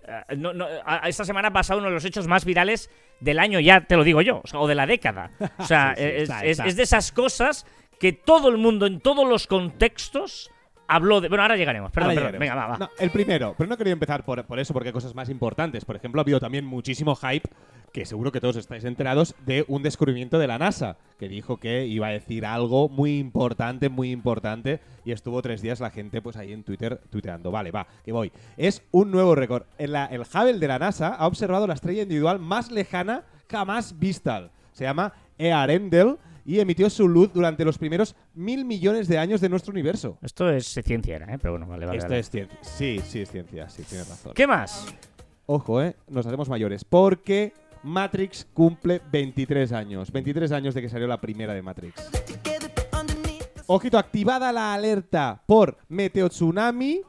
eh, 0.08 0.36
no- 0.38 0.54
no, 0.54 0.66
esta 1.06 1.24
semana 1.24 1.50
ha 1.50 1.54
pasado 1.54 1.80
uno 1.80 1.90
de 1.90 1.94
los 1.94 2.06
hechos 2.06 2.28
más 2.28 2.46
virales 2.46 2.90
del 3.20 3.38
año, 3.40 3.60
ya 3.60 3.82
te 3.82 3.96
lo 3.96 4.04
digo 4.04 4.22
yo, 4.22 4.42
o, 4.54 4.68
de 4.68 4.76
la 4.76 4.88
década. 4.88 5.32
O 5.60 5.64
sea, 5.66 5.94
Sí, 5.96 6.02
sí, 6.04 6.08
es, 6.10 6.22
está, 6.24 6.40
es- 6.46 6.52
está. 6.52 6.66
es 6.66 6.76
de 6.76 6.84
esas 6.84 7.12
cosas 7.12 7.66
que 8.00 8.14
todo 8.14 8.50
el 8.50 8.58
mundo, 8.58 8.86
en 8.88 9.02
todos 9.02 9.28
los 9.28 9.46
contextos, 9.46 10.50
habló 10.88 11.22
de. 11.22 11.28
Bueno, 11.30 11.44
ahora 11.44 11.58
llegaremos, 11.58 11.92
perdón, 11.92 12.12
Ahora 12.12 12.22
perdón. 12.32 12.40
llegaremos. 12.42 12.56
Venga, 12.56 12.68
va, 12.68 12.72
va. 12.74 12.78
No, 12.88 12.90
el 12.98 13.12
primero, 13.12 13.54
pero 13.58 13.70
no 13.70 13.78
quería 13.78 13.94
empezar 13.94 14.24
por, 14.26 14.44
por 14.46 14.58
eso, 14.60 14.74
porque 14.74 14.90
hay 14.90 14.94
cosas 14.94 15.14
más 15.14 15.30
importantes. 15.30 15.86
Por 15.86 15.96
ejemplo, 15.96 16.20
ha 16.22 16.24
habido 16.24 16.40
también 16.40 16.66
muchísimo 16.66 17.14
hype, 17.16 17.48
que 17.94 18.06
seguro 18.06 18.32
que 18.32 18.40
todos 18.40 18.56
estáis 18.56 18.84
enterados, 18.84 19.36
de 19.46 19.66
un 19.68 19.84
descubrimiento 19.84 20.38
de 20.40 20.48
la 20.48 20.58
NASA, 20.58 20.98
que 21.18 21.28
dijo 21.28 21.58
que 21.58 21.86
iba 21.86 22.08
a 22.08 22.12
decir 22.12 22.46
algo 22.46 22.88
muy 22.90 23.18
importante, 23.18 23.90
muy 23.90 24.12
importante, 24.12 24.80
y 25.06 25.12
estuvo 25.12 25.42
tres 25.42 25.62
días 25.62 25.80
la 25.80 25.90
gente 25.90 26.22
pues 26.22 26.38
ahí 26.38 26.54
en 26.54 26.64
Twitter 26.64 27.02
tuiteando. 27.10 27.52
Vale, 27.52 27.72
va, 27.72 27.88
que 28.06 28.12
voy. 28.12 28.32
Es 28.58 28.84
un 28.92 29.12
nuevo 29.12 29.36
récord. 29.36 29.64
En 29.78 29.92
la- 29.94 30.06
el 30.06 30.22
Hubble 30.22 30.60
de 30.60 30.68
la 30.68 30.80
NASA 30.80 31.10
ha 31.10 31.26
observado 31.28 31.66
la 31.68 31.74
estrella 31.74 32.04
individual 32.04 32.40
más 32.40 32.72
lejana 32.72 33.24
jamás 33.50 33.98
vista. 33.98 34.52
Se 34.74 34.84
llama 34.84 35.14
Earendel 35.38 36.18
y 36.46 36.60
emitió 36.60 36.90
su 36.90 37.08
luz 37.08 37.32
durante 37.34 37.66
los 37.66 37.78
primeros 37.78 38.16
mil 38.34 38.66
millones 38.66 39.08
de 39.08 39.18
años 39.18 39.42
de 39.42 39.50
nuestro 39.50 39.72
universo. 39.72 40.18
Esto 40.22 40.50
es 40.50 40.66
ciencia, 40.84 41.18
¿eh? 41.18 41.38
Pero 41.42 41.54
bueno, 41.54 41.68
vale, 41.68 41.86
vale. 41.86 41.98
Esto 41.98 42.10
vale. 42.10 42.20
es 42.20 42.30
ciencia. 42.30 42.58
Sí, 42.62 43.00
sí, 43.06 43.22
es 43.22 43.32
ciencia, 43.32 43.70
sí, 43.70 43.84
tienes 43.84 44.08
razón. 44.08 44.34
¿Qué 44.36 44.48
más? 44.48 44.86
Ojo, 45.46 45.82
eh, 45.82 45.96
nos 46.08 46.26
hacemos 46.28 46.48
mayores. 46.50 46.84
Porque 46.86 47.54
Matrix 47.84 48.48
cumple 48.54 49.02
23 49.12 49.72
años. 49.72 50.12
23 50.12 50.52
años 50.52 50.74
de 50.74 50.82
que 50.82 50.90
salió 50.90 51.08
la 51.08 51.20
primera 51.22 51.54
de 51.54 51.62
Matrix. 51.62 51.94
Ojito, 53.68 53.98
activada 53.98 54.52
la 54.52 54.74
alerta 54.74 55.44
por 55.46 55.78
meteotsunami 55.90 57.02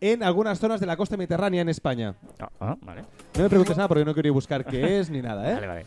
en 0.00 0.22
algunas 0.22 0.58
zonas 0.58 0.78
de 0.78 0.86
la 0.86 0.96
costa 0.96 1.16
mediterránea 1.16 1.62
en 1.62 1.68
España. 1.68 2.14
Ah, 2.38 2.48
ah, 2.60 2.76
vale. 2.80 3.02
No 3.36 3.42
me 3.42 3.48
preguntes 3.48 3.76
nada 3.76 3.88
porque 3.88 4.04
no 4.04 4.14
quiero 4.14 4.32
buscar 4.32 4.64
qué 4.64 5.00
es 5.00 5.10
ni 5.10 5.20
nada, 5.20 5.50
¿eh? 5.50 5.54
Vale, 5.54 5.66
vale. 5.66 5.84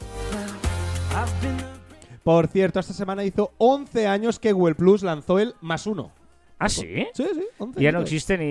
Por 2.24 2.48
cierto, 2.48 2.80
esta 2.80 2.94
semana 2.94 3.24
hizo 3.24 3.54
11 3.58 4.08
años 4.08 4.40
que 4.40 4.52
Google 4.52 4.76
Plus 4.76 5.04
lanzó 5.04 5.40
el 5.40 5.56
más 5.62 5.88
uno. 5.88 6.12
¿Ah, 6.58 6.68
sí? 6.68 7.08
Sí, 7.14 7.26
sí, 7.34 7.46
11 7.58 7.82
Ya 7.82 7.92
no 7.94 8.02
existe 8.02 8.38
ni, 8.38 8.46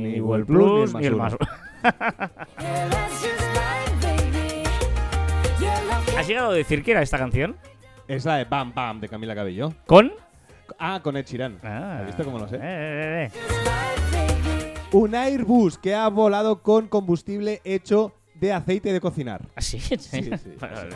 Ni 0.00 0.12
ni 0.12 0.18
Google 0.20 0.44
Plus, 0.44 0.94
ni 0.94 1.06
el 1.06 1.12
ni 1.14 1.18
más. 1.18 1.32
el 1.32 1.40
¿Has 6.16 6.26
llegado 6.28 6.50
a 6.50 6.54
decir 6.54 6.82
que 6.82 6.90
era 6.92 7.02
esta 7.02 7.18
canción? 7.18 7.56
Es 8.06 8.24
la 8.24 8.36
de 8.36 8.44
Bam 8.44 8.72
Bam 8.74 9.00
de 9.00 9.08
Camila 9.08 9.34
Cabello. 9.34 9.72
¿Con? 9.86 10.12
Ah, 10.78 11.00
con 11.02 11.16
Ed 11.16 11.24
Sheeran. 11.26 11.58
Ah. 11.62 11.98
¿Has 12.00 12.06
visto 12.06 12.24
cómo 12.24 12.38
lo 12.38 12.48
sé? 12.48 12.56
Eh, 12.56 12.60
eh, 12.62 13.30
eh. 13.32 13.40
Un 14.92 15.14
Airbus 15.14 15.78
que 15.78 15.94
ha 15.94 16.08
volado 16.08 16.62
con 16.62 16.88
combustible 16.88 17.60
hecho 17.64 18.14
de 18.34 18.52
aceite 18.52 18.92
de 18.92 19.00
cocinar. 19.00 19.42
¿Ah, 19.54 19.60
sí? 19.62 19.78
sí. 19.80 20.32
Vale. 20.60 20.90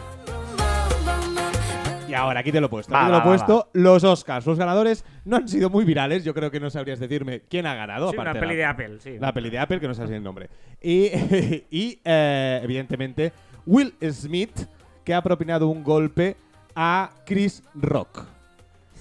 Y 2.09 2.13
ahora, 2.15 2.41
aquí 2.41 2.53
te 2.53 2.61
lo 2.61 2.67
he 2.67 2.71
puesto. 2.71 2.93
Va, 2.93 3.01
Aquí 3.01 3.07
te 3.07 3.13
lo 3.13 3.17
he 3.19 3.21
va, 3.27 3.33
pusto. 3.33 3.71
Los 3.73 4.05
Oscars. 4.05 4.47
Los 4.47 4.59
ganadores 4.59 5.05
no 5.25 5.37
han 5.37 5.49
sido 5.49 5.71
muy 5.71 5.85
virales. 5.85 6.25
Yo 6.25 6.35
creo 6.35 6.51
que 6.51 6.61
no 6.61 6.69
sabrías 6.71 6.99
decirme 6.99 7.43
quién 7.49 7.67
ha 7.67 7.75
ganado. 7.75 8.11
Sí, 8.11 8.17
una 8.17 8.31
aparte 8.31 8.41
peli 8.41 8.53
la- 8.55 8.59
de 8.59 8.65
Apple, 8.67 9.01
sí. 9.01 9.19
La 9.19 9.33
peli 9.33 9.51
de 9.51 9.59
Apple, 9.59 9.81
que 9.81 9.89
no 9.89 9.95
sé 9.95 10.07
si 10.07 10.13
el 10.15 10.23
nombre. 10.23 10.51
Y, 10.83 11.07
y, 11.71 12.01
eh, 12.05 12.61
evidentemente, 12.63 13.33
Will 13.67 13.95
Smith, 14.11 14.67
que 15.05 15.15
ha 15.15 15.23
propinado 15.23 15.69
un 15.69 15.83
golpe 15.85 16.37
a 16.75 17.11
Chris 17.27 17.63
Rock. 17.75 18.25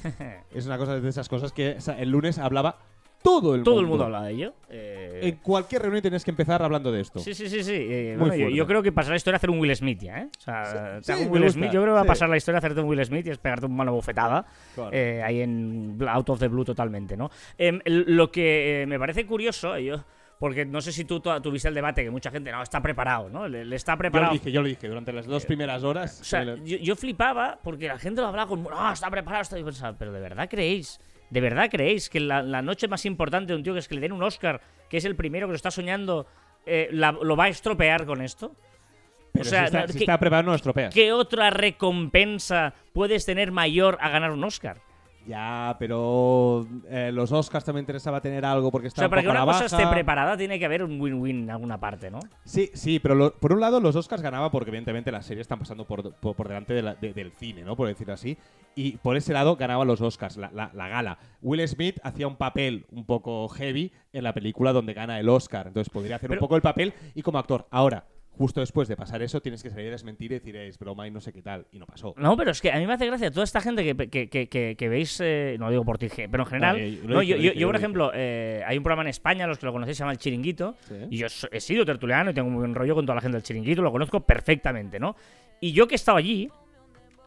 es 0.53 0.65
una 0.65 0.77
cosa 0.77 0.99
de 0.99 1.09
esas 1.09 1.29
cosas 1.29 1.51
que 1.51 1.77
el 1.97 2.09
lunes 2.09 2.37
hablaba 2.37 2.77
todo 3.23 3.55
el 3.55 3.63
Todo 3.63 3.75
mundo. 3.75 3.81
el 3.85 3.87
mundo 3.89 4.03
habla 4.05 4.23
de 4.23 4.33
ello. 4.33 4.53
Eh, 4.69 5.21
En 5.23 5.37
cualquier 5.37 5.81
reunión 5.81 6.01
tienes 6.01 6.25
que 6.25 6.31
empezar 6.31 6.61
hablando 6.61 6.91
de 6.91 6.99
esto. 6.99 7.19
Sí, 7.19 7.33
sí, 7.33 7.47
sí, 7.47 7.63
sí. 7.63 7.71
Eh, 7.73 8.17
bueno, 8.19 8.35
yo, 8.49 8.67
creo 8.67 8.83
que 8.83 8.91
pasará 8.91 9.13
la 9.13 9.17
historia 9.17 9.37
hacer 9.37 9.49
un 9.49 9.59
Will 9.59 9.73
Smith 9.73 9.99
ya, 10.01 10.19
¿eh? 10.19 10.27
O 10.37 10.41
sea, 10.41 10.97
te 10.97 11.03
sí, 11.03 11.11
hago 11.13 11.21
un 11.21 11.27
me 11.27 11.33
Will 11.35 11.43
gusta, 11.43 11.59
Smith. 11.59 11.71
Yo 11.71 11.81
creo 11.81 11.93
que 11.93 11.99
va 11.99 12.01
a 12.01 12.05
pasar 12.05 12.27
la 12.27 12.35
historia 12.35 12.57
hacerte 12.57 12.81
un 12.81 12.89
Will 12.89 13.05
Smith 13.05 13.25
y 13.25 13.29
es 13.29 13.37
pegarte 13.37 13.65
una 13.65 13.75
mano 13.75 13.93
bofetada. 13.93 14.45
Claro. 14.75 14.89
eh, 14.91 15.23
ahí 15.23 15.39
en 15.41 15.97
Out 16.05 16.29
of 16.31 16.39
the 16.39 16.49
Blue 16.49 16.65
totalmente, 16.65 17.15
¿no? 17.15 17.31
Em, 17.57 17.79
lo 17.85 18.29
que 18.29 18.83
me 18.89 18.99
parece 18.99 19.25
curioso, 19.25 19.77
yo, 19.79 20.03
porque 20.43 20.65
no 20.65 20.81
sé 20.81 20.91
si 20.91 21.05
tú 21.05 21.21
tu- 21.21 21.39
tuviste 21.39 21.69
el 21.69 21.73
debate, 21.73 22.03
que 22.03 22.09
mucha 22.11 22.29
gente 22.29 22.51
no 22.51 22.61
está 22.61 22.81
preparado, 22.81 23.29
¿no? 23.29 23.47
Le, 23.47 23.63
le 23.63 23.77
está 23.77 23.93
Yo 23.93 23.95
lo 23.95 23.99
preparado. 23.99 24.33
dije, 24.33 24.51
yo 24.51 24.61
lo 24.61 24.67
dije. 24.67 24.89
Durante 24.89 25.13
las 25.13 25.25
dos 25.25 25.45
primeras 25.45 25.85
horas. 25.85 26.19
O 26.19 26.25
sea, 26.25 26.43
yo, 26.43 26.57
yo 26.79 26.97
flipaba 26.97 27.59
porque 27.63 27.87
la 27.87 27.97
gente 27.97 28.19
lo 28.19 28.27
hablaba 28.27 28.49
con. 28.49 28.61
No, 28.61 28.91
está 28.91 29.09
preparado. 29.09 29.41
Está... 29.43 29.57
y 29.57 29.63
pensaba, 29.63 29.97
pero 29.97 30.11
¿de 30.11 30.19
verdad 30.19 30.49
creéis? 30.49 30.99
¿De 31.29 31.39
verdad 31.39 31.69
creéis 31.71 32.09
que 32.09 32.19
la, 32.19 32.41
la 32.41 32.61
noche 32.61 32.89
más 32.89 33.05
importante 33.05 33.53
de 33.53 33.55
un 33.57 33.63
tío 33.63 33.71
que 33.71 33.79
es 33.79 33.87
que 33.87 33.95
le 33.95 34.01
den 34.01 34.11
un 34.11 34.21
Oscar, 34.21 34.59
que 34.89 34.97
es 34.97 35.05
el 35.05 35.15
primero 35.15 35.47
que 35.47 35.51
lo 35.51 35.55
está 35.55 35.71
soñando, 35.71 36.27
eh, 36.65 36.89
la- 36.91 37.13
lo 37.13 37.37
va 37.37 37.45
a 37.45 37.47
estropear 37.47 38.05
con 38.05 38.21
esto? 38.21 38.53
pero 39.31 39.45
o 39.45 39.49
sea, 39.49 39.61
si 39.61 39.65
está, 39.77 39.87
si 39.87 39.97
¿qué- 39.99 40.03
está 40.03 40.19
preparado, 40.19 40.43
no 40.43 40.49
lo 40.51 40.55
estropeas. 40.57 40.93
¿Qué 40.93 41.13
otra 41.13 41.51
recompensa 41.51 42.73
puedes 42.91 43.25
tener 43.25 43.51
mayor 43.53 43.97
a 44.01 44.09
ganar 44.09 44.31
un 44.31 44.43
Oscar? 44.43 44.81
Ya, 45.25 45.75
pero 45.79 46.67
eh, 46.89 47.11
los 47.13 47.31
Oscars 47.31 47.63
también 47.63 47.83
interesaba 47.83 48.19
tener 48.19 48.43
algo 48.45 48.71
porque 48.71 48.87
O 48.87 48.89
estaba 48.89 49.05
sea, 49.05 49.09
para 49.09 49.21
que 49.21 49.27
una 49.29 49.45
cosa 49.45 49.65
esté 49.65 49.87
preparada 49.87 50.35
tiene 50.35 50.59
que 50.59 50.65
haber 50.65 50.83
un 50.83 50.99
win-win 50.99 51.43
en 51.43 51.49
alguna 51.51 51.79
parte, 51.79 52.11
¿no? 52.11 52.19
Sí, 52.43 52.69
sí, 52.73 52.99
pero 52.99 53.15
lo- 53.15 53.33
por 53.33 53.53
un 53.53 53.61
lado 53.61 53.79
los 53.79 53.95
Oscars 53.95 54.21
ganaba 54.21 54.51
porque 54.51 54.69
evidentemente 54.69 55.11
las 55.11 55.25
series 55.25 55.41
están 55.45 55.59
pasando 55.59 55.85
por, 55.85 56.13
por, 56.15 56.35
por 56.35 56.47
delante 56.49 56.73
de 56.73 56.81
la- 56.81 56.95
de- 56.95 57.13
del 57.13 57.31
cine, 57.31 57.63
¿no? 57.63 57.75
Por 57.77 57.87
decirlo 57.87 58.13
así. 58.13 58.37
Y 58.75 58.97
por 58.97 59.15
ese 59.15 59.33
lado 59.33 59.55
ganaba 59.55 59.85
los 59.85 60.01
Oscars, 60.01 60.35
la, 60.35 60.51
la- 60.51 60.71
la 60.73 60.87
gala. 60.89 61.17
Will 61.41 61.65
Smith 61.67 61.99
hacía 62.03 62.27
un 62.27 62.35
papel 62.35 62.85
un 62.91 63.05
poco 63.05 63.47
heavy 63.49 63.91
en 64.11 64.23
la 64.23 64.33
película 64.33 64.73
donde 64.73 64.93
gana 64.93 65.19
el 65.19 65.29
Oscar. 65.29 65.67
Entonces 65.67 65.89
podría 65.93 66.17
hacer 66.17 66.29
Pero- 66.29 66.39
un 66.41 66.45
poco 66.45 66.55
el 66.57 66.61
papel 66.61 66.93
y 67.15 67.21
como 67.21 67.37
actor. 67.39 67.65
Ahora, 67.71 68.05
justo 68.37 68.59
después 68.59 68.87
de 68.87 68.95
pasar 68.97 69.21
eso, 69.21 69.41
tienes 69.41 69.61
que 69.63 69.69
salir 69.69 69.87
a 69.87 69.91
desmentir 69.91 70.31
y 70.31 70.35
decir 70.35 70.55
es 70.55 70.77
broma 70.79 71.07
y 71.07 71.11
no 71.11 71.21
sé 71.21 71.31
qué 71.31 71.41
tal. 71.41 71.65
Y 71.71 71.79
no 71.79 71.85
pasó. 71.85 72.13
No, 72.17 72.35
pero 72.35 72.51
es 72.51 72.61
que 72.61 72.71
a 72.71 72.77
mí 72.77 72.87
me 72.87 72.93
hace 72.93 73.05
gracia 73.05 73.29
toda 73.31 73.43
esta 73.43 73.61
gente 73.61 73.83
que, 73.83 73.95
que, 74.09 74.27
que, 74.29 74.47
que- 74.47 74.75
que 74.77 74.89
veis, 74.89 75.19
eh, 75.23 75.55
no 75.59 75.69
digo 75.69 75.85
por 75.85 75.97
ti, 75.97 76.07
pero 76.29 76.43
en 76.43 76.49
general. 76.49 76.77
No, 76.77 76.83
eh, 76.83 76.99
lo 77.03 77.13
no, 77.15 77.19
dije, 77.21 77.33
yo, 77.37 77.51
yo- 77.51 77.53
yo, 77.53 77.67
por 77.67 77.75
ejemplo, 77.75 78.11
eh, 78.13 78.63
hay 78.65 78.77
un 78.77 78.83
programa 78.83 79.03
en 79.03 79.09
España, 79.09 79.45
los 79.47 79.57
que 79.59 79.65
lo 79.65 79.71
conocéis, 79.71 79.97
se 79.97 80.01
llama 80.01 80.11
El 80.13 80.17
Chiringuito. 80.17 80.75
Sí. 80.87 80.95
Y 81.11 81.17
yo 81.17 81.27
he 81.51 81.59
sido 81.59 81.85
tertuliano 81.85 82.31
y 82.31 82.33
tengo 82.33 82.49
muy 82.49 82.59
buen 82.59 82.73
rollo 82.75 82.95
con 82.95 83.05
toda 83.05 83.15
la 83.15 83.21
gente 83.21 83.37
del 83.37 83.43
Chiringuito, 83.43 83.81
lo 83.81 83.91
conozco 83.91 84.19
perfectamente, 84.21 84.99
¿no? 84.99 85.15
Y 85.61 85.71
yo 85.71 85.87
que 85.87 85.93
he 85.93 85.97
estado 85.97 86.17
allí. 86.17 86.49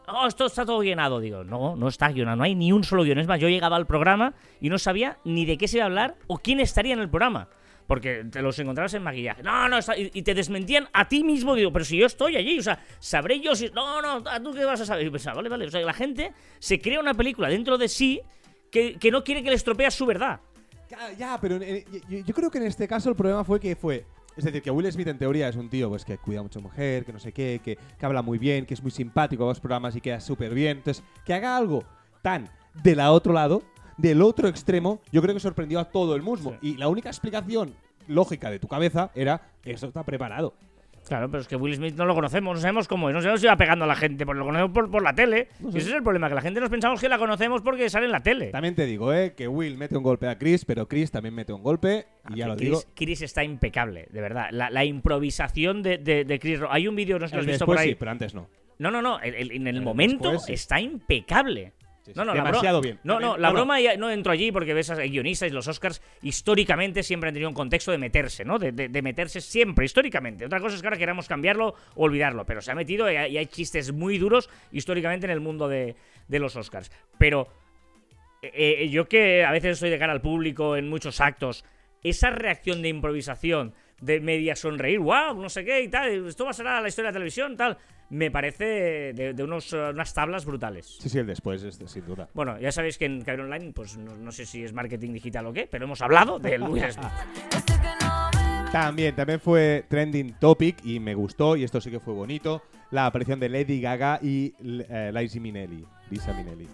Oh, 0.09 0.25
esto 0.25 0.45
está 0.45 0.65
todo 0.65 0.79
guionado. 0.79 1.19
Digo, 1.19 1.43
no, 1.43 1.75
no 1.75 1.87
está 1.89 2.09
guionado, 2.09 2.37
no 2.37 2.43
hay 2.43 2.55
ni 2.55 2.71
un 2.71 2.83
solo 2.85 3.03
guion. 3.03 3.19
Es 3.19 3.27
más, 3.27 3.39
yo 3.41 3.49
llegaba 3.49 3.75
al 3.75 3.85
programa 3.87 4.33
y 4.61 4.69
no 4.69 4.77
sabía 4.79 5.17
ni 5.25 5.45
de 5.45 5.57
qué 5.57 5.67
se 5.67 5.77
iba 5.77 5.83
a 5.83 5.87
hablar 5.87 6.15
o 6.27 6.37
quién 6.37 6.59
estaría 6.61 6.93
en 6.93 6.99
el 6.99 7.09
programa. 7.09 7.49
Porque 7.87 8.25
te 8.29 8.41
los 8.41 8.59
encontrabas 8.59 8.93
en 8.93 9.03
maquillaje. 9.03 9.41
No, 9.41 9.69
no, 9.69 9.79
y, 9.95 10.21
te 10.21 10.33
desmentían 10.33 10.89
a 10.91 11.07
ti 11.07 11.23
mismo. 11.23 11.55
Digo, 11.55 11.71
pero 11.71 11.85
si 11.85 11.97
yo 11.97 12.05
estoy 12.05 12.35
allí, 12.35 12.59
o 12.59 12.61
sea, 12.61 12.83
sabré 12.99 13.39
yo 13.39 13.55
si. 13.55 13.69
No, 13.69 14.01
no, 14.01 14.29
¿a 14.29 14.39
¿tú 14.41 14.53
qué 14.53 14.65
vas 14.65 14.81
a 14.81 14.85
saber? 14.85 15.07
Y 15.07 15.09
pensaba, 15.09 15.37
vale, 15.37 15.49
vale. 15.49 15.65
O 15.65 15.71
sea, 15.71 15.81
la 15.81 15.93
gente 15.93 16.33
se 16.59 16.79
crea 16.79 16.99
una 16.99 17.13
película 17.13 17.47
dentro 17.47 17.77
de 17.77 17.87
sí 17.87 18.21
que, 18.69 18.97
que 18.99 19.09
no 19.09 19.23
quiere 19.23 19.41
que 19.41 19.49
le 19.49 19.55
estropea 19.55 19.89
su 19.89 20.05
verdad. 20.05 20.41
Ya, 20.89 21.11
ya, 21.13 21.37
pero 21.41 21.59
yo, 21.59 22.19
yo 22.25 22.33
creo 22.33 22.51
que 22.51 22.57
en 22.57 22.65
este 22.65 22.87
caso 22.87 23.09
el 23.09 23.15
problema 23.15 23.43
fue 23.43 23.59
que 23.59 23.75
fue. 23.75 24.05
Es 24.35 24.43
decir, 24.43 24.61
que 24.61 24.69
Will 24.69 24.91
Smith 24.91 25.07
en 25.07 25.17
teoría 25.17 25.49
es 25.49 25.55
un 25.55 25.67
tío 25.67 25.89
pues, 25.89 26.05
que 26.05 26.19
cuida 26.19 26.43
mucho 26.43 26.59
a 26.59 26.61
mujer, 26.61 27.05
que 27.05 27.11
no 27.11 27.19
sé 27.19 27.31
qué, 27.31 27.59
que, 27.63 27.75
que 27.75 28.05
habla 28.05 28.21
muy 28.21 28.37
bien, 28.37 28.67
que 28.67 28.75
es 28.75 28.83
muy 28.83 28.91
simpático 28.91 29.43
a 29.45 29.47
los 29.47 29.59
programas 29.59 29.95
y 29.95 30.01
queda 30.01 30.19
súper 30.19 30.53
bien. 30.53 30.77
Entonces, 30.77 31.03
que 31.25 31.33
haga 31.33 31.57
algo 31.57 31.83
tan 32.21 32.47
de 32.83 32.95
la 32.95 33.11
otro 33.11 33.33
lado, 33.33 33.63
del 33.97 34.21
otro 34.21 34.47
extremo, 34.47 35.01
yo 35.11 35.21
creo 35.21 35.33
que 35.33 35.39
sorprendió 35.39 35.79
a 35.79 35.85
todo 35.85 36.15
el 36.15 36.21
mundo. 36.21 36.57
Y 36.61 36.77
la 36.77 36.87
única 36.87 37.09
explicación 37.09 37.73
lógica 38.07 38.49
de 38.51 38.59
tu 38.59 38.67
cabeza 38.67 39.11
era: 39.15 39.41
eso 39.65 39.87
está 39.87 40.03
preparado. 40.03 40.53
Claro, 41.07 41.31
pero 41.31 41.39
es 41.39 41.47
que 41.47 41.55
Will 41.55 41.73
Smith 41.73 41.95
no 41.95 42.03
lo 42.05 42.13
conocemos, 42.13 42.53
no 42.55 42.59
sabemos 42.59 42.85
cómo 42.85 43.07
es, 43.07 43.15
no 43.15 43.21
sabemos 43.21 43.39
si 43.39 43.47
va 43.47 43.55
pegando 43.55 43.85
a 43.85 43.87
la 43.87 43.95
gente, 43.95 44.25
porque 44.25 44.39
lo 44.39 44.45
conocemos 44.45 44.71
por, 44.73 44.91
por 44.91 45.01
la 45.01 45.13
tele. 45.15 45.47
Y 45.63 45.69
ese 45.77 45.87
es 45.91 45.95
el 45.95 46.03
problema, 46.03 46.27
que 46.27 46.35
la 46.35 46.41
gente 46.41 46.59
nos 46.59 46.69
pensamos 46.69 46.99
que 46.99 47.07
la 47.07 47.17
conocemos 47.17 47.61
porque 47.61 47.89
sale 47.89 48.07
en 48.07 48.11
la 48.11 48.21
tele. 48.21 48.47
También 48.47 48.75
te 48.75 48.85
digo, 48.85 49.13
eh, 49.13 49.33
que 49.33 49.47
Will 49.47 49.77
mete 49.77 49.95
un 49.95 50.03
golpe 50.03 50.27
a 50.27 50.37
Chris, 50.37 50.65
pero 50.65 50.85
Chris 50.89 51.09
también 51.09 51.33
mete 51.33 51.53
un 51.53 51.63
golpe. 51.63 52.07
Y 52.29 52.35
ya 52.39 52.43
Que 52.43 52.49
lo 52.49 52.55
Chris, 52.57 52.69
digo. 52.69 52.81
Chris 52.93 53.21
está 53.21 53.41
impecable, 53.41 54.09
de 54.11 54.19
verdad. 54.19 54.47
La, 54.51 54.69
la 54.69 54.83
improvisación 54.83 55.81
de, 55.81 55.97
de- 55.97 56.25
de 56.25 56.39
Chris. 56.39 56.59
Hay 56.69 56.89
un 56.89 56.95
vídeo, 56.97 57.17
no 57.19 57.25
sé 57.25 57.29
si 57.29 57.35
lo 57.37 57.39
has 57.41 57.47
visto 57.47 57.65
por 57.65 57.77
ahí. 57.77 57.89
sí, 57.91 57.95
pero 57.95 58.11
antes 58.11 58.33
no. 58.35 58.49
No, 58.77 58.91
no, 58.91 59.01
no. 59.01 59.17
el- 59.21 59.33
el- 59.35 59.51
en 59.51 59.67
el 59.67 59.77
El 59.77 59.81
momento 59.83 60.29
después 60.31 60.45
sí. 60.47 60.53
está 60.53 60.81
impecable. 60.81 61.71
Sí. 62.07 62.13
No, 62.15 62.23
no, 62.25 62.33
la 62.33 62.43
Demasiado 62.43 62.79
bro- 62.79 62.83
bien. 62.83 62.99
No, 63.03 63.19
no, 63.19 63.37
la 63.37 63.49
no, 63.49 63.53
broma 63.53 63.79
ya 63.81 63.97
no 63.97 64.09
entro 64.09 64.31
allí 64.31 64.51
porque 64.51 64.73
ves 64.73 64.89
a 64.89 64.95
guionistas 64.95 65.49
y 65.49 65.51
los 65.53 65.67
Oscars 65.67 66.01
históricamente 66.21 67.03
siempre 67.03 67.27
han 67.27 67.33
tenido 67.33 67.49
un 67.49 67.55
contexto 67.55 67.91
de 67.91 67.97
meterse, 67.97 68.45
¿no? 68.45 68.57
De, 68.59 68.71
de- 68.71 68.87
de 68.89 69.01
meterse 69.01 69.41
siempre, 69.41 69.85
históricamente. 69.85 70.45
Otra 70.45 70.59
cosa 70.59 70.75
es 70.75 70.81
que 70.81 70.87
ahora 70.87 70.97
queramos 70.97 71.27
cambiarlo 71.27 71.75
o 71.95 72.03
olvidarlo, 72.05 72.45
pero 72.45 72.61
se 72.61 72.71
ha 72.71 72.75
metido 72.75 73.11
y 73.11 73.15
hay, 73.15 73.45
chistes 73.47 73.91
muy 73.91 74.17
duros 74.17 74.49
históricamente 74.71 75.25
en 75.25 75.31
el 75.31 75.39
mundo 75.41 75.67
de, 75.67 75.95
de 76.27 76.39
los 76.39 76.55
Oscars. 76.55 76.91
Pero 77.17 77.47
eh, 78.41 78.51
eh, 78.83 78.89
yo 78.89 79.07
que 79.07 79.43
a 79.43 79.51
veces 79.51 79.71
estoy 79.73 79.89
de 79.89 79.99
cara 79.99 80.13
al 80.13 80.21
público 80.21 80.77
en 80.77 80.89
muchos 80.89 81.19
actos, 81.21 81.65
esa 82.03 82.29
reacción 82.29 82.81
de 82.81 82.89
improvisación, 82.89 83.73
de 84.01 84.19
media 84.19 84.55
sonreír, 84.55 84.99
wow, 84.99 85.33
no 85.35 85.49
sé 85.49 85.65
qué 85.65 85.81
y 85.81 85.87
tal, 85.87 86.27
esto 86.27 86.45
va 86.45 86.51
a 86.51 86.53
ser 86.53 86.65
la 86.65 86.87
historia 86.87 87.09
de 87.09 87.13
la 87.13 87.13
televisión, 87.13 87.57
tal, 87.57 87.77
me 88.09 88.31
parece 88.31 89.13
de, 89.13 89.33
de 89.33 89.43
unos, 89.43 89.73
eh, 89.73 89.89
unas 89.89 90.13
tablas 90.13 90.45
brutales. 90.45 90.97
Sí, 90.99 91.09
sí, 91.09 91.19
el 91.19 91.27
después, 91.27 91.63
este, 91.63 91.87
sin 91.87 92.05
duda. 92.05 92.29
Bueno, 92.33 92.59
ya 92.59 92.71
sabéis 92.71 92.97
que 92.97 93.05
en 93.05 93.21
Caber 93.21 93.41
Online, 93.41 93.71
pues 93.73 93.97
no, 93.97 94.15
no 94.15 94.31
sé 94.31 94.45
si 94.45 94.63
es 94.63 94.73
marketing 94.73 95.13
digital 95.13 95.45
o 95.47 95.53
qué, 95.53 95.67
pero 95.69 95.85
hemos 95.85 96.01
hablado 96.01 96.39
del 96.39 96.61
Will 96.69 96.91
Smith. 96.91 97.07
También, 98.71 99.15
también 99.15 99.39
fue 99.39 99.85
trending 99.87 100.33
topic 100.39 100.77
y 100.83 100.99
me 100.99 101.15
gustó, 101.15 101.55
y 101.55 101.63
esto 101.63 101.81
sí 101.81 101.89
que 101.89 101.99
fue 101.99 102.13
bonito, 102.13 102.61
la 102.91 103.05
aparición 103.05 103.39
de 103.39 103.49
Lady 103.49 103.81
Gaga 103.81 104.19
y 104.21 104.53
eh, 104.61 105.11
Liza 105.13 105.39
Minnelli. 105.39 105.85
Lisa 106.09 106.33
Minnelli. 106.33 106.67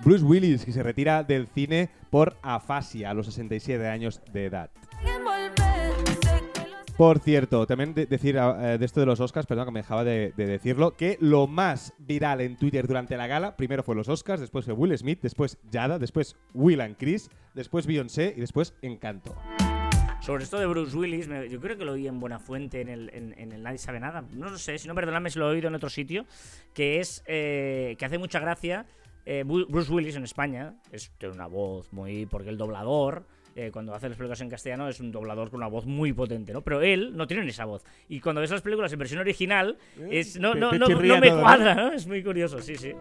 Bruce 0.00 0.24
Willis, 0.24 0.64
que 0.64 0.72
se 0.72 0.82
retira 0.82 1.24
del 1.24 1.48
cine 1.48 1.88
por 2.10 2.36
afasia 2.42 3.10
a 3.10 3.14
los 3.14 3.26
67 3.26 3.88
años 3.88 4.20
de 4.32 4.46
edad. 4.46 4.70
Por 6.96 7.18
cierto, 7.18 7.66
también 7.66 7.92
de- 7.92 8.06
decir 8.06 8.36
eh, 8.38 8.78
de 8.78 8.84
esto 8.84 9.00
de 9.00 9.06
los 9.06 9.20
Oscars, 9.20 9.46
perdón 9.46 9.66
que 9.66 9.70
me 9.72 9.80
dejaba 9.80 10.02
de, 10.02 10.32
de 10.34 10.46
decirlo, 10.46 10.96
que 10.96 11.18
lo 11.20 11.46
más 11.46 11.92
viral 11.98 12.40
en 12.40 12.56
Twitter 12.56 12.86
durante 12.86 13.18
la 13.18 13.26
gala, 13.26 13.54
primero 13.54 13.82
fue 13.82 13.94
los 13.94 14.08
Oscars, 14.08 14.40
después 14.40 14.64
fue 14.64 14.72
Will 14.72 14.96
Smith, 14.96 15.18
después 15.20 15.58
Yada, 15.70 15.98
después 15.98 16.36
Will 16.54 16.80
and 16.80 16.96
Chris, 16.96 17.28
después 17.52 17.86
Beyoncé 17.86 18.32
y 18.34 18.40
después 18.40 18.74
Encanto. 18.80 19.34
Sobre 20.22 20.44
esto 20.44 20.58
de 20.58 20.64
Bruce 20.66 20.96
Willis, 20.96 21.28
yo 21.50 21.60
creo 21.60 21.76
que 21.76 21.84
lo 21.84 21.92
oí 21.92 22.08
en 22.08 22.18
Buena 22.18 22.38
Fuente, 22.38 22.80
en 22.80 22.88
el, 22.88 23.10
en, 23.12 23.52
el 23.52 23.62
Nadie 23.62 23.76
Sabe 23.78 24.00
Nada. 24.00 24.24
No 24.32 24.48
lo 24.48 24.56
sé, 24.56 24.78
si 24.78 24.88
no, 24.88 24.94
perdonadme 24.94 25.28
si 25.28 25.38
lo 25.38 25.48
he 25.48 25.52
oído 25.54 25.68
en 25.68 25.74
otro 25.74 25.90
sitio. 25.90 26.24
Que 26.72 26.98
es 26.98 27.22
eh, 27.26 27.94
que 27.98 28.04
hace 28.06 28.16
mucha 28.18 28.40
gracia. 28.40 28.86
eh, 29.26 29.44
Bruce 29.46 29.92
Willis 29.92 30.16
en 30.16 30.24
España 30.24 30.74
es, 30.90 31.12
tiene 31.18 31.34
una 31.34 31.46
voz 31.46 31.92
muy. 31.92 32.26
Porque 32.26 32.48
el 32.48 32.56
doblador, 32.56 33.24
eh, 33.56 33.70
cuando 33.72 33.94
hace 33.94 34.10
las 34.10 34.18
películas 34.18 34.40
en 34.42 34.50
castellano, 34.50 34.86
es 34.86 35.00
un 35.00 35.10
doblador 35.10 35.50
con 35.50 35.56
una 35.56 35.66
voz 35.66 35.86
muy 35.86 36.12
potente, 36.12 36.52
¿no? 36.52 36.60
Pero 36.60 36.82
él 36.82 37.16
no 37.16 37.26
tiene 37.26 37.48
esa 37.48 37.64
voz. 37.64 37.82
Y 38.06 38.20
cuando 38.20 38.42
ves 38.42 38.50
las 38.50 38.60
películas 38.60 38.92
en 38.92 38.98
versión 38.98 39.20
original, 39.20 39.78
es, 40.10 40.38
no, 40.38 40.54
no, 40.54 40.72
no, 40.72 40.86
no 40.86 41.20
me 41.20 41.30
cuadra, 41.30 41.74
¿no? 41.74 41.92
Es 41.92 42.06
muy 42.06 42.22
curioso, 42.22 42.60
sí, 42.60 42.76
sí. 42.76 42.92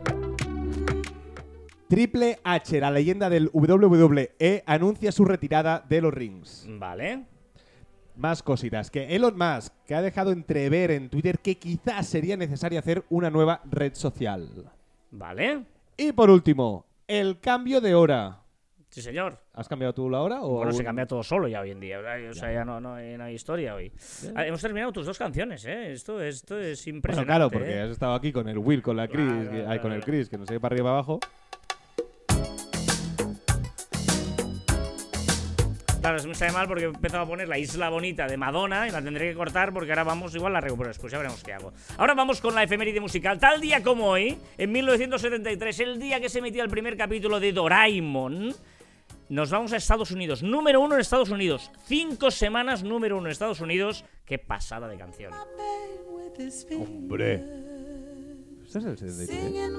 Triple 1.89 2.39
H, 2.43 2.79
la 2.79 2.89
leyenda 2.89 3.29
del 3.29 3.49
WWE, 3.51 4.63
anuncia 4.65 5.11
su 5.11 5.25
retirada 5.25 5.85
de 5.87 6.01
los 6.01 6.13
rings. 6.13 6.65
Vale. 6.69 7.25
Más 8.15 8.41
cositas. 8.41 8.89
Que 8.89 9.13
Elon 9.13 9.37
Musk, 9.37 9.73
que 9.85 9.93
ha 9.93 10.01
dejado 10.01 10.31
entrever 10.31 10.91
en 10.91 11.09
Twitter 11.09 11.39
que 11.39 11.55
quizás 11.55 12.07
sería 12.07 12.37
necesario 12.37 12.79
hacer 12.79 13.03
una 13.09 13.29
nueva 13.29 13.61
red 13.69 13.93
social. 13.93 14.71
Vale. 15.11 15.65
Y 15.97 16.13
por 16.13 16.29
último, 16.29 16.85
el 17.09 17.41
cambio 17.41 17.81
de 17.81 17.93
hora. 17.93 18.44
Sí, 18.95 19.01
señor. 19.01 19.37
¿Has 19.51 19.67
cambiado 19.67 19.93
tú 19.93 20.09
la 20.09 20.21
hora? 20.21 20.39
O 20.41 20.51
Bueno, 20.55 20.71
se 20.71 20.81
cambia 20.81 21.05
todo 21.05 21.21
solo 21.21 21.49
ya 21.49 21.59
hoy 21.59 21.71
en 21.71 21.81
día. 21.81 21.97
¿verdad? 21.97 22.29
O 22.29 22.33
sea, 22.33 22.53
ya 22.53 22.63
no, 22.63 22.79
no, 22.79 22.93
hay, 22.93 23.17
no 23.17 23.25
hay 23.25 23.35
historia 23.35 23.75
hoy. 23.75 23.91
Ah, 24.33 24.47
hemos 24.47 24.61
terminado 24.61 24.93
tus 24.93 25.05
dos 25.05 25.17
canciones, 25.17 25.65
¿eh? 25.65 25.91
Esto, 25.91 26.21
esto 26.21 26.57
es 26.57 26.81
Bueno, 26.85 26.95
impresionante. 26.99 27.27
claro, 27.27 27.51
porque 27.51 27.71
¿eh? 27.75 27.81
has 27.81 27.89
estado 27.91 28.13
aquí 28.13 28.31
con 28.31 28.47
el 28.47 28.57
Will, 28.57 28.81
con 28.81 28.95
la 28.95 29.09
Chris, 29.09 29.25
Claro, 29.29 29.51
que- 29.51 29.57
ay, 29.57 29.63
claro, 29.65 29.81
con 29.81 29.91
el 29.91 29.99
claro. 29.99 30.13
Chris, 30.13 30.29
que 30.29 30.37
no 30.37 30.45
sé 30.45 30.61
para 30.61 30.75
arriba 30.75 30.79
y 30.79 30.87
para 30.91 30.93
abajo. 30.93 31.19
Claro, 35.99 36.19
se 36.19 36.27
me 36.29 36.35
sale 36.35 36.51
mal 36.53 36.67
porque 36.67 36.83
he 36.83 36.87
empezado 36.87 37.23
a 37.23 37.27
poner 37.27 37.49
la 37.49 37.57
isla 37.57 37.89
bonita 37.89 38.27
de 38.27 38.37
Madonna 38.37 38.87
y 38.87 38.91
la 38.91 39.01
tendré 39.01 39.27
que 39.29 39.35
cortar 39.35 39.73
porque 39.73 39.91
ahora 39.91 40.03
vamos 40.05 40.33
igual 40.35 40.53
la 40.53 40.61
recupero 40.61 40.87
después, 40.87 41.11
ya 41.11 41.17
veremos 41.17 41.43
qué 41.43 41.51
hago. 41.51 41.73
Ahora 41.97 42.13
vamos 42.13 42.39
con 42.39 42.55
la 42.55 42.63
efeméride 42.63 43.01
musical. 43.01 43.39
Tal 43.39 43.59
día 43.59 43.83
como 43.83 44.07
hoy, 44.11 44.37
en 44.57 44.71
1973, 44.71 45.79
el 45.79 45.99
día 45.99 46.21
que 46.21 46.29
se 46.29 46.39
emitía 46.39 46.63
el 46.63 46.69
primer 46.69 46.95
capítulo 46.95 47.39
de 47.39 47.51
Doraemon, 47.51 48.53
nos 49.29 49.49
vamos 49.49 49.73
a 49.73 49.77
Estados 49.77 50.11
Unidos. 50.11 50.43
Número 50.43 50.81
uno 50.81 50.95
en 50.95 51.01
Estados 51.01 51.29
Unidos. 51.29 51.71
Cinco 51.85 52.31
semanas 52.31 52.83
número 52.83 53.17
uno 53.17 53.27
en 53.27 53.31
Estados 53.31 53.61
Unidos. 53.61 54.05
Qué 54.25 54.37
pasada 54.37 54.87
de 54.87 54.97
canción. 54.97 55.33
Hombre. 56.79 57.35
¿Esto 58.65 58.79
es 58.79 58.85
el 58.85 58.97
73? 58.97 59.71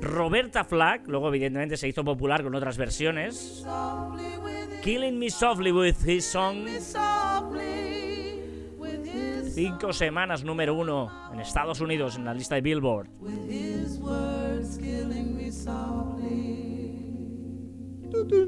Roberta 0.00 0.64
Flack, 0.64 1.08
luego 1.08 1.28
evidentemente 1.28 1.76
se 1.76 1.88
hizo 1.88 2.04
popular 2.04 2.42
con 2.42 2.54
otras 2.54 2.76
versiones. 2.76 3.64
Killing 4.82 5.18
Me 5.18 5.30
Softly 5.30 5.72
with 5.72 5.96
His 6.06 6.24
Song. 6.24 6.66
Cinco 9.54 9.92
semanas 9.92 10.44
número 10.44 10.74
uno 10.74 11.10
en 11.32 11.40
Estados 11.40 11.80
Unidos 11.80 12.16
en 12.16 12.24
la 12.24 12.34
lista 12.34 12.56
de 12.56 12.60
Billboard. 12.60 13.08
Ahora, 18.14 18.46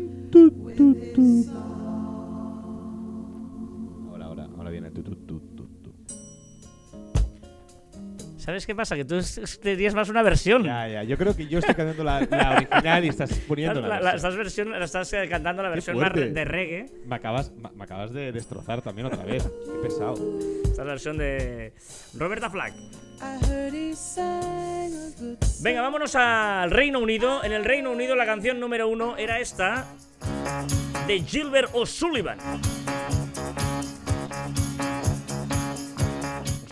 ¿Sabes 8.47 8.64
qué 8.64 8.74
pasa? 8.76 8.94
Que 8.94 9.05
tú 9.05 9.18
tenías 9.61 9.92
más 9.94 10.09
una 10.09 10.22
versión. 10.22 10.62
Ya, 10.62 10.86
ya. 10.86 11.03
Yo 11.03 11.18
creo 11.18 11.34
que 11.36 11.47
yo 11.49 11.59
estoy 11.59 11.74
cantando 11.74 12.05
la, 12.05 12.20
la 12.30 12.53
original 12.57 13.05
y 13.05 13.09
estás 13.09 13.32
poniendo 13.49 13.80
La- 13.80 13.88
la, 13.88 14.01
la- 14.01 14.14
estás, 14.14 14.36
versión- 14.36 14.70
la 14.70 14.84
estás 14.84 15.12
eh, 15.14 15.26
cantando 15.28 15.64
la 15.64 15.68
versión 15.68 15.99
más 15.99 16.12
de 16.14 16.44
reggae. 16.44 16.86
Me 17.07 17.16
acabas, 17.16 17.51
me, 17.51 17.68
me 17.74 17.82
acabas 17.84 18.12
de 18.12 18.30
destrozar 18.30 18.82
también 18.82 19.09
otra 19.09 19.24
vez. 19.24 19.42
Qué 19.42 19.78
pesado. 19.88 20.14
Esta 20.62 20.70
es 20.70 20.78
la 20.78 20.84
versión 20.84 21.18
de 21.18 21.72
Roberta 22.16 22.49
Flack. 22.49 22.72
Venga, 25.62 25.82
vámonos 25.82 26.14
al 26.14 26.70
Reino 26.70 27.01
Unido. 27.01 27.42
En 27.42 27.51
el 27.53 27.64
Reino 27.64 27.90
Unido 27.90 28.14
la 28.14 28.26
canción 28.26 28.61
número 28.61 28.86
uno 28.88 29.16
era 29.16 29.40
esta 29.40 29.86
de 31.09 31.20
Gilbert 31.20 31.70
O'Sullivan. 31.72 32.38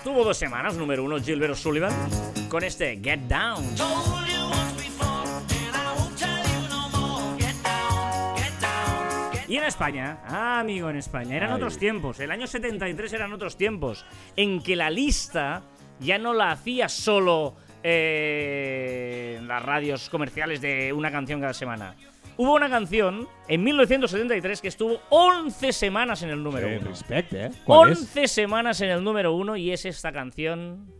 Estuvo 0.04 0.22
dos 0.22 0.36
semanas 0.36 0.76
número 0.76 1.02
uno 1.02 1.18
Gilbert 1.18 1.54
O'Sullivan 1.54 1.90
con 2.50 2.62
este 2.62 3.00
Get 3.02 3.20
Down. 3.20 3.64
Y 9.48 9.56
en 9.56 9.64
España, 9.64 10.18
ah, 10.26 10.60
amigo, 10.60 10.90
en 10.90 10.96
España, 10.96 11.34
eran 11.34 11.52
Ay. 11.52 11.56
otros 11.56 11.78
tiempos. 11.78 12.20
El 12.20 12.30
año 12.32 12.46
73 12.46 13.14
eran 13.14 13.32
otros 13.32 13.56
tiempos. 13.56 14.04
En 14.36 14.62
que 14.62 14.76
la 14.76 14.90
lista 14.90 15.62
ya 16.00 16.18
no 16.18 16.34
la 16.34 16.50
hacía 16.50 16.90
solo 16.90 17.56
eh, 17.82 19.40
las 19.46 19.62
radios 19.62 20.10
comerciales 20.10 20.60
de 20.60 20.92
una 20.92 21.10
canción 21.10 21.40
cada 21.40 21.54
semana. 21.54 21.96
Hubo 22.36 22.54
una 22.54 22.68
canción 22.68 23.28
en 23.48 23.62
1973 23.62 24.60
que 24.60 24.68
estuvo 24.68 24.98
11 25.10 25.72
semanas 25.72 26.22
en 26.22 26.30
el 26.30 26.42
número 26.42 26.66
Eh, 26.68 26.78
uno. 26.80 26.88
respect, 26.88 27.32
¿eh? 27.32 27.50
¿Cuál 27.64 27.92
es? 27.92 28.00
11 28.00 28.26
semanas 28.28 28.80
en 28.80 28.90
el 28.90 29.04
número 29.04 29.32
uno 29.34 29.56
y 29.56 29.70
es 29.70 29.84
esta 29.84 30.10
canción. 30.12 30.92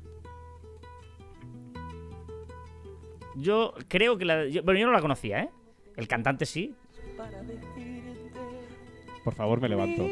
Yo 3.37 3.75
creo 3.89 4.17
que 4.17 4.25
la. 4.25 4.47
yo- 4.47 4.63
bueno, 4.63 4.79
yo 4.79 4.87
no 4.87 4.93
la 4.93 5.01
conocía, 5.01 5.41
¿eh? 5.43 5.51
El 5.97 6.07
cantante 6.07 6.47
sí. 6.47 6.73
Por 9.25 9.35
favor, 9.35 9.61
me 9.61 9.69
levanto. 9.69 10.07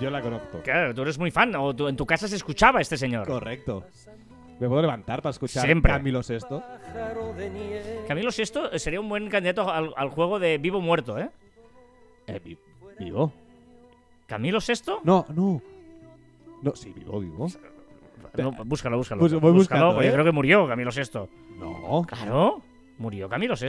Yo 0.00 0.10
la 0.10 0.20
conozco. 0.20 0.60
Claro, 0.62 0.92
tú 0.92 1.02
eres 1.02 1.18
muy 1.18 1.30
fan, 1.30 1.54
o 1.54 1.74
tú- 1.74 1.86
en 1.86 1.94
tu 1.96 2.04
casa 2.04 2.26
se 2.26 2.34
escuchaba 2.34 2.80
este 2.80 2.96
señor. 2.96 3.26
Correcto. 3.28 3.84
Me 4.60 4.68
puedo 4.68 4.80
levantar 4.82 5.20
para 5.20 5.30
escuchar 5.32 5.64
Siempre. 5.64 5.92
Camilo 5.92 6.22
Sesto. 6.22 6.62
Camilo 8.06 8.30
VI 8.30 8.78
sería 8.78 9.00
un 9.00 9.08
buen 9.08 9.28
candidato 9.28 9.68
al, 9.70 9.92
al 9.96 10.08
juego 10.10 10.38
de 10.38 10.58
vivo 10.58 10.78
o 10.78 10.80
muerto, 10.80 11.18
¿eh? 11.18 11.28
Eh, 12.26 12.40
vi- 12.44 12.58
¿Vivo? 12.98 13.32
¿Camilo 14.26 14.58
VI? 14.60 14.92
No, 15.02 15.26
no. 15.34 15.60
No, 16.62 16.74
sí, 16.76 16.92
vivo, 16.96 17.20
vivo. 17.20 17.48
No, 18.38 18.52
búscalo, 18.64 18.96
búscalo. 18.96 19.20
Pues 19.20 19.32
voy 19.32 19.40
búscalo, 19.52 19.54
buscando, 19.54 19.92
porque 19.94 20.08
¿eh? 20.08 20.12
creo 20.12 20.24
que 20.24 20.32
murió 20.32 20.66
Camilo 20.68 20.90
VI. 20.90 21.28
No. 21.58 22.04
Claro, 22.08 22.62
murió 22.98 23.28
Camilo 23.28 23.54
VI. 23.60 23.68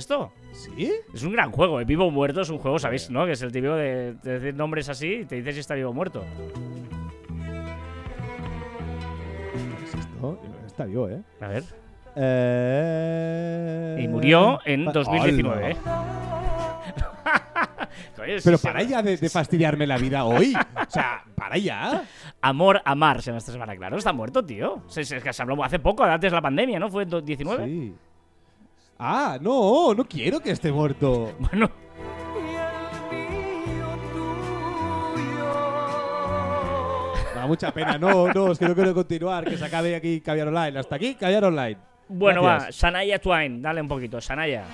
¿Sí? 0.54 0.92
Es 1.14 1.24
un 1.24 1.34
gran 1.34 1.52
juego, 1.52 1.80
el 1.80 1.86
vivo 1.86 2.06
o 2.06 2.12
muerto 2.12 2.42
es 2.42 2.50
un 2.50 2.58
juego, 2.60 2.80
¿sabéis? 2.80 3.10
¿No? 3.10 3.26
Que 3.26 3.34
es 3.34 3.42
el 3.42 3.52
típico 3.52 3.74
de, 3.76 4.14
de 4.24 4.40
decir 4.40 4.56
nombres 4.56 4.88
así 4.88 5.08
y 5.22 5.26
te 5.26 5.36
dices 5.36 5.56
si 5.56 5.60
está 5.62 5.74
vivo 5.76 5.90
o 5.90 5.94
muerto. 5.94 6.24
¿Qué 9.80 9.86
es 9.86 9.96
esto? 9.96 10.40
Está 10.76 10.84
vivo, 10.84 11.08
¿eh? 11.08 11.22
A 11.40 11.48
ver. 11.48 11.64
Eh... 12.18 13.98
Y 14.04 14.10
murió 14.10 14.60
en 14.66 14.84
Pa- 14.84 14.92
2019, 14.92 15.58
Hola. 15.58 15.70
¿eh? 15.72 15.78
Pero 18.44 18.58
para 18.58 18.84
ya 18.84 19.02
de, 19.02 19.16
de 19.16 19.30
fastidiarme 19.30 19.88
la 19.88 19.98
vida 19.98 20.26
hoy. 20.26 20.54
O 20.56 20.92
sea, 20.92 21.24
para 21.36 21.58
ya. 21.58 22.04
Amor, 22.42 22.82
amar, 22.84 23.22
se 23.22 23.28
llama 23.28 23.38
esta 23.38 23.54
semana, 23.54 23.74
claro, 23.78 23.98
está 23.98 24.12
muerto, 24.12 24.44
tío. 24.46 24.82
Se, 24.88 25.06
se- 25.06 25.22
se 25.32 25.42
habló 25.42 25.64
hace 25.64 25.80
poco, 25.80 26.04
antes 26.04 26.30
de 26.30 26.36
la 26.36 26.42
pandemia, 26.42 26.78
¿no? 26.78 26.90
¿Fue 26.90 27.04
en 27.04 27.24
19? 27.26 27.66
Sí. 27.66 27.96
Ah, 29.00 29.38
no, 29.40 29.94
no 29.94 30.04
quiero 30.06 30.42
que 30.42 30.52
esté 30.52 30.74
muerto. 30.74 31.32
Bueno, 31.40 31.70
da 37.46 37.48
mucha 37.48 37.72
pena. 37.72 37.98
No, 37.98 38.32
no, 38.34 38.52
es 38.52 38.60
que 38.60 38.68
no 38.68 38.76
quiero 38.76 38.94
continuar. 38.94 39.46
Que 39.46 39.58
se 39.58 39.66
acabe 39.66 39.96
aquí 39.96 40.22
Caviar 40.22 40.48
Online. 40.48 40.80
Hasta 40.80 40.96
aquí, 40.96 41.16
Caviar 41.16 41.46
Online. 41.46 41.78
bueno, 42.08 42.44
va. 42.44 42.72
Sanaya 42.72 43.20
Twain, 43.20 43.62
dale 43.62 43.82
un 43.82 43.88
poquito, 43.88 44.20
Sanaya. 44.20 44.66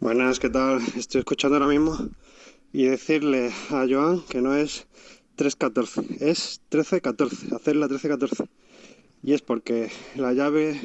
Buenas, 0.00 0.40
¿qué 0.40 0.50
tal? 0.50 0.80
Estoy 0.96 1.20
escuchando 1.20 1.56
ahora 1.56 1.68
mismo 1.68 1.96
y 2.72 2.84
decirle 2.84 3.52
a 3.70 3.86
Joan 3.88 4.22
que 4.28 4.42
no 4.42 4.54
es 4.54 4.86
3.14, 5.36 6.20
es 6.20 6.60
13.14, 6.70 7.54
hacer 7.54 7.76
la 7.76 7.88
13.14. 7.88 8.48
Y 9.22 9.34
es 9.34 9.42
porque 9.42 9.90
la 10.16 10.32
llave 10.32 10.80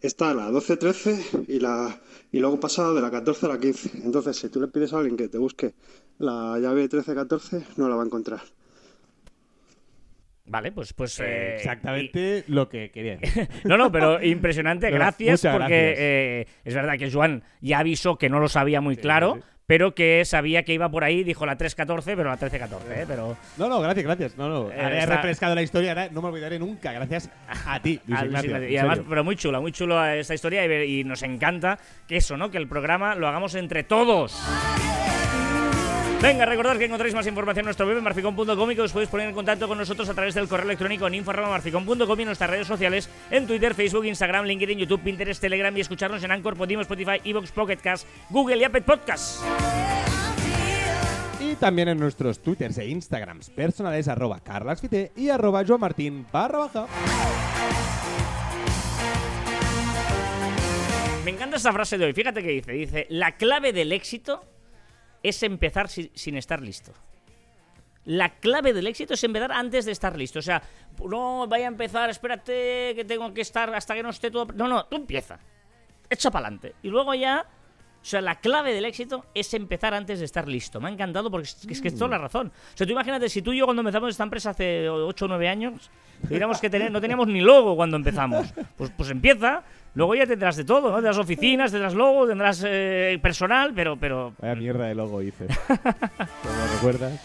está 0.00 0.30
a 0.30 0.34
la 0.34 0.50
12.13 0.50 1.46
y, 1.48 1.60
la, 1.60 2.00
y 2.30 2.38
luego 2.38 2.60
pasa 2.60 2.92
de 2.92 3.00
la 3.00 3.10
14 3.10 3.46
a 3.46 3.48
la 3.48 3.58
15. 3.58 4.02
Entonces, 4.04 4.36
si 4.36 4.48
tú 4.48 4.60
le 4.60 4.68
pides 4.68 4.92
a 4.92 4.98
alguien 4.98 5.16
que 5.16 5.28
te 5.28 5.38
busque 5.38 5.74
la 6.18 6.58
llave 6.58 6.88
13.14, 6.88 7.64
no 7.76 7.88
la 7.88 7.96
va 7.96 8.02
a 8.02 8.06
encontrar. 8.06 8.42
Vale, 10.52 10.70
pues. 10.70 10.92
pues 10.92 11.18
eh, 11.20 11.54
Exactamente 11.56 12.44
lo 12.48 12.68
que 12.68 12.90
quería 12.90 13.16
decir. 13.16 13.48
y- 13.64 13.68
no, 13.68 13.78
no, 13.78 13.90
pero 13.90 14.22
impresionante. 14.22 14.90
Gracias, 14.92 15.40
muchas 15.42 15.52
porque 15.56 15.80
gracias. 15.80 15.98
eh, 15.98 16.46
es 16.64 16.74
verdad 16.74 16.98
que 16.98 17.10
Joan 17.10 17.42
ya 17.62 17.78
avisó 17.78 18.18
que 18.18 18.28
no 18.28 18.38
lo 18.38 18.48
sabía 18.48 18.82
muy 18.82 18.96
claro, 18.96 19.36
sí, 19.36 19.40
sí. 19.40 19.46
pero 19.66 19.94
que 19.94 20.24
sabía 20.26 20.62
que 20.64 20.74
iba 20.74 20.90
por 20.90 21.04
ahí, 21.04 21.24
dijo 21.24 21.46
la 21.46 21.56
3.14, 21.56 22.02
pero 22.04 22.24
la 22.24 22.38
13.14, 22.38 22.68
¿eh? 22.94 23.04
Pero. 23.08 23.34
No, 23.56 23.68
no, 23.70 23.80
gracias, 23.80 24.04
gracias. 24.04 24.36
No, 24.36 24.48
no. 24.50 24.70
Eh, 24.70 24.74
Ahora 24.78 25.02
he 25.02 25.06
refrescado 25.06 25.54
la 25.54 25.62
historia, 25.62 25.92
ahora 25.92 26.08
no 26.12 26.20
me 26.20 26.28
olvidaré 26.28 26.58
nunca. 26.58 26.92
Gracias 26.92 27.30
a 27.48 27.80
ti, 27.80 27.98
Luis 28.06 28.20
Luis 28.24 28.44
Ignacio. 28.44 28.68
Y 28.68 28.76
además, 28.76 29.00
pero 29.08 29.24
muy 29.24 29.36
chula, 29.36 29.58
muy 29.60 29.72
chulo 29.72 30.04
esta 30.04 30.34
historia 30.34 30.66
y, 30.84 31.00
y 31.00 31.04
nos 31.04 31.22
encanta 31.22 31.78
que 32.06 32.16
eso, 32.18 32.36
¿no? 32.36 32.50
Que 32.50 32.58
el 32.58 32.68
programa 32.68 33.14
lo 33.14 33.26
hagamos 33.26 33.54
entre 33.54 33.84
todos. 33.84 34.38
Venga, 36.22 36.46
recordad 36.46 36.78
que 36.78 36.84
encontráis 36.84 37.16
más 37.16 37.26
información 37.26 37.64
en 37.64 37.66
nuestro 37.66 37.84
web 37.84 38.00
marficón.com 38.00 38.70
y 38.70 38.76
que 38.76 38.82
os 38.82 38.92
podéis 38.92 39.10
poner 39.10 39.28
en 39.28 39.34
contacto 39.34 39.66
con 39.66 39.76
nosotros 39.76 40.08
a 40.08 40.14
través 40.14 40.34
del 40.34 40.46
correo 40.46 40.66
electrónico 40.66 41.08
en 41.08 41.14
info.marficón.com 41.14 42.18
y 42.20 42.22
en 42.22 42.26
nuestras 42.26 42.48
redes 42.48 42.68
sociales 42.68 43.10
en 43.28 43.44
Twitter, 43.48 43.74
Facebook, 43.74 44.04
Instagram, 44.04 44.44
LinkedIn, 44.44 44.78
YouTube, 44.78 45.00
Pinterest, 45.02 45.40
Telegram 45.40 45.76
y 45.76 45.80
escucharnos 45.80 46.22
en 46.22 46.30
Anchor, 46.30 46.56
Podimo, 46.56 46.80
Spotify, 46.82 47.20
Evox, 47.24 47.50
Pocket 47.50 47.78
Cast, 47.78 48.06
Google 48.30 48.58
y 48.58 48.62
Apple 48.64 48.82
Podcasts. 48.82 49.42
Y 51.40 51.56
también 51.56 51.88
en 51.88 51.98
nuestros 51.98 52.40
twitters 52.40 52.78
e 52.78 52.86
instagrams 52.86 53.50
personales 53.50 54.06
arroba 54.06 54.38
carlasfite 54.38 55.10
y 55.16 55.28
arroba 55.28 55.64
joamartin 55.66 56.24
barra 56.32 56.58
baja. 56.58 56.86
Me 61.24 61.32
encanta 61.32 61.56
esta 61.56 61.72
frase 61.72 61.98
de 61.98 62.04
hoy. 62.04 62.12
Fíjate 62.12 62.44
que 62.44 62.50
dice. 62.50 62.72
Dice, 62.72 63.06
la 63.10 63.36
clave 63.36 63.72
del 63.72 63.90
éxito 63.90 64.44
es 65.22 65.42
empezar 65.42 65.88
si- 65.88 66.10
sin 66.14 66.36
estar 66.36 66.60
listo. 66.60 66.92
La 68.04 68.30
clave 68.40 68.72
del 68.72 68.88
éxito 68.88 69.14
es 69.14 69.22
empezar 69.22 69.52
antes 69.52 69.84
de 69.84 69.92
estar 69.92 70.16
listo. 70.16 70.40
O 70.40 70.42
sea, 70.42 70.60
no 71.08 71.46
vaya 71.46 71.66
a 71.66 71.68
empezar, 71.68 72.10
espérate 72.10 72.92
que 72.96 73.04
tengo 73.06 73.32
que 73.32 73.42
estar 73.42 73.72
hasta 73.74 73.94
que 73.94 74.02
no 74.02 74.10
esté 74.10 74.30
todo... 74.30 74.46
No, 74.54 74.66
no, 74.66 74.86
tú 74.86 74.96
empieza. 74.96 75.38
Echa 76.10 76.30
para 76.30 76.46
adelante. 76.46 76.74
Y 76.82 76.88
luego 76.88 77.14
ya... 77.14 77.46
O 78.00 78.04
sea, 78.04 78.20
la 78.20 78.40
clave 78.40 78.74
del 78.74 78.84
éxito 78.84 79.26
es 79.32 79.54
empezar 79.54 79.94
antes 79.94 80.18
de 80.18 80.24
estar 80.24 80.48
listo. 80.48 80.80
Me 80.80 80.88
ha 80.88 80.92
encantado 80.92 81.30
porque 81.30 81.44
es, 81.44 81.64
es 81.70 81.80
que 81.80 81.86
es 81.86 81.94
toda 81.94 82.08
la 82.10 82.18
razón. 82.18 82.48
O 82.48 82.76
sea, 82.76 82.84
tú 82.84 82.92
imagínate, 82.92 83.28
si 83.28 83.42
tú 83.42 83.52
y 83.52 83.58
yo 83.58 83.64
cuando 83.64 83.82
empezamos 83.82 84.10
esta 84.10 84.24
empresa 84.24 84.50
hace 84.50 84.88
8 84.88 85.24
o 85.24 85.28
9 85.28 85.48
años, 85.48 85.88
tuviéramos 86.26 86.60
que 86.60 86.68
tener, 86.68 86.90
no 86.90 87.00
teníamos 87.00 87.28
ni 87.28 87.40
logo 87.40 87.76
cuando 87.76 87.96
empezamos. 87.96 88.52
Pues, 88.76 88.90
pues 88.96 89.08
empieza, 89.10 89.62
Luego 89.94 90.14
ya 90.14 90.26
tendrás 90.26 90.56
de 90.56 90.64
todo, 90.64 90.88
¿no? 90.88 90.94
Tendrás 90.96 91.18
oficinas, 91.18 91.70
tendrás 91.70 91.94
logo, 91.94 92.26
tendrás 92.26 92.62
eh, 92.66 93.18
personal, 93.22 93.72
pero, 93.74 93.96
pero 93.96 94.32
Vaya 94.40 94.54
mierda 94.54 94.86
de 94.86 94.94
logo 94.94 95.20
hice. 95.20 95.46
¿Cómo 95.66 96.66
recuerdas? 96.74 97.20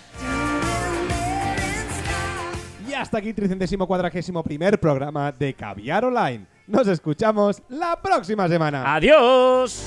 Y 2.90 2.94
hasta 2.94 3.20
aquí, 3.20 3.34
tricentésimo 3.34 3.88
cuadragésimo 3.88 4.44
primer 4.44 4.80
programa 4.80 5.32
de 5.32 5.54
Caviar 5.54 6.06
Online. 6.06 6.46
Nos 6.68 6.88
escuchamos 6.88 7.62
la 7.70 8.02
próxima 8.02 8.48
semana. 8.50 8.96
adiós. 8.96 9.86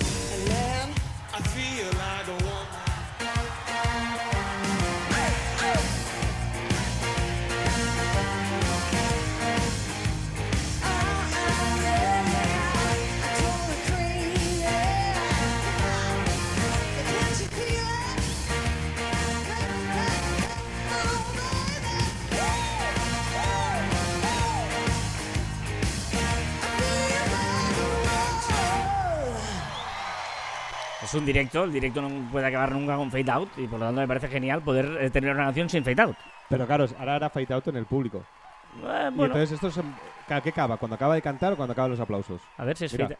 Es 31.11 31.14
un 31.16 31.26
directo, 31.26 31.64
el 31.64 31.72
directo 31.72 32.00
no 32.00 32.30
puede 32.30 32.46
acabar 32.46 32.70
nunca 32.70 32.94
con 32.94 33.11
fade 33.11 33.28
out 33.32 33.48
y 33.58 33.66
por 33.66 33.80
lo 33.80 33.86
tanto 33.86 34.00
me 34.00 34.06
parece 34.06 34.28
genial 34.28 34.62
poder 34.62 34.96
eh, 35.00 35.11
tener 35.11 35.34
una 35.34 35.46
canción 35.46 35.68
sin 35.68 35.82
fade 35.82 36.00
out. 36.02 36.16
Pero 36.48 36.68
claro, 36.68 36.86
ahora 37.00 37.16
hará 37.16 37.28
fight 37.30 37.50
out 37.50 37.66
en 37.66 37.78
el 37.78 37.84
público. 37.84 38.24
Eh, 38.86 39.11
Y 39.18 39.22
entonces 39.22 39.50
esto 39.50 39.66
es... 39.66 39.78
¿a 39.78 40.40
¿Qué 40.40 40.50
acaba? 40.50 40.76
¿Cuando 40.76 40.94
acaba 40.94 41.16
de 41.16 41.20
cantar 41.22 41.54
o 41.54 41.56
cuando 41.56 41.72
acaban 41.72 41.90
los 41.90 41.98
aplausos? 41.98 42.40
a 42.56 42.64
ver 42.64 42.76
si 42.76 42.84
es 42.84 42.92
mira. 42.92 43.08
fade. 43.08 43.18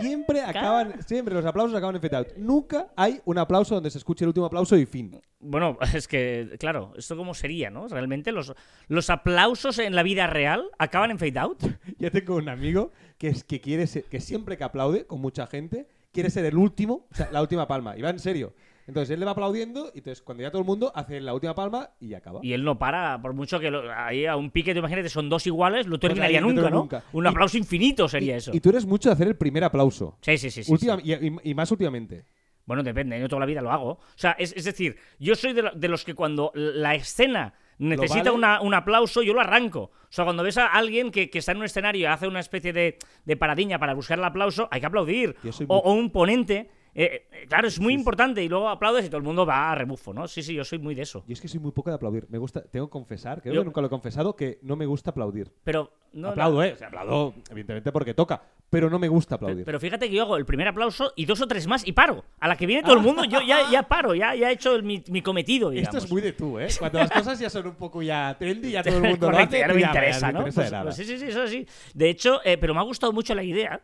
Siempre 0.00 0.40
acaban, 0.40 1.00
siempre 1.04 1.32
los 1.32 1.44
aplausos 1.44 1.76
acaban 1.76 1.94
en 1.94 2.02
fade 2.02 2.16
out. 2.16 2.28
Nunca 2.36 2.88
hay 2.96 3.20
un 3.24 3.38
aplauso 3.38 3.76
donde 3.76 3.90
se 3.92 3.98
escuche 3.98 4.24
el 4.24 4.30
último 4.30 4.46
aplauso 4.46 4.76
y 4.76 4.86
fin. 4.86 5.20
Bueno, 5.38 5.78
es 5.94 6.08
que, 6.08 6.56
claro, 6.58 6.92
¿esto 6.96 7.16
cómo 7.16 7.34
sería, 7.34 7.70
no? 7.70 7.86
Realmente 7.86 8.32
los, 8.32 8.52
los 8.88 9.10
aplausos 9.10 9.78
en 9.78 9.94
la 9.94 10.02
vida 10.02 10.26
real 10.26 10.70
acaban 10.76 11.12
en 11.12 11.20
fade 11.20 11.38
out. 11.38 11.62
Yo 12.00 12.10
tengo 12.10 12.34
un 12.34 12.48
amigo 12.48 12.90
que 13.16 13.28
es 13.28 13.44
que 13.44 13.60
quiere 13.60 13.86
ser, 13.86 14.02
que 14.04 14.20
siempre 14.20 14.56
que 14.56 14.64
aplaude 14.64 15.06
con 15.06 15.20
mucha 15.20 15.46
gente, 15.46 15.86
quiere 16.12 16.30
ser 16.30 16.44
el 16.44 16.56
último, 16.56 17.06
o 17.10 17.14
sea, 17.14 17.28
la 17.32 17.40
última 17.42 17.66
palma. 17.66 17.96
Y 17.96 18.02
va 18.02 18.10
en 18.10 18.18
serio. 18.18 18.52
Entonces 18.86 19.10
él 19.10 19.20
le 19.20 19.26
va 19.26 19.32
aplaudiendo 19.32 19.92
y 19.94 19.98
entonces 19.98 20.20
cuando 20.20 20.42
ya 20.42 20.50
todo 20.50 20.62
el 20.62 20.66
mundo 20.66 20.90
hace 20.96 21.20
la 21.20 21.32
última 21.32 21.54
palma 21.54 21.90
y 22.00 22.14
acaba. 22.14 22.40
Y 22.42 22.54
él 22.54 22.64
no 22.64 22.76
para, 22.76 23.22
por 23.22 23.34
mucho 23.34 23.60
que 23.60 23.70
lo- 23.70 23.84
ahí 23.92 24.26
a 24.26 24.34
un 24.36 24.50
pique, 24.50 24.72
tú 24.72 24.80
imagínate, 24.80 25.08
son 25.08 25.28
dos 25.28 25.46
iguales, 25.46 25.86
no 25.86 25.92
Pues 25.92 26.00
terminaría 26.00 26.40
nunca, 26.40 26.70
¿no? 26.70 26.78
nunca. 26.80 27.04
Un 27.12 27.24
Y- 27.24 27.28
aplauso 27.28 27.56
infinito 27.56 28.08
sería 28.08 28.34
y, 28.34 28.38
eso. 28.38 28.50
y 28.52 28.58
tú 28.58 28.70
eres 28.70 28.84
mucho 28.86 29.08
de 29.08 29.12
hacer 29.12 29.28
el 29.28 29.36
primer 29.36 29.62
aplauso. 29.62 30.16
Sí, 30.22 30.36
sí, 30.38 30.50
sí. 30.50 30.64
sí, 30.64 30.72
Última- 30.72 30.96
sí. 30.96 31.02
Y, 31.04 31.26
y- 31.28 31.36
y 31.50 31.54
más 31.54 31.70
últimamente. 31.70 32.24
Bueno, 32.70 32.84
depende, 32.84 33.18
yo 33.18 33.28
toda 33.28 33.40
la 33.40 33.46
vida 33.46 33.60
lo 33.62 33.72
hago. 33.72 33.90
O 33.90 34.00
sea, 34.14 34.36
es, 34.38 34.52
es 34.56 34.64
decir, 34.64 34.96
yo 35.18 35.34
soy 35.34 35.52
de, 35.54 35.62
lo- 35.62 35.72
de 35.72 35.88
los 35.88 36.04
que 36.04 36.14
cuando 36.14 36.52
la 36.54 36.94
escena 36.94 37.52
necesita 37.78 38.18
vale? 38.30 38.30
una- 38.30 38.60
un 38.60 38.74
aplauso, 38.74 39.22
yo 39.22 39.34
lo 39.34 39.40
arranco. 39.40 39.80
O 39.80 40.08
sea, 40.12 40.24
cuando 40.24 40.44
ves 40.44 40.56
a 40.56 40.66
alguien 40.66 41.10
que, 41.10 41.30
que 41.30 41.40
está 41.40 41.50
en 41.50 41.58
un 41.58 41.64
escenario 41.64 42.02
y 42.02 42.04
hace 42.04 42.28
una 42.28 42.38
especie 42.38 42.72
de, 42.72 42.96
de 43.24 43.36
paradiña 43.36 43.80
para 43.80 43.92
buscar 43.94 44.18
el 44.20 44.24
aplauso, 44.24 44.68
hay 44.70 44.78
que 44.80 44.86
aplaudir. 44.86 45.34
Soy 45.50 45.66
o 45.68 45.92
un 45.94 46.10
ponente. 46.10 46.70
Eh, 46.94 47.26
eh, 47.32 47.46
claro, 47.48 47.68
es 47.68 47.78
muy 47.80 47.94
importante 47.94 48.42
y 48.42 48.48
luego 48.48 48.68
aplaudes 48.68 49.04
y 49.06 49.08
todo 49.08 49.18
el 49.18 49.22
mundo 49.24 49.46
va 49.46 49.70
a 49.70 49.74
rebufo, 49.74 50.12
¿no? 50.12 50.26
Sí, 50.28 50.42
sí, 50.42 50.54
yo 50.54 50.64
soy 50.64 50.78
muy 50.78 50.94
de 50.94 51.02
eso. 51.02 51.24
Yo 51.26 51.32
es 51.32 51.40
que 51.40 51.48
soy 51.48 51.60
muy 51.60 51.72
poco 51.72 51.90
de 51.90 51.96
aplaudir. 51.96 52.26
Me 52.28 52.38
gusta, 52.38 52.62
tengo 52.62 52.86
que 52.88 52.92
confesar, 52.92 53.40
creo 53.42 53.54
Yo- 53.54 53.60
que 53.62 53.64
nunca 53.66 53.80
lo 53.80 53.86
he 53.86 53.90
confesado, 53.90 54.34
que 54.36 54.58
no 54.62 54.76
me 54.76 54.86
gusta 54.86 55.10
aplaudir. 55.10 55.52
Pero 55.64 55.92
no, 56.12 56.28
aplaudo, 56.30 56.62
¿eh? 56.64 56.72
O 56.72 56.76
sea, 56.76 56.88
aplaudo, 56.88 57.34
evidentemente, 57.50 57.92
porque 57.92 58.14
toca. 58.14 58.42
Pero 58.68 58.88
no 58.88 58.98
me 59.00 59.08
gusta 59.08 59.34
aplaudir. 59.34 59.64
Pero 59.64 59.80
fíjate 59.80 60.08
que 60.08 60.14
yo 60.14 60.22
hago 60.22 60.36
el 60.36 60.46
primer 60.46 60.68
aplauso 60.68 61.12
y 61.16 61.26
dos 61.26 61.40
o 61.40 61.46
tres 61.48 61.66
más 61.66 61.86
y 61.86 61.92
paro. 61.92 62.24
A 62.38 62.46
la 62.48 62.56
que 62.56 62.66
viene 62.66 62.82
todo 62.82 62.94
el 62.94 63.00
mundo, 63.00 63.24
yo 63.24 63.40
ya, 63.40 63.68
ya 63.70 63.82
paro, 63.84 64.14
ya, 64.14 64.34
ya 64.36 64.50
he 64.50 64.52
hecho 64.54 64.74
el- 64.76 64.82
mi, 64.84 65.02
mi 65.08 65.22
cometido, 65.22 65.70
digamos. 65.70 65.94
Esto 65.94 66.04
es 66.06 66.10
muy 66.12 66.22
de 66.22 66.32
tú, 66.32 66.58
¿eh? 66.58 66.68
Cuando 66.78 66.98
las 66.98 67.10
cosas 67.10 67.38
ya 67.38 67.50
son 67.50 67.66
un 67.66 67.74
poco 67.74 68.00
ya 68.02 68.36
trendy, 68.38 68.70
ya 68.72 68.82
todo 68.84 68.96
el 68.96 69.02
mundo 69.02 69.26
Correcto, 69.26 69.56
lo 69.56 69.58
hace. 69.58 69.58
ya 69.60 69.66
no 69.68 69.74
me 69.74 69.80
interesa, 69.80 70.20
ya 70.26 70.32
¿no? 70.32 70.42
me 70.42 70.48
interesa 70.50 70.82
Pues- 70.82 70.96
pues 70.96 71.08
sí, 71.08 71.16
sí, 71.16 71.18
sí, 71.24 71.30
eso 71.30 71.46
sí. 71.48 71.66
De 71.94 72.08
hecho, 72.10 72.40
eh, 72.44 72.58
pero 72.58 72.74
me 72.74 72.80
ha 72.80 72.84
gustado 72.84 73.12
mucho 73.12 73.34
la 73.34 73.42
idea. 73.42 73.80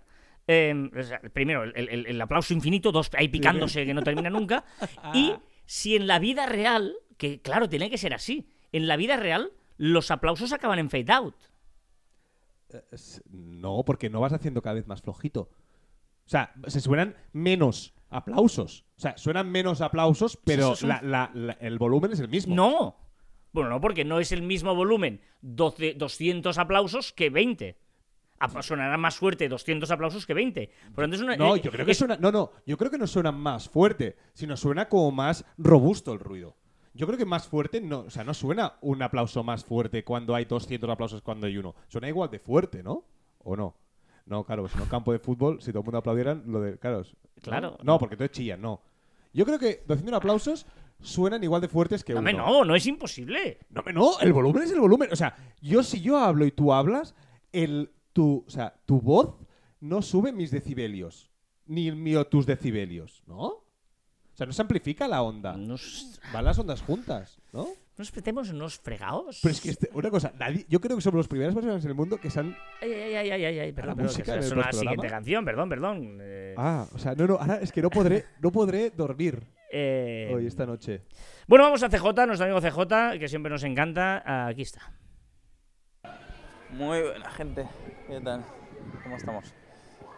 Eh, 0.48 0.90
sea, 1.02 1.20
primero, 1.32 1.64
el, 1.64 1.88
el- 1.88 2.06
el 2.06 2.20
aplauso 2.20 2.54
infinito, 2.54 2.92
dos 2.92 3.10
ahí 3.16 3.28
picándose 3.28 3.84
que 3.84 3.94
no 3.94 4.02
termina 4.02 4.30
nunca. 4.30 4.64
Y 5.14 5.34
si 5.64 5.96
en 5.96 6.06
la 6.06 6.18
vida 6.18 6.46
real, 6.46 6.94
que 7.16 7.40
claro, 7.40 7.68
tiene 7.68 7.90
que 7.90 7.98
ser 7.98 8.14
así, 8.14 8.48
en 8.72 8.86
la 8.86 8.96
vida 8.96 9.16
real 9.16 9.52
los 9.78 10.10
aplausos 10.10 10.52
acaban 10.52 10.78
en 10.78 10.88
fade 10.90 11.12
out. 11.12 11.34
Es- 12.92 13.22
No, 13.30 13.84
porque 13.84 14.10
no 14.10 14.20
vas 14.20 14.32
haciendo 14.32 14.62
cada 14.62 14.74
vez 14.74 14.86
más 14.86 15.02
flojito. 15.02 15.50
O 16.26 16.28
sea, 16.28 16.52
se 16.66 16.80
suenan 16.80 17.14
menos 17.32 17.94
aplausos. 18.10 18.84
O 18.96 19.00
sea, 19.00 19.16
suenan 19.16 19.50
menos 19.50 19.80
aplausos, 19.80 20.38
pero 20.44 20.74
la- 21.34 21.56
el 21.60 21.78
volumen 21.78 22.12
es 22.12 22.20
el 22.20 22.28
mismo. 22.28 22.54
No. 22.54 22.96
Bueno, 23.52 23.70
no, 23.70 23.80
porque 23.80 24.04
no 24.04 24.18
es 24.20 24.32
el 24.32 24.42
mismo 24.42 24.74
volumen 24.74 25.20
12, 25.40 25.94
200 25.94 26.58
aplausos 26.58 27.12
que 27.12 27.30
20. 27.30 27.78
Sonará 28.60 28.96
más 28.96 29.16
fuerte 29.16 29.48
200 29.48 29.90
aplausos 29.90 30.26
que 30.26 30.34
20. 30.34 30.70
Por 30.94 31.04
tanto, 31.04 31.16
es 31.16 31.22
una, 31.22 31.36
No, 31.36 31.56
eh, 31.56 31.60
yo 31.62 31.70
creo 31.70 31.86
que 31.86 31.92
es- 31.92 31.98
suena. 31.98 32.16
No, 32.16 32.30
no, 32.32 32.52
yo 32.66 32.76
creo 32.76 32.90
que 32.90 32.98
no 32.98 33.06
suena 33.06 33.32
más 33.32 33.68
fuerte, 33.68 34.16
sino 34.34 34.56
suena 34.56 34.88
como 34.88 35.10
más 35.10 35.44
robusto 35.58 36.12
el 36.12 36.18
ruido. 36.20 36.56
Yo 36.94 37.06
creo 37.06 37.18
que 37.18 37.26
más 37.26 37.46
fuerte 37.46 37.80
no, 37.80 38.00
o 38.00 38.10
sea, 38.10 38.24
no 38.24 38.32
suena 38.34 38.74
un 38.80 39.02
aplauso 39.02 39.42
más 39.44 39.64
fuerte 39.64 40.02
cuando 40.04 40.34
hay 40.34 40.46
200 40.46 40.88
aplausos 40.88 41.20
cuando 41.22 41.46
hay 41.46 41.58
uno. 41.58 41.74
Suena 41.88 42.08
igual 42.08 42.30
de 42.30 42.38
fuerte, 42.38 42.82
¿no? 42.82 43.04
¿O 43.44 43.54
no? 43.56 43.74
No, 44.24 44.44
claro, 44.44 44.62
pues 44.62 44.74
en 44.74 44.80
un 44.80 44.88
campo 44.88 45.12
de 45.12 45.18
fútbol, 45.18 45.60
si 45.60 45.70
todo 45.72 45.80
el 45.80 45.84
mundo 45.84 45.98
aplaudieran, 45.98 46.42
lo 46.46 46.60
de. 46.60 46.78
Claro. 46.78 47.02
Claro. 47.42 47.78
No, 47.82 47.98
porque 47.98 48.14
entonces 48.14 48.34
chillan, 48.36 48.60
no. 48.62 48.80
Yo 49.32 49.44
creo 49.44 49.58
que 49.58 49.82
200 49.86 50.14
aplausos 50.14 50.66
suenan 51.00 51.44
igual 51.44 51.60
de 51.60 51.68
fuertes 51.68 52.02
que 52.02 52.14
No, 52.14 52.20
uno. 52.20 52.32
no, 52.32 52.64
no 52.64 52.74
es 52.74 52.86
imposible. 52.86 53.58
No, 53.68 53.82
no, 53.92 54.18
el 54.20 54.32
volumen 54.32 54.62
es 54.62 54.72
el 54.72 54.80
volumen. 54.80 55.10
O 55.12 55.16
sea, 55.16 55.36
yo 55.60 55.82
si 55.82 56.00
yo 56.00 56.18
hablo 56.18 56.46
y 56.46 56.50
tú 56.50 56.72
hablas, 56.72 57.14
el, 57.52 57.92
tu, 58.16 58.44
o 58.46 58.50
sea, 58.50 58.72
tu 58.86 58.98
voz 59.02 59.36
no 59.80 60.00
sube 60.00 60.32
mis 60.32 60.50
decibelios, 60.50 61.30
ni 61.66 61.86
el 61.86 61.96
mío 61.96 62.26
tus 62.26 62.46
decibelios, 62.46 63.22
¿no? 63.26 63.42
O 63.46 63.64
sea, 64.32 64.46
no 64.46 64.52
se 64.54 64.62
amplifica 64.62 65.06
la 65.06 65.20
onda. 65.22 65.54
Nos, 65.56 66.18
Van 66.32 66.44
las 66.46 66.58
ondas 66.58 66.80
juntas, 66.80 67.38
¿no? 67.52 67.68
nos 67.98 68.14
metemos 68.14 68.50
unos 68.50 68.78
fregados. 68.78 69.40
Pero 69.42 69.52
es 69.52 69.60
que 69.60 69.70
este- 69.70 69.90
una 69.94 70.10
cosa, 70.10 70.32
nadie, 70.38 70.66
yo 70.68 70.80
creo 70.80 70.96
que 70.96 71.02
somos 71.02 71.18
las 71.18 71.28
primeras 71.28 71.54
personas 71.54 71.82
en 71.84 71.90
el 71.90 71.94
mundo 71.96 72.18
que 72.18 72.28
se 72.30 72.40
han... 72.40 72.54
Ay, 72.82 72.92
ay, 72.92 73.14
ay, 73.14 73.30
ay, 73.30 73.44
ay, 73.44 73.58
ay, 73.58 73.68
la 73.70 73.74
perdón, 73.74 73.96
perdón, 73.96 74.14
que 74.16 74.20
es 74.22 74.28
postprograma? 74.28 74.72
siguiente 74.72 75.08
canción, 75.08 75.44
perdón, 75.46 75.68
perdón. 75.68 76.18
Eh, 76.20 76.54
Ah, 76.58 76.86
o 76.92 76.98
sea, 76.98 77.14
no, 77.14 77.26
no, 77.26 77.34
ahora 77.36 77.56
es 77.56 77.70
que 77.72 77.80
no 77.82 77.88
podré, 77.90 78.24
no 78.40 78.50
podré 78.52 78.90
dormir 78.90 79.42
eh, 79.72 80.30
hoy, 80.34 80.46
esta 80.46 80.64
noche. 80.66 81.02
Bueno, 81.46 81.64
vamos 81.64 81.82
a 81.82 81.88
CJ, 81.88 82.26
nuestro 82.26 82.44
amigo 82.46 82.60
CJ, 82.60 83.18
que 83.18 83.28
siempre 83.28 83.50
nos 83.50 83.62
encanta. 83.64 84.46
Aquí 84.48 84.62
está. 84.62 84.92
Muy 86.70 87.00
buena 87.02 87.30
gente, 87.30 87.68
¿qué 88.08 88.20
tal? 88.20 88.44
¿Cómo 89.02 89.16
estamos? 89.16 89.54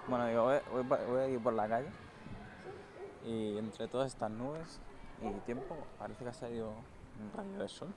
Bueno, 0.09 0.27
digo, 0.27 0.45
voy, 0.45 0.57
voy 0.73 0.85
pa- 0.85 1.05
voy 1.07 1.23
aquí 1.23 1.39
por 1.39 1.53
la 1.53 1.69
calle 1.69 1.89
y 3.27 3.59
entre 3.59 3.89
todas 3.89 4.09
estas 4.13 4.31
nubes 4.31 4.81
y 5.23 5.29
tiempo 5.45 5.77
parece 5.99 6.25
que 6.25 6.31
ha 6.31 6.33
salido 6.33 6.69
un 6.69 7.33
rayo 7.37 7.59
de 7.63 7.69
sol. 7.69 7.89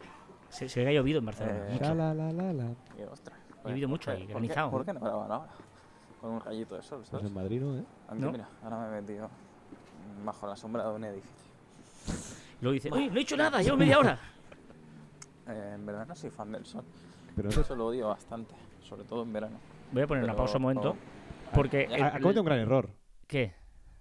Se, 0.50 0.68
se 0.68 0.86
ha 0.86 0.92
llovido 0.92 1.20
en 1.20 1.26
Barcelona. 1.26 1.66
Eh, 1.70 1.72
mucho. 1.74 1.96
La, 1.96 2.14
la, 2.14 2.32
la, 2.34 2.54
la. 2.54 2.66
Y 3.00 3.04
ostras. 3.04 3.38
Ha 3.64 3.70
llovido 3.70 3.88
mucho 3.88 4.12
¿por 4.12 4.20
ahí, 4.20 4.28
granizado, 4.28 4.72
¿Por 4.72 4.86
qué, 4.86 4.94
¿por 4.94 5.00
qué 5.00 5.06
no 5.06 5.06
graban 5.12 5.32
ahora? 5.32 5.52
Con 6.20 6.32
un 6.32 6.42
rayito 6.42 6.76
de 6.76 6.82
sol, 6.82 7.00
Pues 7.00 7.10
¿sabes? 7.10 7.26
en 7.28 7.34
Madrid, 7.34 7.62
¿no? 7.62 7.78
¿Eh? 7.80 7.86
Aunque 8.10 8.26
¿No? 8.26 8.32
mira, 8.34 8.48
ahora 8.64 8.78
me 8.80 8.88
he 8.98 9.02
metido 9.02 9.30
bajo 10.26 10.48
la 10.48 10.56
sombra 10.58 10.84
de 10.88 10.94
un 10.96 11.04
edificio. 11.06 11.32
Luego 12.60 12.74
dice, 12.74 12.92
oye, 12.92 13.10
no 13.10 13.18
he 13.18 13.22
hecho 13.22 13.38
nada, 13.38 13.62
llevo 13.62 13.78
media 13.78 13.98
hora. 14.00 14.20
Eh, 15.48 15.72
en 15.76 15.86
verdad 15.86 16.06
no 16.08 16.16
soy 16.16 16.30
fan 16.30 16.52
del 16.52 16.66
sol. 16.66 16.84
Pero 17.36 17.50
Eso 17.50 17.76
lo 17.76 17.88
odio 17.88 18.08
bastante, 18.10 18.54
sobre 18.82 19.04
todo 19.04 19.24
en 19.24 19.34
verano. 19.34 19.58
Voy 19.92 20.04
a 20.04 20.08
poner 20.08 20.24
una 20.24 20.34
Pero- 20.34 20.44
pausa 20.44 20.58
un 20.58 20.64
momento. 20.64 20.90
oh, 20.92 20.96
Porque. 21.54 21.84
el- 21.92 22.02
Ha- 22.04 22.08
ha 22.16 22.20
cometido 22.20 22.42
un 22.42 22.46
gran 22.46 22.60
error. 22.60 22.90
¿Qué? 23.28 23.54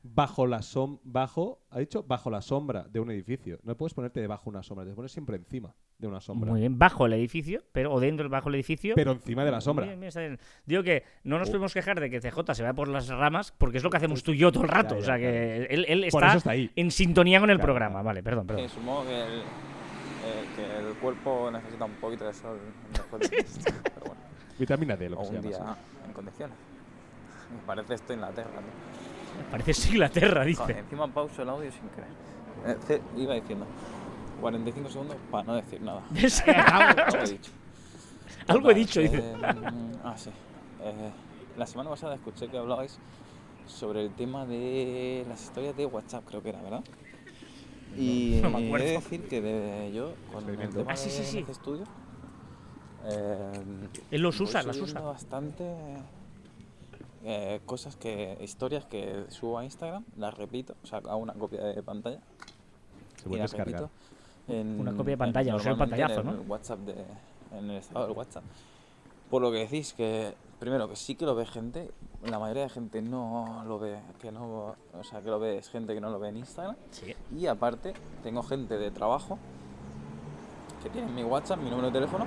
Bajo 0.03 0.47
la 0.47 0.63
som 0.63 0.99
bajo, 1.05 1.61
ha 1.71 1.79
dicho 1.79 2.03
bajo 2.03 2.31
la 2.31 2.41
sombra 2.41 2.85
de 2.85 3.01
un 3.01 3.11
edificio. 3.11 3.59
No 3.65 3.77
puedes 3.77 3.93
ponerte 3.93 4.19
debajo 4.21 4.49
una 4.49 4.63
sombra, 4.63 4.87
te 4.87 4.93
pones 4.95 5.13
siempre 5.13 5.37
encima 5.37 5.75
de 5.99 6.07
una 6.09 6.23
sombra. 6.23 6.51
Muy 6.51 6.61
bien, 6.61 6.79
bajo 6.79 7.05
el 7.05 7.13
edificio, 7.13 7.63
pero 7.73 7.93
o 7.93 8.01
dentro 8.01 8.27
bajo 8.31 8.49
el 8.49 8.55
edificio. 8.55 8.95
Pero 8.95 9.13
encima 9.13 9.45
de 9.45 9.51
la 9.51 9.61
sombra. 9.61 9.85
Bien, 9.85 10.01
bien, 10.01 10.09
está 10.09 10.21
bien. 10.21 10.39
Digo 10.65 10.83
que 10.83 11.05
no 11.25 11.39
nos 11.39 11.49
Oh. 11.49 11.53
podemos 11.53 11.75
quejar 11.75 12.01
de 12.01 12.09
que 12.09 12.19
CJ 12.19 12.55
se 12.55 12.63
vaya 12.63 12.73
por 12.73 12.89
las 12.89 13.09
ramas, 13.09 13.53
porque 13.53 13.77
es 13.77 13.85
lo 13.85 13.91
que 13.91 13.99
hacemos 13.99 14.23
tú 14.23 14.33
y 14.33 14.39
yo 14.39 14.51
todo 14.51 14.63
el 14.63 14.71
rato. 14.71 14.95
Ya, 14.95 15.01
o 15.01 15.05
sea 15.05 15.19
ya, 15.19 15.21
que 15.23 15.57
él, 15.69 15.85
él 15.87 16.05
está, 16.05 16.33
está 16.35 16.51
ahí. 16.53 16.71
en 16.77 16.91
sintonía 16.91 17.39
con 17.39 17.51
el 17.51 17.59
Claro, 17.59 17.67
programa. 17.67 17.93
claro. 17.97 18.05
Vale, 18.07 18.23
perdón, 18.23 18.45
Sí, 18.45 18.49
perdón. 18.55 18.69
supongo 18.71 19.03
el, 19.03 19.09
eh, 19.11 19.11
que 19.11 19.35
el 19.35 19.43
cuerpo 21.01 21.51
necesita 21.51 21.85
un 21.85 21.95
poquito 21.95 22.25
de 22.25 22.35
sol 22.35 22.59
después 22.93 23.31
de 23.31 23.47
pero 23.83 24.07
bueno, 24.07 24.21
Vitamina 24.59 24.97
D, 24.97 25.11
lo 25.11 25.19
o 25.19 25.21
que 25.23 25.27
se 25.29 25.37
un 25.37 25.43
llama. 25.43 25.49
día 25.49 25.75
sí. 25.75 26.07
en 26.07 26.13
condiciones. 26.13 26.57
Me 27.53 27.67
parece 27.67 27.95
esto 27.95 28.13
Inglaterra. 28.13 28.51
¿no? 28.55 29.51
Parece 29.51 29.71
es 29.73 29.87
Inglaterra, 29.87 30.45
dice. 30.45 30.63
Joder, 30.63 30.79
encima 30.79 31.09
pauso 31.09 31.43
el 31.43 31.49
audio 31.49 31.71
sin 31.73 31.89
querer. 31.91 32.81
Eh, 32.91 33.03
iba 33.17 33.35
diciendo 33.35 33.67
45 34.41 34.91
segundos 34.91 35.17
para 35.31 35.45
no 35.45 35.55
decir 35.55 35.81
nada. 35.81 36.03
Algo 37.07 37.19
he 37.19 37.31
dicho. 37.31 37.53
Algo 38.47 38.71
he 38.71 38.75
dicho, 38.75 39.01
dice. 39.01 39.19
Eh, 39.19 39.37
mm, 39.37 39.93
ah, 40.05 40.15
sí. 40.17 40.31
Eh, 40.83 41.11
la 41.57 41.67
semana 41.67 41.91
pasada 41.91 42.15
escuché 42.15 42.49
que 42.49 42.59
hablabais 42.59 42.99
sobre 43.67 44.03
el 44.03 44.13
tema 44.13 44.47
de 44.47 45.25
las 45.29 45.43
historias 45.43 45.77
de 45.77 45.87
WhatsApp, 45.87 46.25
creo 46.27 46.43
que 46.43 46.49
era, 46.51 46.61
¿verdad? 46.63 46.83
Y 47.97 48.41
No 48.43 48.51
me 48.51 48.59
he 48.59 48.63
de 48.63 48.67
acuerdo. 48.69 48.87
decir 48.87 49.29
que 49.29 49.41
de- 49.41 49.93
yo, 49.93 50.13
con 50.33 50.45
el 50.45 50.51
Experimento. 50.51 50.79
tema 50.81 50.93
Ah, 50.93 50.97
sí, 50.97 51.09
de 51.11 51.15
sí, 51.17 51.25
sí. 51.25 51.39
este 51.39 51.53
estudio, 51.53 51.85
eh, 53.07 53.63
Él 54.11 54.21
los 54.23 54.41
usa, 54.41 54.63
las 54.63 54.77
usa. 54.79 55.01
bastante 55.01 55.65
eh, 57.25 57.61
cosas 57.67 57.97
que, 57.97 58.39
historias 58.43 58.85
que 58.87 59.25
subo 59.29 59.59
a 59.59 59.65
Instagram, 59.65 60.05
las 60.17 60.35
repito, 60.35 60.75
o 60.83 60.87
sea, 60.87 60.99
hago 60.99 61.19
una 61.19 61.35
copia 61.35 61.63
de 61.63 61.83
pantalla 61.83 62.19
Se 63.17 63.29
puede 63.29 63.43
descargar. 63.43 63.67
repito 63.69 63.91
en- 64.49 64.81
Una 64.81 64.93
copia 64.93 65.05
de 65.05 65.13
en- 65.13 65.19
pantalla, 65.19 65.55
o 65.55 65.59
sea, 65.61 65.73
el 65.73 65.79
pantallazo, 65.79 66.21
en 66.21 66.27
¿no? 66.27 66.33
el 66.33 66.41
WhatsApp 66.49 66.79
de, 66.81 66.95
en 67.59 67.71
el 67.71 67.77
estado 67.77 68.07
del 68.07 68.17
WhatsApp. 68.17 68.43
Por 69.31 69.43
lo 69.43 69.53
que 69.53 69.59
decís 69.59 69.93
que 69.93 70.35
primero 70.59 70.89
que 70.89 70.97
sí 70.97 71.15
que 71.15 71.25
lo 71.25 71.35
ve 71.35 71.47
gente, 71.47 71.91
la 72.25 72.39
mayoría 72.39 72.65
de 72.65 72.69
gente 72.69 73.01
no 73.01 73.65
lo 73.67 73.79
ve, 73.79 73.99
que 74.21 74.31
no, 74.31 74.77
o 74.93 75.05
sea, 75.05 75.23
que 75.23 75.31
lo 75.31 75.39
ve 75.39 75.59
es 75.59 75.71
gente 75.71 75.95
que 75.95 76.01
no 76.01 76.11
lo 76.11 76.19
ve 76.19 76.29
en 76.29 76.37
Instagram. 76.37 76.77
Sí. 76.91 77.15
Y 77.37 77.47
aparte, 77.47 77.95
tengo 78.23 78.43
gente 78.43 78.77
de 78.77 78.91
trabajo 78.91 79.39
que 80.83 80.91
tiene 80.91 81.11
mi 81.13 81.25
WhatsApp, 81.25 81.59
mi 81.61 81.71
número 81.71 81.89
de 81.89 81.93
teléfono. 81.93 82.27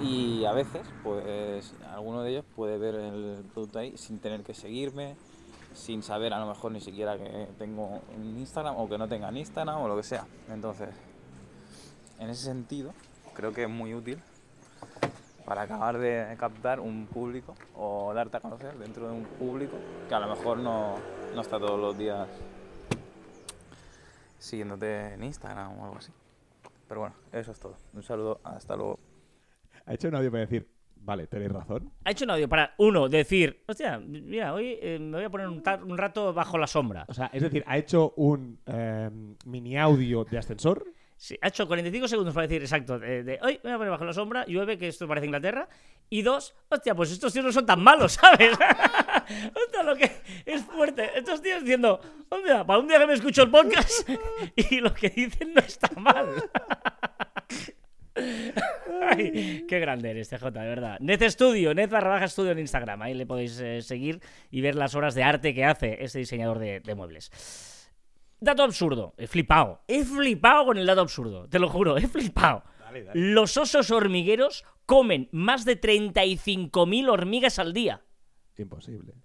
Y 0.00 0.44
a 0.44 0.52
veces, 0.52 0.82
pues, 1.02 1.74
alguno 1.94 2.22
de 2.22 2.30
ellos 2.30 2.44
puede 2.56 2.76
ver 2.76 2.94
el 2.96 3.44
producto 3.52 3.78
ahí 3.78 3.96
sin 3.96 4.18
tener 4.18 4.42
que 4.42 4.52
seguirme, 4.52 5.16
sin 5.74 6.02
saber 6.02 6.34
a 6.34 6.40
lo 6.40 6.46
mejor 6.46 6.72
ni 6.72 6.80
siquiera 6.80 7.16
que 7.16 7.48
tengo 7.58 8.00
un 8.16 8.38
Instagram 8.38 8.76
o 8.76 8.88
que 8.88 8.98
no 8.98 9.08
tengan 9.08 9.36
Instagram 9.36 9.80
o 9.80 9.88
lo 9.88 9.96
que 9.96 10.02
sea. 10.02 10.26
Entonces, 10.50 10.88
en 12.18 12.28
ese 12.28 12.44
sentido, 12.44 12.92
creo 13.34 13.52
que 13.52 13.62
es 13.62 13.70
muy 13.70 13.94
útil 13.94 14.20
para 15.52 15.64
acabar 15.64 15.98
de 15.98 16.34
captar 16.38 16.80
un 16.80 17.06
público 17.06 17.54
o 17.76 18.14
darte 18.14 18.38
a 18.38 18.40
conocer 18.40 18.72
dentro 18.78 19.06
de 19.06 19.12
un 19.12 19.24
público 19.24 19.76
que 20.08 20.14
a 20.14 20.18
lo 20.18 20.26
mejor 20.34 20.56
no, 20.56 20.94
no 21.34 21.40
está 21.42 21.58
todos 21.58 21.78
los 21.78 21.98
días 21.98 22.26
siguiéndote 24.38 25.12
en 25.12 25.22
Instagram 25.24 25.78
o 25.78 25.84
algo 25.84 25.96
así. 25.98 26.10
Pero 26.88 27.00
bueno, 27.02 27.14
eso 27.32 27.52
es 27.52 27.60
todo. 27.60 27.76
Un 27.92 28.02
saludo, 28.02 28.40
hasta 28.44 28.74
luego. 28.76 28.98
Ha 29.84 29.92
hecho 29.92 30.08
un 30.08 30.14
audio 30.14 30.30
para 30.30 30.40
decir, 30.40 30.66
vale, 30.96 31.26
tenéis 31.26 31.52
razón. 31.52 31.92
Ha 32.02 32.12
hecho 32.12 32.24
un 32.24 32.30
audio 32.30 32.48
para, 32.48 32.72
uno, 32.78 33.10
decir, 33.10 33.62
hostia, 33.68 33.98
mira, 33.98 34.54
hoy 34.54 34.78
eh, 34.80 34.98
me 34.98 35.18
voy 35.18 35.24
a 35.24 35.28
poner 35.30 35.48
un, 35.48 35.62
tar- 35.62 35.84
un 35.84 35.98
rato 35.98 36.32
bajo 36.32 36.56
la 36.56 36.66
sombra. 36.66 37.04
O 37.08 37.12
sea, 37.12 37.26
es 37.30 37.42
decir, 37.42 37.62
ha 37.66 37.76
hecho 37.76 38.14
un 38.16 38.58
eh, 38.64 39.10
mini 39.44 39.76
audio 39.76 40.24
de 40.24 40.38
ascensor. 40.38 40.82
Sí, 41.22 41.38
ha 41.40 41.46
hecho 41.46 41.68
45 41.68 42.08
segundos 42.08 42.34
para 42.34 42.48
decir, 42.48 42.62
exacto, 42.62 42.98
de, 42.98 43.22
de, 43.22 43.38
hoy 43.42 43.60
me 43.62 43.70
voy 43.70 43.72
a 43.74 43.76
poner 43.76 43.90
bajo 43.92 44.04
la 44.04 44.12
sombra, 44.12 44.44
llueve, 44.44 44.76
que 44.76 44.88
esto 44.88 45.06
parece 45.06 45.26
Inglaterra. 45.26 45.68
Y 46.10 46.22
dos, 46.22 46.52
hostia, 46.68 46.96
pues 46.96 47.12
estos 47.12 47.32
tíos 47.32 47.44
no 47.44 47.52
son 47.52 47.64
tan 47.64 47.80
malos, 47.80 48.12
¿sabes? 48.20 48.50
hostia, 49.54 49.84
lo 49.84 49.94
que 49.94 50.10
es 50.44 50.62
fuerte. 50.64 51.16
Estos 51.16 51.40
tíos 51.40 51.60
diciendo, 51.60 52.00
hostia, 52.28 52.66
para 52.66 52.80
un 52.80 52.88
día 52.88 52.98
que 52.98 53.06
me 53.06 53.12
escucho 53.12 53.44
el 53.44 53.52
podcast 53.52 54.10
y 54.56 54.80
lo 54.80 54.92
que 54.92 55.10
dicen 55.10 55.54
no 55.54 55.60
está 55.60 55.88
mal. 55.94 56.26
Ay, 59.08 59.64
qué 59.68 59.78
grande 59.78 60.10
eres, 60.10 60.28
CJ, 60.28 60.50
de 60.50 60.58
verdad. 60.58 60.98
Nez 60.98 61.20
Studio, 61.34 61.72
Nez 61.72 61.88
barra 61.88 62.24
estudio 62.24 62.50
en 62.50 62.58
Instagram. 62.58 63.00
Ahí 63.00 63.14
le 63.14 63.26
podéis 63.26 63.60
eh, 63.60 63.80
seguir 63.80 64.20
y 64.50 64.60
ver 64.60 64.74
las 64.74 64.92
obras 64.96 65.14
de 65.14 65.22
arte 65.22 65.54
que 65.54 65.64
hace 65.64 66.02
este 66.02 66.18
diseñador 66.18 66.58
de 66.58 66.94
muebles. 66.96 67.30
Dato 68.42 68.64
absurdo. 68.64 69.14
He 69.16 69.28
flipado. 69.28 69.82
He 69.86 70.04
flipado 70.04 70.66
con 70.66 70.76
el 70.76 70.84
dato 70.84 71.00
absurdo. 71.00 71.48
Te 71.48 71.60
lo 71.60 71.68
juro, 71.68 71.96
he 71.96 72.08
flipado. 72.08 72.64
Los 73.14 73.56
osos 73.56 73.92
hormigueros 73.92 74.64
comen 74.84 75.28
más 75.30 75.64
de 75.64 75.80
35.000 75.80 77.08
hormigas 77.08 77.60
al 77.60 77.72
día. 77.72 78.02
Imposible. 78.58 79.14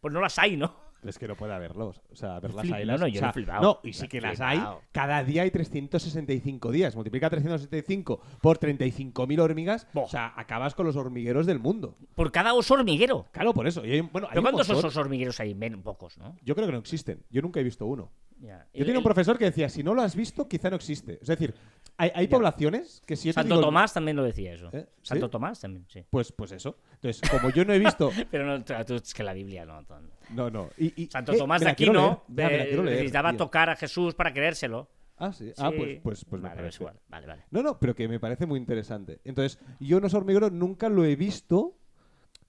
Pues 0.00 0.12
no 0.12 0.20
las 0.20 0.36
hay, 0.38 0.56
¿no? 0.56 0.74
Es 1.04 1.18
que 1.18 1.26
no 1.26 1.34
puede 1.36 1.54
haberlos. 1.54 2.00
O 2.10 2.14
sea, 2.16 2.38
verlas 2.40 2.64
Flip- 2.66 2.74
ahí 2.74 2.84
no, 2.84 2.92
las- 2.92 3.00
no, 3.00 3.06
yo 3.08 3.18
o 3.18 3.20
sea, 3.20 3.30
he 3.30 3.32
flipado. 3.32 3.62
No, 3.62 3.80
y 3.82 3.92
sí 3.94 4.06
que 4.08 4.20
las 4.20 4.40
hay. 4.40 4.62
Cada 4.92 5.24
día 5.24 5.42
hay 5.42 5.50
365 5.50 6.70
días. 6.70 6.94
Multiplica 6.94 7.30
365 7.30 8.20
por 8.40 8.58
35.000 8.58 9.40
hormigas. 9.40 9.86
O 9.94 10.08
sea, 10.08 10.32
acabas 10.36 10.74
con 10.74 10.86
los 10.86 10.96
hormigueros 10.96 11.46
del 11.46 11.58
mundo. 11.58 11.96
Por 12.14 12.30
cada 12.32 12.54
oso 12.54 12.74
hormiguero. 12.74 13.26
Claro, 13.32 13.54
por 13.54 13.66
eso. 13.66 13.84
Y 13.84 13.92
hay, 13.92 14.00
bueno, 14.02 14.26
hay 14.26 14.32
¿Pero 14.34 14.40
un 14.40 14.44
cuántos 14.52 14.70
osos 14.70 14.96
hormigueros 14.96 15.40
hay? 15.40 15.54
Men, 15.54 15.82
pocos, 15.82 16.18
¿no? 16.18 16.36
Yo 16.44 16.54
creo 16.54 16.66
que 16.66 16.72
no 16.72 16.78
existen. 16.78 17.22
Yo 17.30 17.42
nunca 17.42 17.60
he 17.60 17.64
visto 17.64 17.86
uno. 17.86 18.10
Yo 18.40 18.48
El- 18.72 18.86
tenía 18.86 18.98
un 18.98 19.04
profesor 19.04 19.36
que 19.36 19.44
decía, 19.46 19.68
si 19.68 19.82
no 19.82 19.94
lo 19.94 20.00
has 20.02 20.16
visto, 20.16 20.48
quizá 20.48 20.70
no 20.70 20.76
existe. 20.76 21.18
Es 21.20 21.28
decir, 21.28 21.54
hay, 22.02 22.10
hay 22.14 22.28
poblaciones 22.28 23.02
que 23.06 23.16
si 23.16 23.28
yo 23.28 23.32
te 23.32 23.40
Santo 23.40 23.54
digo- 23.56 23.66
Tomás 23.66 23.92
también 23.94 24.16
lo 24.16 24.22
decía 24.24 24.52
eso. 24.54 24.70
¿Eh? 24.72 24.86
Santo 25.02 25.26
¿Sí? 25.26 25.30
Tomás 25.30 25.60
también, 25.60 25.86
sí. 25.88 26.04
Pues, 26.10 26.32
pues 26.32 26.52
eso. 26.52 26.78
Entonces, 26.94 27.22
como 27.30 27.50
yo 27.50 27.64
no 27.64 27.72
he 27.72 27.78
visto... 27.78 28.10
Pero 28.30 28.46
no, 28.46 28.64
tú- 28.64 28.74
tú- 28.86 28.94
es 28.96 29.14
que 29.14 29.22
la 29.22 29.32
Biblia 29.32 29.64
no. 29.64 29.84
No, 30.30 30.50
no. 30.50 30.68
Y, 30.78 31.02
y- 31.02 31.06
Santo 31.06 31.32
eh, 31.32 31.38
Tomás 31.38 31.60
me 31.60 31.66
de 31.66 31.70
la 31.72 31.74
quiero 31.76 31.92
Aquino 31.92 32.24
leer. 32.28 32.36
Ya, 32.36 32.48
me 32.50 32.56
la 32.58 32.64
eh, 32.64 32.68
quiero 32.68 32.82
leer, 32.84 32.96
necesitaba 32.98 33.30
tío. 33.30 33.38
tocar 33.38 33.70
a 33.70 33.76
Jesús 33.76 34.14
para 34.14 34.32
creérselo. 34.32 34.88
Ah, 35.16 35.32
sí. 35.32 35.52
Ah, 35.58 35.70
Sí. 35.70 35.76
pues, 35.76 36.00
pues, 36.02 36.24
pues 36.24 36.42
me 36.42 36.48
vale, 36.48 36.60
es 36.60 36.64
parece. 36.64 36.82
igual. 36.82 37.00
Vale, 37.08 37.26
vale. 37.26 37.44
No, 37.50 37.62
no, 37.62 37.78
pero 37.78 37.94
que 37.94 38.08
me 38.08 38.18
parece 38.18 38.46
muy 38.46 38.58
interesante. 38.58 39.20
Entonces, 39.24 39.58
yo 39.78 39.98
un 39.98 40.04
oso 40.04 40.16
hormiguero 40.16 40.48
nunca 40.50 40.88
lo 40.88 41.04
he 41.04 41.14
visto 41.14 41.76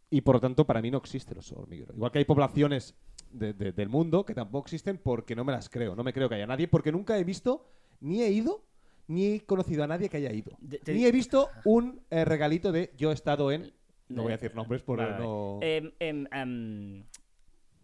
y 0.10 0.22
por 0.22 0.36
lo 0.36 0.40
tanto 0.42 0.66
para 0.66 0.82
mí 0.82 0.90
no 0.92 0.98
existe 0.98 1.34
el 1.34 1.40
oso 1.40 1.60
hormiguero. 1.60 1.94
Igual 1.94 2.12
que 2.12 2.20
hay 2.20 2.26
poblaciones 2.26 2.96
de- 3.30 3.54
de- 3.54 3.72
del 3.74 3.90
mundo 3.90 4.26
que 4.26 4.34
tampoco 4.34 4.66
existen 4.68 4.98
porque 4.98 5.36
no 5.36 5.44
me 5.44 5.52
las 5.52 5.70
creo. 5.70 5.96
No 5.96 6.04
me 6.04 6.14
creo 6.14 6.30
que 6.30 6.36
haya 6.36 6.48
nadie 6.48 6.68
porque 6.70 6.92
nunca 6.94 7.18
he 7.18 7.24
visto, 7.26 7.70
ni 8.00 8.22
he 8.22 8.30
ido, 8.32 8.64
ni 9.14 9.34
he 9.36 9.46
conocido 9.46 9.84
a 9.84 9.88
nadie 9.88 10.10
que 10.10 10.18
haya 10.18 10.32
ido. 10.32 10.58
De- 10.60 10.80
Ni 10.94 11.06
he 11.06 11.12
visto 11.12 11.50
un 11.66 12.02
eh, 12.10 12.26
regalito 12.26 12.72
de 12.72 12.92
yo 12.98 13.12
he 13.12 13.14
estado 13.14 13.52
en... 13.52 13.74
No 14.10 14.22
Eh, 14.22 14.24
voy 14.24 14.34
a 14.34 14.38
decir 14.38 14.54
nombres 14.56 14.82
por 14.82 14.98
Vale, 15.00 15.12
vale. 15.12 15.24
no... 15.24 15.60
Em, 15.62 15.92
em, 16.00 16.26
em, 16.32 17.04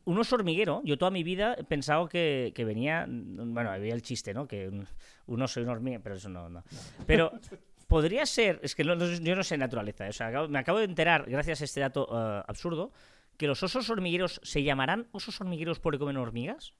un 0.05 0.17
oso 0.17 0.35
hormiguero, 0.35 0.81
yo 0.85 0.97
toda 0.97 1.11
mi 1.11 1.23
vida 1.23 1.55
he 1.57 1.63
pensado 1.65 2.07
que, 2.07 2.53
que 2.55 2.63
venía. 2.65 3.05
Bueno, 3.09 3.69
había 3.71 3.93
el 3.93 4.01
chiste, 4.01 4.33
¿no? 4.33 4.47
Que 4.47 4.69
un, 4.69 4.85
un 5.25 5.41
oso 5.41 5.59
y 5.59 5.63
una 5.63 5.73
hormiga, 5.73 5.99
pero 6.01 6.15
eso 6.15 6.29
no. 6.29 6.47
no. 6.49 6.63
Pero 7.05 7.31
podría 7.87 8.25
ser. 8.25 8.59
Es 8.63 8.73
que 8.75 8.83
no- 8.85 8.95
no- 8.95 9.05
yo 9.05 9.35
no 9.35 9.43
sé 9.43 9.57
naturaleza. 9.57 10.07
O 10.07 10.13
sea, 10.13 10.27
acabo- 10.27 10.47
me 10.47 10.59
acabo 10.59 10.79
de 10.79 10.85
enterar, 10.85 11.29
gracias 11.29 11.61
a 11.61 11.65
este 11.65 11.81
dato 11.81 12.07
eh, 12.11 12.43
absurdo, 12.47 12.91
que 13.35 13.47
los 13.47 13.61
osos 13.63 13.89
hormigueros 13.89 14.39
se 14.43 14.63
llamarán 14.63 15.07
osos 15.11 15.39
hormigueros 15.41 15.79
porque 15.79 15.99
comen 15.99 16.15
hormigas. 16.17 16.73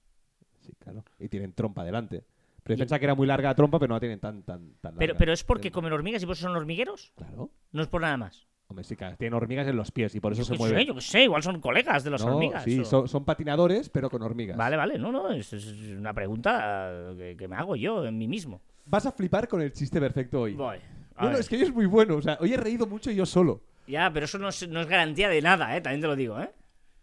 Sí, 0.62 0.74
claro. 0.80 1.04
Y 1.20 1.28
tienen 1.30 1.52
trompa 1.54 1.84
delante. 1.84 2.24
Pero 2.68 2.78
pensaba 2.80 2.99
que 2.99 3.05
era 3.05 3.15
muy 3.15 3.26
larga 3.28 3.49
la 3.49 3.55
trompa, 3.55 3.80
pero 3.80 3.89
no 3.89 3.95
la 3.95 3.99
tienen 3.99 4.20
tan, 4.20 4.43
tan, 4.43 4.74
tan 4.82 4.95
Pero, 4.95 5.11
larga. 5.13 5.18
pero 5.20 5.34
es 5.34 5.43
porque 5.43 5.72
comen 5.72 5.91
hormigas 5.93 6.22
y 6.22 6.26
por 6.26 6.34
eso 6.36 6.43
son 6.47 6.55
hormigueros. 6.55 7.13
Claro. 7.15 7.49
No 7.72 7.82
es 7.82 7.88
por 7.88 8.01
nada 8.01 8.18
más. 8.18 8.47
Hombre, 8.70 8.84
sí, 8.84 8.97
claro, 8.97 9.15
tienen 9.18 9.34
hormigas 9.34 9.65
en 9.68 9.78
los 9.78 9.91
pies 9.91 10.13
y 10.13 10.20
por 10.20 10.34
eso 10.34 10.43
se 10.43 10.51
qué 10.53 10.57
mueven. 10.59 10.80
sé, 10.80 10.86
yo 10.86 10.95
qué 10.95 11.01
sé, 11.01 11.24
igual 11.24 11.41
son 11.41 11.61
colegas 11.61 12.03
de 12.03 12.09
las 12.09 12.26
No, 12.26 12.34
hormigas. 12.36 12.63
Sí, 12.65 12.80
o- 12.82 12.84
son, 12.86 13.07
son 13.07 13.24
patinadores, 13.24 13.88
pero 13.88 14.09
con 14.09 14.22
hormigas. 14.22 14.57
Vale, 14.57 14.76
vale, 14.76 14.99
no, 14.99 15.09
no, 15.11 15.32
es, 15.32 15.53
es 15.53 15.68
una 15.97 16.13
pregunta 16.13 16.89
eh, 17.11 17.15
que, 17.18 17.38
que 17.38 17.47
me 17.47 17.55
hago 17.55 17.78
yo 17.78 18.05
en 18.05 18.18
mí 18.18 18.28
mismo. 18.28 18.61
Vas 18.86 19.05
a 19.05 19.11
flipar 19.13 19.47
con 19.47 19.61
el 19.61 19.72
chiste 19.72 19.99
perfecto 20.01 20.41
hoy. 20.41 20.53
Voy. 20.55 20.78
a 21.15 21.22
No, 21.24 21.28
no, 21.28 21.32
ver. 21.32 21.39
es 21.39 21.47
que 21.47 21.55
hoy 21.55 21.61
es 21.61 21.74
muy 21.74 21.86
bueno. 21.86 22.15
O 22.18 22.22
sea, 22.22 22.38
hoy 22.41 22.53
he 22.53 22.57
reído 22.57 22.86
mucho 22.88 23.09
yo 23.09 23.26
solo. 23.26 23.61
Ya, 23.88 24.11
pero 24.11 24.26
eso 24.26 24.38
no 24.38 24.49
es, 24.49 24.68
no 24.68 24.82
es 24.82 24.88
garantía 24.88 25.30
de 25.30 25.41
nada, 25.41 25.76
¿eh? 25.78 25.80
También 25.80 26.01
te 26.01 26.07
lo 26.07 26.18
digo, 26.18 26.38
¿eh? 26.41 26.51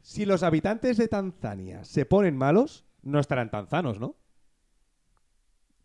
Si 0.02 0.26
los 0.26 0.42
habitantes 0.42 0.98
de 0.98 1.08
Tanzania 1.08 1.82
se 1.84 2.04
ponen 2.04 2.36
malos, 2.36 2.84
no 3.02 3.18
estarán 3.20 3.50
tanzanos, 3.50 3.98
¿no? 3.98 4.16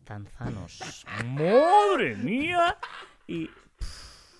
Tanzanos. 0.09 1.05
¡Madre 1.23 2.15
mía! 2.15 2.75
Y 3.27 3.47